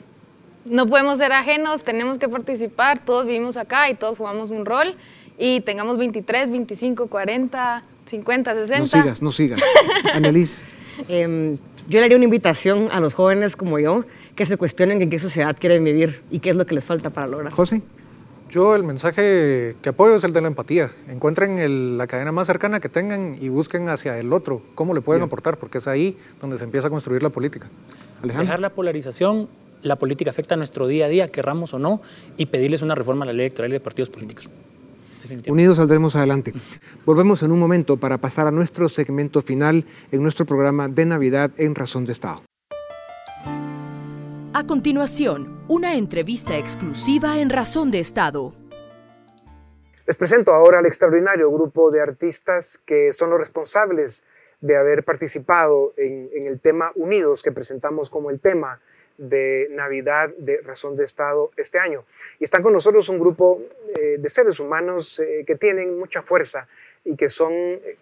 no 0.64 0.86
podemos 0.86 1.18
ser 1.18 1.32
ajenos, 1.32 1.82
tenemos 1.82 2.18
que 2.18 2.28
participar, 2.28 3.02
todos 3.04 3.24
vivimos 3.24 3.56
acá 3.56 3.88
y 3.88 3.94
todos 3.94 4.18
jugamos 4.18 4.50
un 4.50 4.66
rol 4.66 4.96
y 5.38 5.60
tengamos 5.60 5.96
23, 5.98 6.50
25, 6.50 7.06
40, 7.06 7.82
50, 8.06 8.54
60. 8.54 8.78
No 8.78 8.86
sigas, 8.86 9.22
no 9.22 9.30
sigas. 9.30 9.60
Annelies. 10.14 10.60
Em, 11.08 11.56
yo 11.88 12.00
le 12.00 12.04
haría 12.04 12.16
una 12.16 12.24
invitación 12.24 12.88
a 12.90 13.00
los 13.00 13.14
jóvenes 13.14 13.54
como 13.56 13.78
yo 13.78 14.04
que 14.34 14.44
se 14.46 14.56
cuestionen 14.56 15.00
en 15.02 15.10
qué 15.10 15.18
sociedad 15.18 15.56
quieren 15.58 15.82
vivir 15.84 16.22
y 16.30 16.40
qué 16.40 16.50
es 16.50 16.56
lo 16.56 16.66
que 16.66 16.74
les 16.74 16.84
falta 16.84 17.10
para 17.10 17.26
lograr. 17.26 17.52
José. 17.52 17.82
Yo 18.50 18.74
el 18.74 18.82
mensaje 18.82 19.76
que 19.82 19.90
apoyo 19.90 20.14
es 20.16 20.24
el 20.24 20.32
de 20.32 20.40
la 20.40 20.48
empatía. 20.48 20.90
Encuentren 21.08 21.58
el- 21.58 21.98
la 21.98 22.06
cadena 22.06 22.32
más 22.32 22.46
cercana 22.46 22.80
que 22.80 22.88
tengan 22.88 23.36
y 23.40 23.48
busquen 23.50 23.88
hacia 23.90 24.18
el 24.18 24.32
otro, 24.32 24.62
cómo 24.74 24.94
le 24.94 25.02
pueden 25.02 25.22
aportar, 25.22 25.58
porque 25.58 25.78
es 25.78 25.86
ahí 25.86 26.16
donde 26.40 26.56
se 26.56 26.64
empieza 26.64 26.86
a 26.86 26.90
construir 26.90 27.22
la 27.22 27.28
política. 27.28 27.68
Dejar 28.22 28.58
la 28.60 28.70
polarización, 28.70 29.48
la 29.82 29.96
política 29.96 30.30
afecta 30.30 30.54
a 30.54 30.56
nuestro 30.56 30.86
día 30.86 31.06
a 31.06 31.08
día, 31.08 31.28
querramos 31.28 31.74
o 31.74 31.78
no, 31.78 32.00
y 32.38 32.46
pedirles 32.46 32.80
una 32.80 32.94
reforma 32.94 33.24
a 33.24 33.26
la 33.26 33.32
ley 33.34 33.46
electoral 33.46 33.70
y 33.70 33.74
de 33.74 33.80
partidos 33.80 34.08
políticos. 34.08 34.48
Unidos 35.46 35.76
saldremos 35.76 36.16
adelante. 36.16 36.52
Volvemos 37.04 37.42
en 37.42 37.52
un 37.52 37.58
momento 37.58 37.96
para 37.96 38.18
pasar 38.18 38.46
a 38.46 38.50
nuestro 38.50 38.88
segmento 38.88 39.42
final 39.42 39.84
en 40.10 40.22
nuestro 40.22 40.46
programa 40.46 40.88
de 40.88 41.04
Navidad 41.04 41.50
en 41.56 41.74
Razón 41.74 42.04
de 42.04 42.12
Estado. 42.12 42.42
A 44.54 44.66
continuación, 44.66 45.62
una 45.68 45.94
entrevista 45.94 46.56
exclusiva 46.56 47.38
en 47.38 47.50
Razón 47.50 47.90
de 47.90 48.00
Estado. 48.00 48.54
Les 50.06 50.16
presento 50.16 50.54
ahora 50.54 50.78
al 50.78 50.86
extraordinario 50.86 51.50
grupo 51.50 51.90
de 51.90 52.00
artistas 52.00 52.78
que 52.78 53.12
son 53.12 53.30
los 53.30 53.38
responsables 53.38 54.24
de 54.60 54.76
haber 54.76 55.04
participado 55.04 55.92
en, 55.96 56.30
en 56.32 56.46
el 56.46 56.60
tema 56.60 56.92
Unidos 56.94 57.42
que 57.42 57.52
presentamos 57.52 58.08
como 58.08 58.30
el 58.30 58.40
tema 58.40 58.80
de 59.18 59.68
Navidad 59.70 60.30
de 60.38 60.62
Razón 60.62 60.96
de 60.96 61.04
Estado 61.04 61.50
este 61.56 61.78
año. 61.78 62.04
Y 62.38 62.44
están 62.44 62.62
con 62.62 62.72
nosotros 62.72 63.08
un 63.08 63.18
grupo 63.18 63.60
eh, 63.96 64.16
de 64.18 64.28
seres 64.28 64.58
humanos 64.60 65.20
eh, 65.20 65.44
que 65.46 65.56
tienen 65.56 65.98
mucha 65.98 66.22
fuerza 66.22 66.66
y 67.04 67.16
que 67.16 67.28
son 67.28 67.52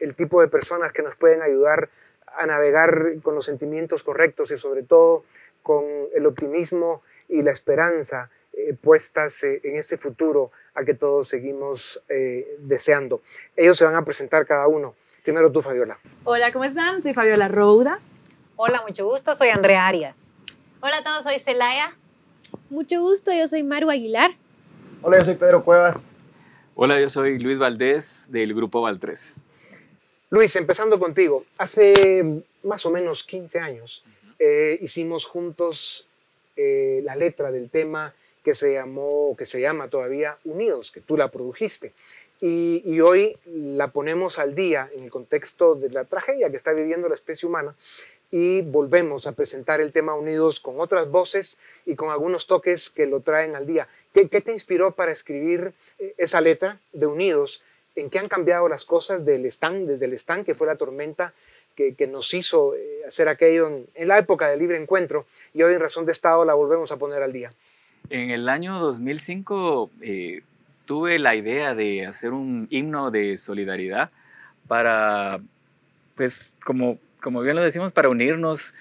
el 0.00 0.14
tipo 0.14 0.40
de 0.40 0.48
personas 0.48 0.92
que 0.92 1.02
nos 1.02 1.16
pueden 1.16 1.42
ayudar 1.42 1.88
a 2.36 2.46
navegar 2.46 3.14
con 3.22 3.34
los 3.34 3.46
sentimientos 3.46 4.04
correctos 4.04 4.50
y 4.50 4.58
sobre 4.58 4.82
todo 4.82 5.24
con 5.62 5.84
el 6.14 6.26
optimismo 6.26 7.02
y 7.28 7.42
la 7.42 7.50
esperanza 7.50 8.30
eh, 8.52 8.74
puestas 8.74 9.42
eh, 9.44 9.60
en 9.64 9.76
ese 9.76 9.98
futuro 9.98 10.50
al 10.74 10.86
que 10.86 10.94
todos 10.94 11.28
seguimos 11.28 12.02
eh, 12.08 12.56
deseando. 12.60 13.20
Ellos 13.56 13.76
se 13.76 13.84
van 13.84 13.96
a 13.96 14.04
presentar 14.04 14.46
cada 14.46 14.66
uno. 14.66 14.94
Primero 15.22 15.50
tú, 15.50 15.60
Fabiola. 15.60 15.98
Hola, 16.24 16.52
¿cómo 16.52 16.64
están? 16.64 17.02
Soy 17.02 17.12
Fabiola 17.12 17.48
Rouda. 17.48 18.00
Hola, 18.56 18.82
mucho 18.86 19.04
gusto. 19.06 19.34
Soy 19.34 19.48
Andrea 19.48 19.86
Arias. 19.86 20.35
Hola 20.88 20.98
a 20.98 21.02
todos, 21.02 21.24
soy 21.24 21.40
Celaya. 21.40 21.96
Mucho 22.70 23.00
gusto, 23.00 23.32
yo 23.32 23.48
soy 23.48 23.64
Maru 23.64 23.90
Aguilar. 23.90 24.36
Hola, 25.02 25.18
yo 25.18 25.24
soy 25.24 25.34
Pedro 25.34 25.64
Cuevas. 25.64 26.12
Hola, 26.76 27.00
yo 27.00 27.08
soy 27.08 27.40
Luis 27.40 27.58
Valdés 27.58 28.26
del 28.28 28.54
grupo 28.54 28.80
Val 28.82 29.00
3. 29.00 29.34
Luis, 30.30 30.54
empezando 30.54 31.00
contigo. 31.00 31.42
Hace 31.58 32.44
más 32.62 32.86
o 32.86 32.92
menos 32.92 33.24
15 33.24 33.58
años 33.58 34.04
eh, 34.38 34.78
hicimos 34.80 35.26
juntos 35.26 36.06
eh, 36.54 37.00
la 37.02 37.16
letra 37.16 37.50
del 37.50 37.68
tema 37.68 38.14
que 38.44 38.54
se 38.54 38.74
llamó, 38.74 39.34
que 39.36 39.44
se 39.44 39.60
llama 39.60 39.88
todavía 39.88 40.38
Unidos, 40.44 40.92
que 40.92 41.00
tú 41.00 41.16
la 41.16 41.32
produjiste. 41.32 41.94
Y, 42.40 42.82
y 42.84 43.00
hoy 43.00 43.36
la 43.46 43.88
ponemos 43.88 44.38
al 44.38 44.54
día 44.54 44.88
en 44.94 45.02
el 45.02 45.10
contexto 45.10 45.74
de 45.74 45.90
la 45.90 46.04
tragedia 46.04 46.48
que 46.48 46.56
está 46.56 46.72
viviendo 46.72 47.08
la 47.08 47.16
especie 47.16 47.48
humana 47.48 47.74
y 48.30 48.62
volvemos 48.62 49.26
a 49.26 49.32
presentar 49.32 49.80
el 49.80 49.92
tema 49.92 50.14
Unidos 50.14 50.60
con 50.60 50.80
otras 50.80 51.10
voces 51.10 51.58
y 51.84 51.94
con 51.94 52.10
algunos 52.10 52.46
toques 52.46 52.90
que 52.90 53.06
lo 53.06 53.20
traen 53.20 53.54
al 53.54 53.66
día. 53.66 53.88
¿Qué, 54.12 54.28
qué 54.28 54.40
te 54.40 54.52
inspiró 54.52 54.92
para 54.92 55.12
escribir 55.12 55.72
eh, 55.98 56.14
esa 56.18 56.40
letra 56.40 56.80
de 56.92 57.06
Unidos? 57.06 57.62
¿En 57.94 58.10
qué 58.10 58.18
han 58.18 58.28
cambiado 58.28 58.68
las 58.68 58.84
cosas 58.84 59.24
del 59.24 59.46
stand, 59.46 59.88
desde 59.88 60.06
el 60.06 60.12
stand 60.14 60.44
que 60.44 60.54
fue 60.54 60.66
la 60.66 60.76
tormenta 60.76 61.32
que, 61.74 61.94
que 61.94 62.06
nos 62.06 62.32
hizo 62.34 62.74
eh, 62.74 63.02
hacer 63.06 63.28
aquello 63.28 63.68
en, 63.68 63.86
en 63.94 64.08
la 64.08 64.18
época 64.18 64.48
del 64.48 64.58
libre 64.58 64.80
encuentro 64.80 65.26
y 65.54 65.62
hoy 65.62 65.74
en 65.74 65.80
Razón 65.80 66.06
de 66.06 66.12
Estado 66.12 66.44
la 66.44 66.54
volvemos 66.54 66.90
a 66.92 66.96
poner 66.96 67.22
al 67.22 67.32
día? 67.32 67.52
En 68.10 68.30
el 68.30 68.48
año 68.48 68.78
2005 68.80 69.90
eh, 70.00 70.42
tuve 70.84 71.18
la 71.18 71.34
idea 71.34 71.74
de 71.74 72.06
hacer 72.06 72.32
un 72.32 72.68
himno 72.70 73.10
de 73.10 73.36
solidaridad 73.36 74.10
para, 74.68 75.40
pues, 76.14 76.54
como, 76.64 76.98
como 77.26 77.40
bien 77.40 77.56
lo 77.56 77.62
decimos, 77.62 77.90
para 77.90 78.08
unirnos, 78.08 78.72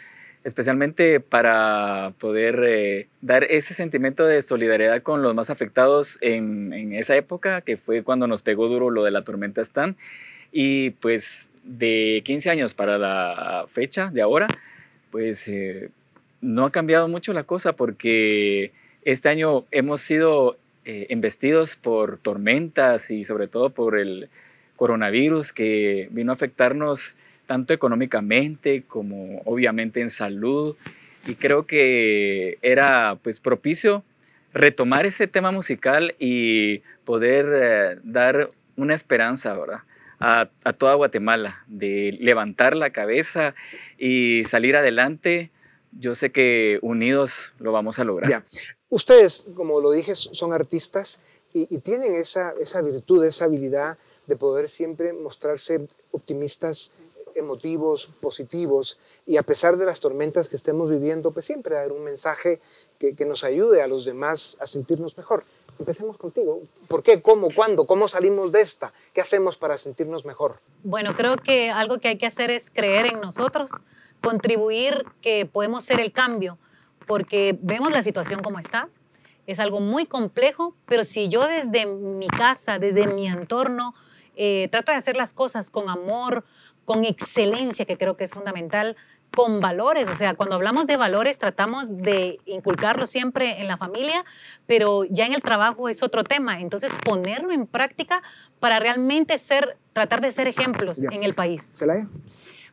especialmente 0.43 1.19
para 1.19 2.13
poder 2.19 2.63
eh, 2.63 3.07
dar 3.21 3.43
ese 3.45 3.73
sentimiento 3.73 4.23
de 4.23 4.43
solidaridad 4.43 5.01
con 5.01 5.23
los 5.23 5.33
más 5.33 5.49
afectados 5.49 6.19
en, 6.21 6.71
en 6.71 6.93
esa 6.93 7.15
época, 7.15 7.61
que 7.61 7.75
fue 7.75 8.03
cuando 8.03 8.27
nos 8.27 8.43
pegó 8.43 8.67
duro 8.67 8.91
lo 8.91 9.03
de 9.03 9.09
la 9.09 9.23
tormenta 9.23 9.61
Stan. 9.61 9.95
Y 10.51 10.91
pues 10.91 11.49
de 11.63 12.21
15 12.23 12.51
años 12.51 12.75
para 12.75 12.99
la 12.99 13.65
fecha 13.67 14.11
de 14.11 14.21
ahora, 14.21 14.45
pues 15.09 15.47
eh, 15.47 15.89
no 16.39 16.65
ha 16.65 16.71
cambiado 16.71 17.07
mucho 17.07 17.33
la 17.33 17.45
cosa 17.45 17.73
porque 17.73 18.73
este 19.05 19.27
año 19.27 19.65
hemos 19.71 20.03
sido 20.03 20.55
eh, 20.85 21.07
embestidos 21.09 21.75
por 21.75 22.19
tormentas 22.19 23.09
y 23.09 23.23
sobre 23.23 23.47
todo 23.47 23.71
por 23.71 23.97
el 23.97 24.29
coronavirus 24.75 25.51
que 25.51 26.09
vino 26.11 26.31
a 26.31 26.35
afectarnos 26.35 27.15
tanto 27.45 27.73
económicamente 27.73 28.83
como 28.87 29.41
obviamente 29.45 30.01
en 30.01 30.09
salud 30.09 30.75
y 31.27 31.35
creo 31.35 31.65
que 31.65 32.57
era 32.61 33.17
pues 33.23 33.39
propicio 33.39 34.03
retomar 34.53 35.05
ese 35.05 35.27
tema 35.27 35.51
musical 35.51 36.15
y 36.17 36.79
poder 37.03 37.45
eh, 37.53 37.99
dar 38.03 38.49
una 38.77 38.93
esperanza, 38.93 39.53
¿verdad? 39.57 39.79
A, 40.19 40.49
a 40.63 40.73
toda 40.73 40.95
Guatemala, 40.95 41.63
de 41.67 42.17
levantar 42.21 42.75
la 42.75 42.91
cabeza 42.91 43.53
y 43.97 44.43
salir 44.45 44.77
adelante. 44.77 45.51
Yo 45.91 46.15
sé 46.15 46.31
que 46.31 46.79
unidos 46.81 47.53
lo 47.59 47.73
vamos 47.73 47.99
a 47.99 48.05
lograr. 48.05 48.29
Ya. 48.29 48.43
Ustedes, 48.89 49.47
como 49.55 49.81
lo 49.81 49.91
dije, 49.91 50.15
son 50.15 50.53
artistas 50.53 51.19
y, 51.53 51.67
y 51.69 51.79
tienen 51.79 52.15
esa, 52.15 52.53
esa 52.61 52.81
virtud, 52.81 53.25
esa 53.25 53.45
habilidad 53.45 53.97
de 54.27 54.35
poder 54.35 54.69
siempre 54.69 55.11
mostrarse 55.13 55.85
optimistas, 56.11 56.93
emotivos, 57.35 58.09
positivos 58.19 58.97
y 59.25 59.37
a 59.37 59.43
pesar 59.43 59.77
de 59.77 59.85
las 59.85 59.99
tormentas 59.99 60.49
que 60.49 60.55
estemos 60.55 60.89
viviendo, 60.89 61.31
pues 61.31 61.45
siempre 61.45 61.77
haber 61.77 61.91
un 61.91 62.03
mensaje 62.03 62.59
que, 62.97 63.15
que 63.15 63.25
nos 63.25 63.43
ayude 63.43 63.81
a 63.81 63.87
los 63.87 64.05
demás 64.05 64.57
a 64.59 64.65
sentirnos 64.65 65.17
mejor. 65.17 65.45
Empecemos 65.77 66.17
contigo. 66.17 66.61
¿Por 66.87 67.03
qué? 67.03 67.21
¿Cómo? 67.21 67.49
¿Cuándo? 67.53 67.85
¿Cómo 67.85 68.07
salimos 68.07 68.51
de 68.51 68.61
esta? 68.61 68.93
¿Qué 69.13 69.19
hacemos 69.19 69.57
para 69.57 69.77
sentirnos 69.77 70.23
mejor? 70.23 70.59
Bueno, 70.83 71.15
creo 71.15 71.35
que 71.35 71.69
algo 71.69 71.99
que 71.99 72.07
hay 72.07 72.17
que 72.17 72.25
hacer 72.25 72.49
es 72.49 72.71
creer 72.71 73.07
en 73.07 73.19
nosotros, 73.19 73.71
contribuir 74.21 75.03
que 75.21 75.45
podemos 75.45 75.83
ser 75.83 75.99
el 75.99 76.13
cambio, 76.13 76.57
porque 77.05 77.57
vemos 77.61 77.91
la 77.91 78.03
situación 78.03 78.41
como 78.41 78.59
está. 78.59 78.87
Es 79.47 79.59
algo 79.59 79.79
muy 79.79 80.05
complejo, 80.05 80.73
pero 80.87 81.03
si 81.03 81.27
yo 81.27 81.45
desde 81.45 81.85
mi 81.85 82.27
casa, 82.27 82.79
desde 82.79 83.07
mi 83.07 83.27
entorno, 83.27 83.93
eh, 84.37 84.69
trato 84.71 84.91
de 84.91 84.97
hacer 84.97 85.17
las 85.17 85.33
cosas 85.33 85.69
con 85.69 85.89
amor, 85.89 86.45
con 86.85 87.03
excelencia, 87.03 87.85
que 87.85 87.97
creo 87.97 88.15
que 88.15 88.23
es 88.23 88.31
fundamental, 88.31 88.95
con 89.35 89.59
valores. 89.59 90.07
O 90.07 90.15
sea, 90.15 90.33
cuando 90.33 90.55
hablamos 90.55 90.87
de 90.87 90.97
valores, 90.97 91.37
tratamos 91.37 91.97
de 91.97 92.39
inculcarlo 92.45 93.05
siempre 93.05 93.59
en 93.59 93.67
la 93.67 93.77
familia, 93.77 94.23
pero 94.65 95.03
ya 95.03 95.25
en 95.25 95.33
el 95.33 95.41
trabajo 95.41 95.89
es 95.89 96.01
otro 96.03 96.23
tema. 96.23 96.59
Entonces, 96.59 96.91
ponerlo 97.03 97.51
en 97.51 97.67
práctica 97.67 98.23
para 98.59 98.79
realmente 98.79 99.37
ser, 99.37 99.77
tratar 99.93 100.21
de 100.21 100.31
ser 100.31 100.47
ejemplos 100.47 101.01
en 101.01 101.23
el 101.23 101.33
país. 101.33 101.75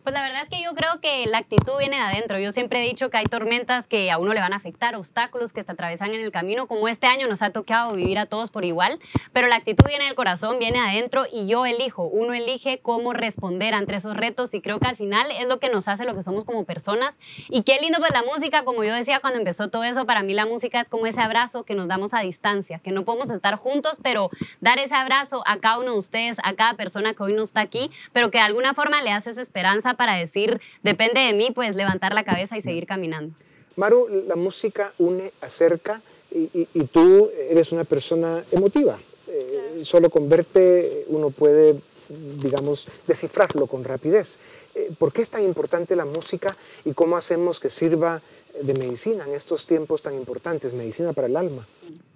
Pues 0.02 0.14
la 0.14 0.22
verdad 0.22 0.42
es 0.42 0.48
que 0.48 0.64
yo 0.64 0.74
creo 0.74 1.00
que 1.00 1.26
la 1.26 1.38
actitud 1.38 1.78
viene 1.78 1.94
de 1.94 2.02
adentro. 2.02 2.36
Yo 2.40 2.50
siempre 2.50 2.80
he 2.82 2.88
dicho 2.88 3.08
que 3.08 3.18
hay 3.18 3.24
tormentas 3.24 3.86
que 3.86 4.10
a 4.10 4.18
uno 4.18 4.34
le 4.34 4.40
van 4.40 4.52
a 4.52 4.56
afectar, 4.56 4.96
obstáculos 4.96 5.52
que 5.52 5.62
te 5.62 5.70
atravesan 5.70 6.12
en 6.12 6.22
el 6.22 6.32
camino, 6.32 6.66
como 6.66 6.88
este 6.88 7.06
año 7.06 7.28
nos 7.28 7.40
ha 7.40 7.50
tocado 7.50 7.92
vivir 7.92 8.18
a 8.18 8.26
todos 8.26 8.50
por 8.50 8.64
igual, 8.64 8.98
pero 9.32 9.46
la 9.46 9.54
actitud 9.54 9.86
viene 9.86 10.06
del 10.06 10.16
corazón, 10.16 10.58
viene 10.58 10.80
de 10.80 10.88
adentro 10.88 11.26
y 11.32 11.46
yo 11.46 11.66
elijo, 11.66 12.02
uno 12.02 12.34
elige 12.34 12.80
cómo 12.80 13.12
responder 13.12 13.74
ante 13.74 13.94
esos 13.94 14.16
retos 14.16 14.54
y 14.54 14.60
creo 14.60 14.80
que 14.80 14.88
al 14.88 14.96
final 14.96 15.24
es 15.38 15.46
lo 15.46 15.60
que 15.60 15.68
nos 15.68 15.86
hace 15.86 16.04
lo 16.04 16.16
que 16.16 16.24
somos 16.24 16.44
como 16.44 16.64
personas. 16.64 17.20
Y 17.48 17.62
qué 17.62 17.78
lindo 17.80 17.98
pues 18.00 18.12
la 18.12 18.24
música, 18.24 18.64
como 18.64 18.82
yo 18.82 18.92
decía 18.92 19.20
cuando 19.20 19.38
empezó 19.38 19.70
todo 19.70 19.84
eso, 19.84 20.04
para 20.04 20.24
mí 20.24 20.34
la 20.34 20.46
música 20.46 20.80
es 20.80 20.88
como 20.88 21.06
ese 21.06 21.20
abrazo 21.20 21.62
que 21.62 21.76
nos 21.76 21.86
damos 21.86 22.12
a 22.12 22.22
distancia, 22.22 22.80
que 22.80 22.90
no 22.90 23.04
podemos 23.04 23.30
estar 23.30 23.54
juntos, 23.54 24.00
pero 24.02 24.30
dar 24.60 24.80
ese 24.80 24.96
abrazo 24.96 25.44
a 25.46 25.58
cada 25.58 25.78
uno 25.78 25.92
de 25.92 25.98
ustedes, 26.00 26.38
a 26.42 26.54
cada 26.54 26.74
persona 26.74 27.14
que 27.14 27.22
hoy 27.22 27.34
no 27.34 27.44
está 27.44 27.60
aquí, 27.60 27.92
pero 28.12 28.32
que 28.32 28.38
de 28.38 28.44
alguna 28.44 28.74
forma 28.74 29.00
le 29.00 29.12
haces 29.12 29.38
esperanza 29.38 29.91
para 29.96 30.14
decir, 30.16 30.60
depende 30.82 31.20
de 31.20 31.32
mí, 31.32 31.50
pues 31.54 31.76
levantar 31.76 32.14
la 32.14 32.24
cabeza 32.24 32.56
y 32.56 32.62
seguir 32.62 32.86
caminando. 32.86 33.34
Maru, 33.76 34.08
la 34.26 34.36
música 34.36 34.92
une, 34.98 35.32
acerca 35.40 36.00
y, 36.30 36.48
y- 36.60 36.68
y 36.74 36.84
tú 36.84 37.30
eres 37.50 37.72
una 37.72 37.84
persona 37.84 38.44
emotiva. 38.50 38.98
Eh, 39.28 39.82
Solo 39.84 40.10
con 40.10 40.28
verte 40.28 41.04
uno 41.08 41.30
puede, 41.30 41.74
digamos, 42.08 42.86
descifrarlo 43.06 43.66
con 43.66 43.82
rapidez. 43.82 44.38
Eh, 44.74 44.90
¿Por 44.98 45.12
qué 45.12 45.22
es 45.22 45.30
tan 45.30 45.42
importante 45.42 45.96
la 45.96 46.04
música 46.04 46.54
y 46.84 46.92
cómo 46.92 47.16
hacemos 47.16 47.58
que 47.58 47.68
sirva 47.70 48.20
de 48.60 48.74
medicina 48.74 49.24
en 49.26 49.34
estos 49.34 49.64
tiempos 49.66 50.02
tan 50.02 50.14
importantes, 50.14 50.72
medicina 50.74 51.12
para 51.14 51.26
el 51.26 51.36
alma? 51.36 51.66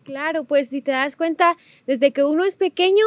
Claro, 0.05 0.45
pues 0.45 0.69
si 0.69 0.83
te 0.83 0.93
das 0.93 1.17
cuenta, 1.17 1.57
desde 1.87 2.13
que 2.13 2.23
uno 2.23 2.45
es 2.45 2.57
pequeño, 2.57 3.05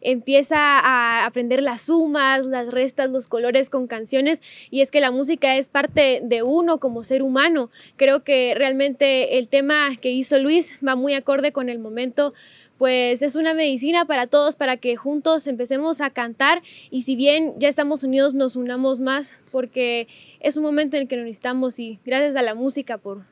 empieza 0.00 0.56
a 0.58 1.26
aprender 1.26 1.62
las 1.62 1.82
sumas, 1.82 2.46
las 2.46 2.68
restas, 2.70 3.10
los 3.10 3.28
colores 3.28 3.70
con 3.70 3.86
canciones 3.86 4.42
y 4.70 4.80
es 4.80 4.90
que 4.90 5.00
la 5.00 5.10
música 5.10 5.56
es 5.56 5.68
parte 5.68 6.20
de 6.22 6.42
uno 6.42 6.78
como 6.78 7.02
ser 7.02 7.22
humano. 7.22 7.70
Creo 7.96 8.24
que 8.24 8.54
realmente 8.56 9.38
el 9.38 9.48
tema 9.48 9.96
que 10.00 10.10
hizo 10.10 10.38
Luis 10.38 10.78
va 10.86 10.96
muy 10.96 11.14
acorde 11.14 11.52
con 11.52 11.68
el 11.68 11.78
momento 11.78 12.32
pues 12.80 13.20
es 13.20 13.36
una 13.36 13.52
medicina 13.52 14.06
para 14.06 14.26
todos, 14.26 14.56
para 14.56 14.78
que 14.78 14.96
juntos 14.96 15.46
empecemos 15.46 16.00
a 16.00 16.08
cantar 16.08 16.62
y 16.90 17.02
si 17.02 17.14
bien 17.14 17.52
ya 17.58 17.68
estamos 17.68 18.04
unidos, 18.04 18.32
nos 18.32 18.56
unamos 18.56 19.02
más, 19.02 19.38
porque 19.52 20.08
es 20.40 20.56
un 20.56 20.62
momento 20.62 20.96
en 20.96 21.02
el 21.02 21.08
que 21.08 21.16
nos 21.16 21.26
necesitamos 21.26 21.78
y 21.78 21.98
gracias 22.06 22.36
a 22.36 22.42
la 22.42 22.54
música 22.54 22.96
por, 22.96 23.26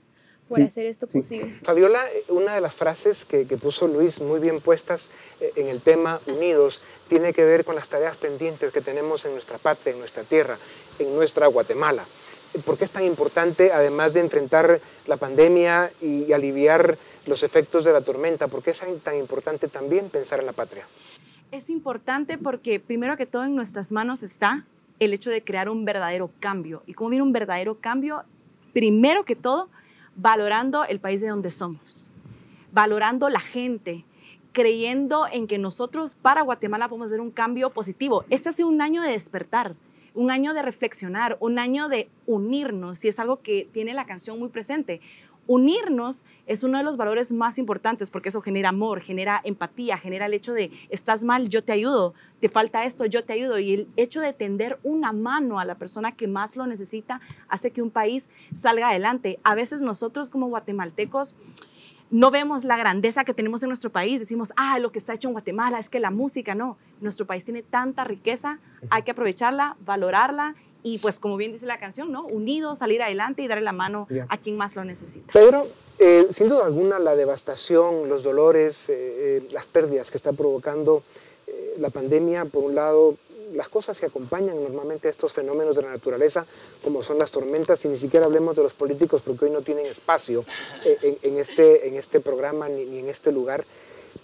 por 0.48 0.58
Sí, 0.58 0.62
hacer 0.62 0.86
esto 0.86 1.06
posible. 1.06 1.58
Fabiola, 1.62 2.04
eh, 2.12 2.24
una 2.28 2.54
de 2.54 2.60
las 2.60 2.74
frases 2.74 3.24
que, 3.24 3.46
que 3.46 3.56
puso 3.56 3.86
Luis 3.86 4.20
muy 4.20 4.40
bien 4.40 4.60
puestas 4.60 5.10
eh, 5.40 5.52
en 5.56 5.68
el 5.68 5.80
tema 5.80 6.20
Unidos 6.26 6.80
tiene 7.08 7.32
que 7.32 7.44
ver 7.44 7.64
con 7.64 7.74
las 7.74 7.88
tareas 7.88 8.16
pendientes 8.16 8.72
que 8.72 8.80
tenemos 8.80 9.24
en 9.24 9.32
nuestra 9.32 9.58
patria, 9.58 9.92
en 9.92 9.98
nuestra 9.98 10.24
tierra, 10.24 10.58
en 10.98 11.14
nuestra 11.14 11.46
Guatemala. 11.46 12.04
¿Por 12.64 12.78
qué 12.78 12.84
es 12.84 12.90
tan 12.90 13.04
importante, 13.04 13.72
además 13.72 14.14
de 14.14 14.20
enfrentar 14.20 14.80
la 15.06 15.16
pandemia 15.18 15.90
y 16.00 16.32
aliviar 16.32 16.96
los 17.26 17.42
efectos 17.42 17.84
de 17.84 17.92
la 17.92 18.00
tormenta, 18.00 18.48
por 18.48 18.62
qué 18.62 18.70
es 18.70 18.82
tan 19.02 19.16
importante 19.16 19.68
también 19.68 20.08
pensar 20.08 20.40
en 20.40 20.46
la 20.46 20.52
patria? 20.52 20.86
Es 21.50 21.70
importante 21.70 22.38
porque 22.38 22.80
primero 22.80 23.16
que 23.16 23.26
todo 23.26 23.44
en 23.44 23.54
nuestras 23.54 23.92
manos 23.92 24.22
está 24.22 24.64
el 24.98 25.12
hecho 25.14 25.30
de 25.30 25.42
crear 25.42 25.68
un 25.68 25.84
verdadero 25.84 26.30
cambio. 26.40 26.82
¿Y 26.86 26.94
cómo 26.94 27.10
viene 27.10 27.22
un 27.22 27.32
verdadero 27.32 27.78
cambio? 27.80 28.24
Primero 28.72 29.24
que 29.24 29.36
todo, 29.36 29.68
valorando 30.18 30.84
el 30.84 30.98
país 30.98 31.20
de 31.20 31.28
donde 31.28 31.50
somos, 31.50 32.10
valorando 32.72 33.30
la 33.30 33.40
gente, 33.40 34.04
creyendo 34.52 35.26
en 35.30 35.46
que 35.46 35.58
nosotros 35.58 36.16
para 36.16 36.42
Guatemala 36.42 36.88
podemos 36.88 37.06
hacer 37.06 37.20
un 37.20 37.30
cambio 37.30 37.70
positivo. 37.70 38.24
Este 38.28 38.48
ha 38.48 38.52
sido 38.52 38.68
un 38.68 38.82
año 38.82 39.00
de 39.00 39.12
despertar, 39.12 39.76
un 40.14 40.32
año 40.32 40.54
de 40.54 40.62
reflexionar, 40.62 41.36
un 41.38 41.60
año 41.60 41.88
de 41.88 42.08
unirnos, 42.26 43.04
y 43.04 43.08
es 43.08 43.20
algo 43.20 43.40
que 43.40 43.68
tiene 43.72 43.94
la 43.94 44.06
canción 44.06 44.38
muy 44.40 44.48
presente. 44.48 45.00
Unirnos 45.48 46.26
es 46.46 46.62
uno 46.62 46.76
de 46.76 46.84
los 46.84 46.98
valores 46.98 47.32
más 47.32 47.56
importantes 47.56 48.10
porque 48.10 48.28
eso 48.28 48.42
genera 48.42 48.68
amor, 48.68 49.00
genera 49.00 49.40
empatía, 49.42 49.96
genera 49.96 50.26
el 50.26 50.34
hecho 50.34 50.52
de 50.52 50.70
estás 50.90 51.24
mal, 51.24 51.48
yo 51.48 51.64
te 51.64 51.72
ayudo, 51.72 52.12
te 52.38 52.50
falta 52.50 52.84
esto, 52.84 53.06
yo 53.06 53.24
te 53.24 53.32
ayudo. 53.32 53.58
Y 53.58 53.72
el 53.72 53.88
hecho 53.96 54.20
de 54.20 54.34
tender 54.34 54.78
una 54.82 55.12
mano 55.12 55.58
a 55.58 55.64
la 55.64 55.76
persona 55.76 56.12
que 56.12 56.28
más 56.28 56.56
lo 56.56 56.66
necesita 56.66 57.22
hace 57.48 57.70
que 57.70 57.80
un 57.80 57.90
país 57.90 58.28
salga 58.54 58.90
adelante. 58.90 59.40
A 59.42 59.54
veces 59.54 59.80
nosotros 59.80 60.28
como 60.28 60.48
guatemaltecos 60.48 61.34
no 62.10 62.30
vemos 62.30 62.64
la 62.64 62.76
grandeza 62.76 63.24
que 63.24 63.34
tenemos 63.34 63.62
en 63.62 63.68
nuestro 63.68 63.90
país. 63.90 64.20
Decimos, 64.20 64.52
ah, 64.56 64.78
lo 64.78 64.92
que 64.92 64.98
está 64.98 65.14
hecho 65.14 65.28
en 65.28 65.32
Guatemala 65.32 65.78
es 65.78 65.88
que 65.88 66.00
la 66.00 66.10
música, 66.10 66.54
no. 66.54 66.76
Nuestro 67.00 67.26
país 67.26 67.44
tiene 67.44 67.62
tanta 67.62 68.04
riqueza, 68.04 68.58
hay 68.90 69.02
que 69.02 69.12
aprovecharla, 69.12 69.76
valorarla 69.80 70.54
y 70.82 70.98
pues 70.98 71.18
como 71.18 71.36
bien 71.36 71.52
dice 71.52 71.66
la 71.66 71.78
canción, 71.78 72.12
¿no? 72.12 72.24
Unidos, 72.26 72.78
salir 72.78 73.02
adelante 73.02 73.42
y 73.42 73.48
darle 73.48 73.64
la 73.64 73.72
mano 73.72 74.06
a 74.28 74.38
quien 74.38 74.56
más 74.56 74.76
lo 74.76 74.84
necesita. 74.84 75.32
Pedro, 75.32 75.66
eh, 75.98 76.26
sin 76.30 76.48
duda 76.48 76.66
alguna 76.66 76.98
la 76.98 77.16
devastación, 77.16 78.08
los 78.08 78.22
dolores, 78.22 78.88
eh, 78.88 78.94
eh, 78.94 79.48
las 79.50 79.66
pérdidas 79.66 80.10
que 80.10 80.16
está 80.16 80.32
provocando 80.32 81.02
eh, 81.46 81.74
la 81.78 81.90
pandemia, 81.90 82.44
por 82.44 82.64
un 82.64 82.74
lado, 82.74 83.16
las 83.54 83.68
cosas 83.68 83.98
que 83.98 84.06
acompañan 84.06 84.62
normalmente 84.62 85.08
a 85.08 85.10
estos 85.10 85.32
fenómenos 85.32 85.74
de 85.74 85.82
la 85.82 85.88
naturaleza, 85.90 86.46
como 86.84 87.02
son 87.02 87.18
las 87.18 87.30
tormentas, 87.30 87.82
y 87.84 87.88
ni 87.88 87.96
siquiera 87.96 88.26
hablemos 88.26 88.54
de 88.54 88.62
los 88.62 88.74
políticos 88.74 89.22
porque 89.24 89.46
hoy 89.46 89.50
no 89.50 89.62
tienen 89.62 89.86
espacio 89.86 90.44
eh, 90.84 90.98
en, 91.02 91.18
en 91.22 91.38
este, 91.38 91.88
en 91.88 91.96
este 91.96 92.20
programa 92.20 92.68
ni, 92.68 92.84
ni 92.84 92.98
en 92.98 93.08
este 93.08 93.32
lugar. 93.32 93.64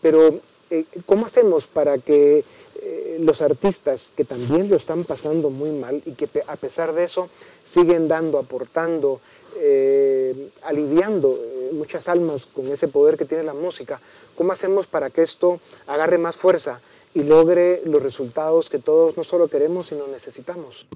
Pero, 0.03 0.41
eh, 0.71 0.85
¿cómo 1.07 1.25
hacemos 1.27 1.67
para 1.67 1.97
que 1.99 2.45
eh, 2.87 3.17
los 3.19 3.41
artistas 3.41 4.13
que 4.15 4.25
también 4.25 4.69
lo 4.69 4.77
están 4.77 5.05
pasando 5.05 5.49
muy 5.49 5.71
mal 5.71 6.03
y 6.05 6.13
que 6.13 6.29
a 6.47 6.57
pesar 6.57 6.93
de 6.93 7.05
eso 7.05 7.31
siguen 7.63 8.09
dando, 8.09 8.39
aportando, 8.39 9.21
eh, 9.57 10.51
aliviando 10.63 11.41
eh, 11.43 11.71
muchas 11.73 12.09
almas 12.09 12.45
con 12.45 12.71
ese 12.71 12.89
poder 12.89 13.17
que 13.17 13.25
tiene 13.25 13.43
la 13.43 13.55
música, 13.55 14.01
¿cómo 14.37 14.53
hacemos 14.53 14.87
para 14.87 15.09
que 15.09 15.23
esto 15.23 15.61
agarre 15.87 16.19
más 16.19 16.37
fuerza 16.37 16.83
y 17.15 17.23
logre 17.23 17.81
los 17.87 18.03
resultados 18.03 18.69
que 18.69 18.79
todos 18.79 19.17
no 19.17 19.25
solo 19.25 19.49
queremos, 19.49 19.87
sino 19.87 20.07
necesitamos? 20.07 20.87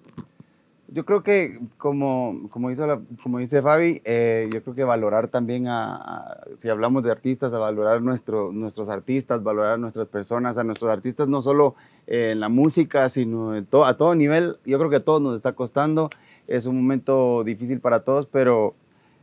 Yo 0.90 1.04
creo 1.04 1.22
que, 1.22 1.60
como, 1.76 2.48
como, 2.48 2.70
dice 2.70 3.60
Fabi, 3.60 4.00
eh, 4.06 4.48
yo 4.50 4.62
creo 4.62 4.74
que 4.74 4.84
valorar 4.84 5.28
también, 5.28 5.66
a, 5.68 6.38
si 6.56 6.70
hablamos 6.70 7.02
de 7.04 7.10
artistas, 7.10 7.52
a 7.52 7.58
valorar 7.58 8.00
nuestro, 8.00 8.52
nuestros 8.52 8.88
artistas, 8.88 9.42
valorar 9.42 9.72
a 9.74 9.76
nuestras 9.76 10.08
personas, 10.08 10.56
a 10.56 10.64
nuestros 10.64 10.90
artistas 10.90 11.28
no 11.28 11.42
solo 11.42 11.74
eh, 12.06 12.30
en 12.32 12.40
la 12.40 12.48
música, 12.48 13.10
sino 13.10 13.62
to- 13.64 13.84
a 13.84 13.98
todo 13.98 14.14
nivel. 14.14 14.56
Yo 14.64 14.78
creo 14.78 14.88
que 14.88 14.96
a 14.96 15.04
todos 15.04 15.20
nos 15.20 15.36
está 15.36 15.52
costando. 15.52 16.08
Es 16.46 16.64
un 16.64 16.76
momento 16.80 17.44
difícil 17.44 17.80
para 17.80 18.00
todos, 18.00 18.24
pero 18.26 18.74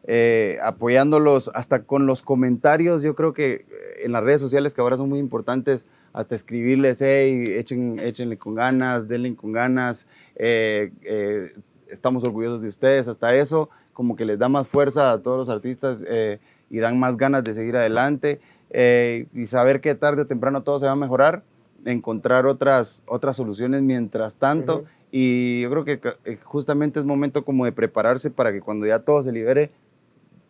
eh, 0.07 0.57
apoyándolos 0.61 1.51
hasta 1.53 1.83
con 1.83 2.05
los 2.05 2.21
comentarios, 2.21 3.03
yo 3.03 3.15
creo 3.15 3.33
que 3.33 3.53
eh, 3.53 3.65
en 4.03 4.11
las 4.11 4.23
redes 4.23 4.41
sociales 4.41 4.73
que 4.73 4.81
ahora 4.81 4.97
son 4.97 5.09
muy 5.09 5.19
importantes, 5.19 5.87
hasta 6.13 6.35
escribirles, 6.35 7.01
hey, 7.01 7.55
echen, 7.57 7.99
échenle 7.99 8.37
con 8.37 8.55
ganas, 8.55 9.07
denle 9.07 9.35
con 9.35 9.51
ganas, 9.51 10.07
eh, 10.35 10.91
eh, 11.03 11.53
estamos 11.89 12.23
orgullosos 12.23 12.61
de 12.61 12.69
ustedes, 12.69 13.07
hasta 13.07 13.35
eso 13.35 13.69
como 13.95 14.15
que 14.15 14.25
les 14.25 14.37
da 14.37 14.49
más 14.49 14.67
fuerza 14.67 15.11
a 15.11 15.21
todos 15.21 15.37
los 15.37 15.49
artistas 15.49 16.05
eh, 16.07 16.39
y 16.69 16.79
dan 16.79 16.99
más 16.99 17.17
ganas 17.17 17.43
de 17.43 17.53
seguir 17.53 17.77
adelante 17.77 18.39
eh, 18.69 19.25
y 19.33 19.45
saber 19.47 19.81
que 19.81 19.95
tarde 19.95 20.23
o 20.23 20.27
temprano 20.27 20.63
todo 20.63 20.79
se 20.79 20.85
va 20.85 20.91
a 20.91 20.97
mejorar, 20.97 21.43
encontrar 21.85 22.45
otras, 22.45 23.03
otras 23.07 23.37
soluciones 23.37 23.81
mientras 23.81 24.35
tanto. 24.35 24.79
Ujú. 24.79 24.85
Y 25.11 25.61
yo 25.61 25.69
creo 25.69 25.85
que 25.85 26.37
justamente 26.43 26.99
es 26.99 27.05
momento 27.05 27.45
como 27.45 27.63
de 27.63 27.71
prepararse 27.71 28.31
para 28.31 28.51
que 28.51 28.59
cuando 28.59 28.85
ya 28.85 28.99
todo 28.99 29.23
se 29.23 29.31
libere, 29.31 29.71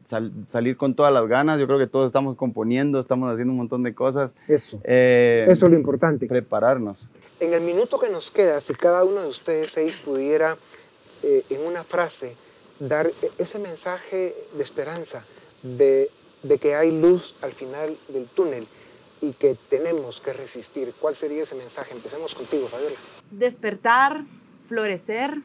sal- 0.05 0.31
salir 0.47 0.77
con 0.77 0.95
todas 0.95 1.11
las 1.11 1.27
ganas. 1.27 1.59
Yo 1.59 1.67
creo 1.67 1.77
que 1.79 1.87
todos 1.87 2.05
estamos 2.05 2.35
componiendo, 2.35 2.99
estamos 2.99 3.31
haciendo 3.31 3.51
un 3.51 3.57
montón 3.57 3.83
de 3.83 3.93
cosas. 3.93 4.35
Eso. 4.47 4.79
Eh, 4.83 5.45
Eso 5.49 5.65
es 5.65 5.71
lo 5.71 5.77
importante. 5.77 6.25
Prepararnos. 6.27 7.09
En 7.39 7.53
el 7.53 7.61
minuto 7.61 7.99
que 7.99 8.09
nos 8.09 8.31
queda, 8.31 8.61
si 8.61 8.73
cada 8.73 9.03
uno 9.03 9.21
de 9.21 9.27
ustedes 9.27 9.71
seis 9.71 9.97
pudiera 9.97 10.55
eh, 11.23 11.43
en 11.49 11.61
una 11.65 11.83
frase 11.83 12.35
dar 12.79 13.07
e- 13.07 13.13
ese 13.37 13.59
mensaje 13.59 14.33
de 14.55 14.63
esperanza, 14.63 15.23
de, 15.63 16.09
de 16.43 16.57
que 16.59 16.75
hay 16.75 16.97
luz 16.97 17.35
al 17.41 17.51
final 17.51 17.95
del 18.07 18.25
túnel 18.27 18.65
y 19.21 19.31
que 19.31 19.55
tenemos 19.69 20.21
que 20.21 20.33
resistir, 20.33 20.93
¿cuál 20.99 21.15
sería 21.15 21.43
ese 21.43 21.55
mensaje? 21.55 21.93
Empecemos 21.93 22.35
contigo, 22.35 22.67
Fabiola. 22.67 22.95
Despertar, 23.31 24.23
florecer, 24.67 25.37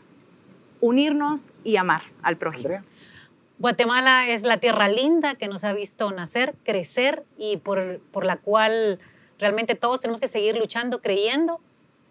unirnos 0.80 1.52
y 1.64 1.76
amar 1.76 2.02
al 2.22 2.36
prójimo. 2.36 2.80
Guatemala 3.61 4.26
es 4.26 4.42
la 4.42 4.56
tierra 4.56 4.88
linda 4.88 5.34
que 5.34 5.46
nos 5.46 5.64
ha 5.64 5.74
visto 5.74 6.11
nacer, 6.12 6.54
crecer 6.64 7.24
y 7.36 7.58
por, 7.58 8.00
por 8.11 8.24
la 8.24 8.38
cual 8.38 8.98
realmente 9.38 9.74
todos 9.74 10.00
tenemos 10.00 10.18
que 10.18 10.28
seguir 10.28 10.56
luchando, 10.56 11.02
creyendo 11.02 11.61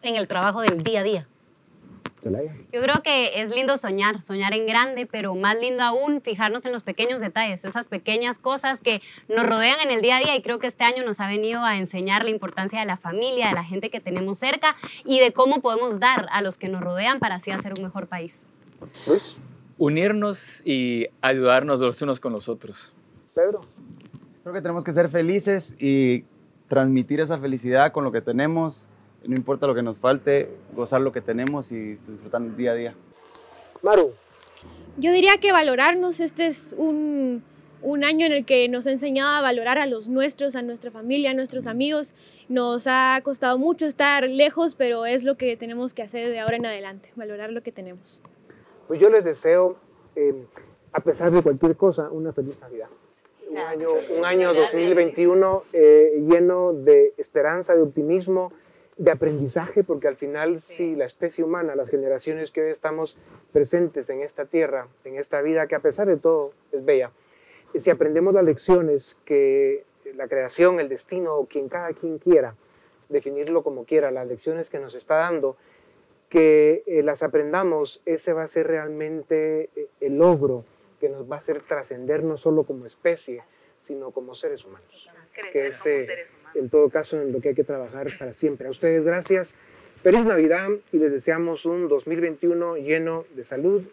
en 0.04 0.16
el 0.16 0.28
trabajo 0.28 0.62
del 0.62 0.84
día 0.84 1.00
a 1.00 1.04
día. 1.04 1.28
Yo 2.72 2.82
creo 2.82 3.02
que 3.02 3.42
es 3.42 3.50
lindo 3.50 3.80
soñar, 3.80 4.22
soñar 4.22 4.54
en 4.54 4.68
grande, 4.68 5.08
pero 5.08 5.34
más 5.34 5.58
lindo 5.58 5.82
aún 5.82 6.22
fijarnos 6.22 6.68
en 6.68 6.72
los 6.72 6.84
pequeños 6.84 7.20
detalles, 7.20 7.64
esas 7.64 7.88
pequeñas 7.88 8.38
cosas 8.38 8.80
que 8.80 9.02
nos 9.28 9.44
rodean 9.44 9.80
en 9.80 9.90
el 9.90 10.04
día 10.04 10.18
a 10.18 10.20
día 10.20 10.36
y 10.36 10.44
creo 10.44 10.60
que 10.60 10.68
este 10.68 10.84
año 10.84 11.04
nos 11.04 11.20
ha 11.20 11.28
venido 11.28 11.64
a 11.64 11.78
enseñar 11.78 12.26
la 12.26 12.30
importancia 12.30 12.80
de 12.80 12.86
la 12.86 12.98
familia, 12.98 13.48
de 13.48 13.54
la 13.56 13.64
gente 13.64 13.90
que 13.90 14.00
tenemos 14.00 14.38
cerca 14.38 14.76
y 15.04 15.20
de 15.20 15.34
cómo 15.34 15.62
podemos 15.62 16.00
dar 16.00 16.28
a 16.32 16.44
los 16.44 16.58
que 16.58 16.70
nos 16.70 16.82
rodean 16.82 17.18
para 17.18 17.36
así 17.36 17.50
hacer 17.50 17.74
un 17.76 17.86
mejor 17.86 18.06
país. 18.06 18.34
Unirnos 19.80 20.62
y 20.64 21.08
ayudarnos 21.22 21.80
los 21.80 22.00
unos 22.04 22.20
con 22.20 22.34
los 22.34 22.48
otros. 22.48 22.94
Pedro. 23.34 23.62
Creo 24.44 24.54
que 24.54 24.62
tenemos 24.62 24.84
que 24.84 24.92
ser 24.92 25.10
felices 25.10 25.76
y 25.80 26.26
transmitir 26.68 27.20
esa 27.20 27.40
felicidad 27.40 27.92
con 27.92 28.04
lo 28.04 28.12
que 28.12 28.22
tenemos. 28.22 28.88
No 29.26 29.36
importa 29.36 29.68
lo 29.68 29.76
que 29.76 29.82
nos 29.82 29.98
falte, 29.98 30.50
gozar 30.76 31.02
lo 31.02 31.12
que 31.12 31.22
tenemos 31.22 31.72
y 31.72 31.96
disfrutar 32.08 32.42
el 32.42 32.56
día 32.56 32.72
a 32.72 32.76
día. 32.76 32.94
Maru. 33.82 34.12
Yo 34.98 35.12
diría 35.12 35.38
que 35.38 35.52
valorarnos, 35.52 36.20
este 36.20 36.48
es 36.48 36.76
un, 36.78 37.44
un 37.82 38.04
año 38.04 38.26
en 38.26 38.32
el 38.32 38.46
que 38.46 38.68
nos 38.70 38.88
ha 38.88 38.92
enseñado 38.92 39.36
a 39.36 39.42
valorar 39.42 39.78
a 39.78 39.86
los 39.86 40.10
nuestros, 40.10 40.56
a 40.56 40.62
nuestra 40.62 40.92
familia, 40.92 41.32
a 41.32 41.34
nuestros 41.34 41.68
amigos. 41.68 42.14
Nos 42.50 42.88
ha 42.88 43.20
costado 43.24 43.58
mucho 43.58 43.86
estar 43.86 44.28
lejos, 44.28 44.76
pero 44.76 45.06
es 45.06 45.24
lo 45.24 45.36
que 45.38 45.56
tenemos 45.58 45.94
que 45.94 46.02
hacer 46.02 46.30
de 46.30 46.40
ahora 46.40 46.58
en 46.58 46.66
adelante, 46.66 47.12
valorar 47.16 47.52
lo 47.52 47.62
que 47.62 47.72
tenemos. 47.72 48.22
Pues 48.90 49.00
yo 49.00 49.12
les 49.12 49.24
deseo, 49.24 49.76
eh, 50.16 50.34
a 50.94 51.00
pesar 51.02 51.30
de 51.30 51.44
cualquier 51.44 51.76
cosa, 51.76 52.10
una 52.10 52.34
feliz 52.34 52.60
Navidad. 52.60 52.88
Un 53.48 53.60
año, 53.60 53.88
un 54.18 54.26
año 54.26 54.52
2021 54.52 55.64
eh, 55.74 56.24
lleno 56.28 56.74
de 56.74 57.14
esperanza, 57.18 57.76
de 57.76 57.84
optimismo, 57.84 58.52
de 58.98 59.12
aprendizaje, 59.12 59.84
porque 59.84 60.08
al 60.08 60.16
final 60.16 60.60
si 60.60 60.96
la 60.96 61.06
especie 61.06 61.44
humana, 61.44 61.76
las 61.76 61.92
generaciones 61.92 62.50
que 62.50 62.64
hoy 62.64 62.72
estamos 62.72 63.16
presentes 63.52 64.10
en 64.10 64.24
esta 64.24 64.46
tierra, 64.46 64.88
en 65.04 65.18
esta 65.18 65.40
vida 65.44 65.68
que 65.68 65.76
a 65.76 65.82
pesar 65.82 66.08
de 66.08 66.18
todo 66.18 66.54
es 66.72 66.84
bella, 66.84 67.12
si 67.76 67.92
aprendemos 67.92 68.34
las 68.34 68.44
lecciones 68.44 69.20
que 69.24 69.86
la 70.16 70.28
creación, 70.28 70.80
el 70.80 70.90
destino 70.90 71.36
o 71.36 71.46
quien 71.46 71.70
cada 71.70 71.94
quien 71.94 72.18
quiera 72.18 72.56
definirlo 73.08 73.62
como 73.62 73.86
quiera, 73.86 74.10
las 74.10 74.28
lecciones 74.28 74.72
que 74.72 74.80
nos 74.80 74.96
está 74.96 75.18
dando, 75.18 75.58
que 76.30 76.84
eh, 76.86 77.02
las 77.04 77.24
aprendamos, 77.24 78.02
ese 78.06 78.34
va 78.34 78.44
a 78.44 78.48
ser 78.48 78.68
realmente 78.68 79.70
eh, 79.76 79.88
el 80.00 80.18
logro 80.18 80.64
que 81.00 81.10
nos 81.10 81.30
va 81.30 81.36
a 81.36 81.40
hacer 81.40 81.62
trascender 81.62 82.24
no 82.24 82.38
solo 82.38 82.64
como 82.64 82.86
especie, 82.86 83.42
sino 83.82 84.12
como 84.12 84.36
seres 84.36 84.64
humanos. 84.64 85.10
Que 85.52 85.68
es 85.68 85.86
en 86.54 86.70
todo 86.70 86.90
caso 86.90 87.20
en 87.22 87.32
lo 87.32 87.40
que 87.40 87.50
hay 87.50 87.56
que 87.56 87.64
trabajar 87.64 88.08
para 88.20 88.34
siempre. 88.34 88.68
A 88.68 88.70
ustedes 88.70 89.04
gracias, 89.04 89.56
feliz 90.04 90.26
Navidad 90.26 90.70
y 90.92 90.98
les 90.98 91.12
deseamos 91.12 91.66
un 91.66 91.88
2021 91.88 92.78
lleno 92.78 93.26
de 93.36 93.46
salud, 93.46 93.84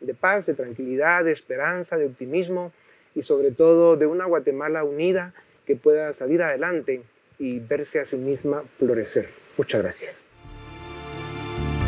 de 0.00 0.14
paz, 0.14 0.46
de 0.46 0.54
tranquilidad, 0.54 1.24
de 1.24 1.32
esperanza, 1.32 1.96
de 1.96 2.06
optimismo 2.06 2.72
y 3.14 3.22
sobre 3.22 3.52
todo 3.52 3.96
de 3.96 4.06
una 4.06 4.24
Guatemala 4.24 4.82
unida 4.82 5.34
que 5.66 5.76
pueda 5.76 6.12
salir 6.12 6.42
adelante 6.42 7.02
y 7.38 7.60
verse 7.60 8.00
a 8.00 8.04
sí 8.04 8.16
misma 8.16 8.64
florecer. 8.78 9.28
Muchas 9.56 9.82
gracias. 9.82 10.23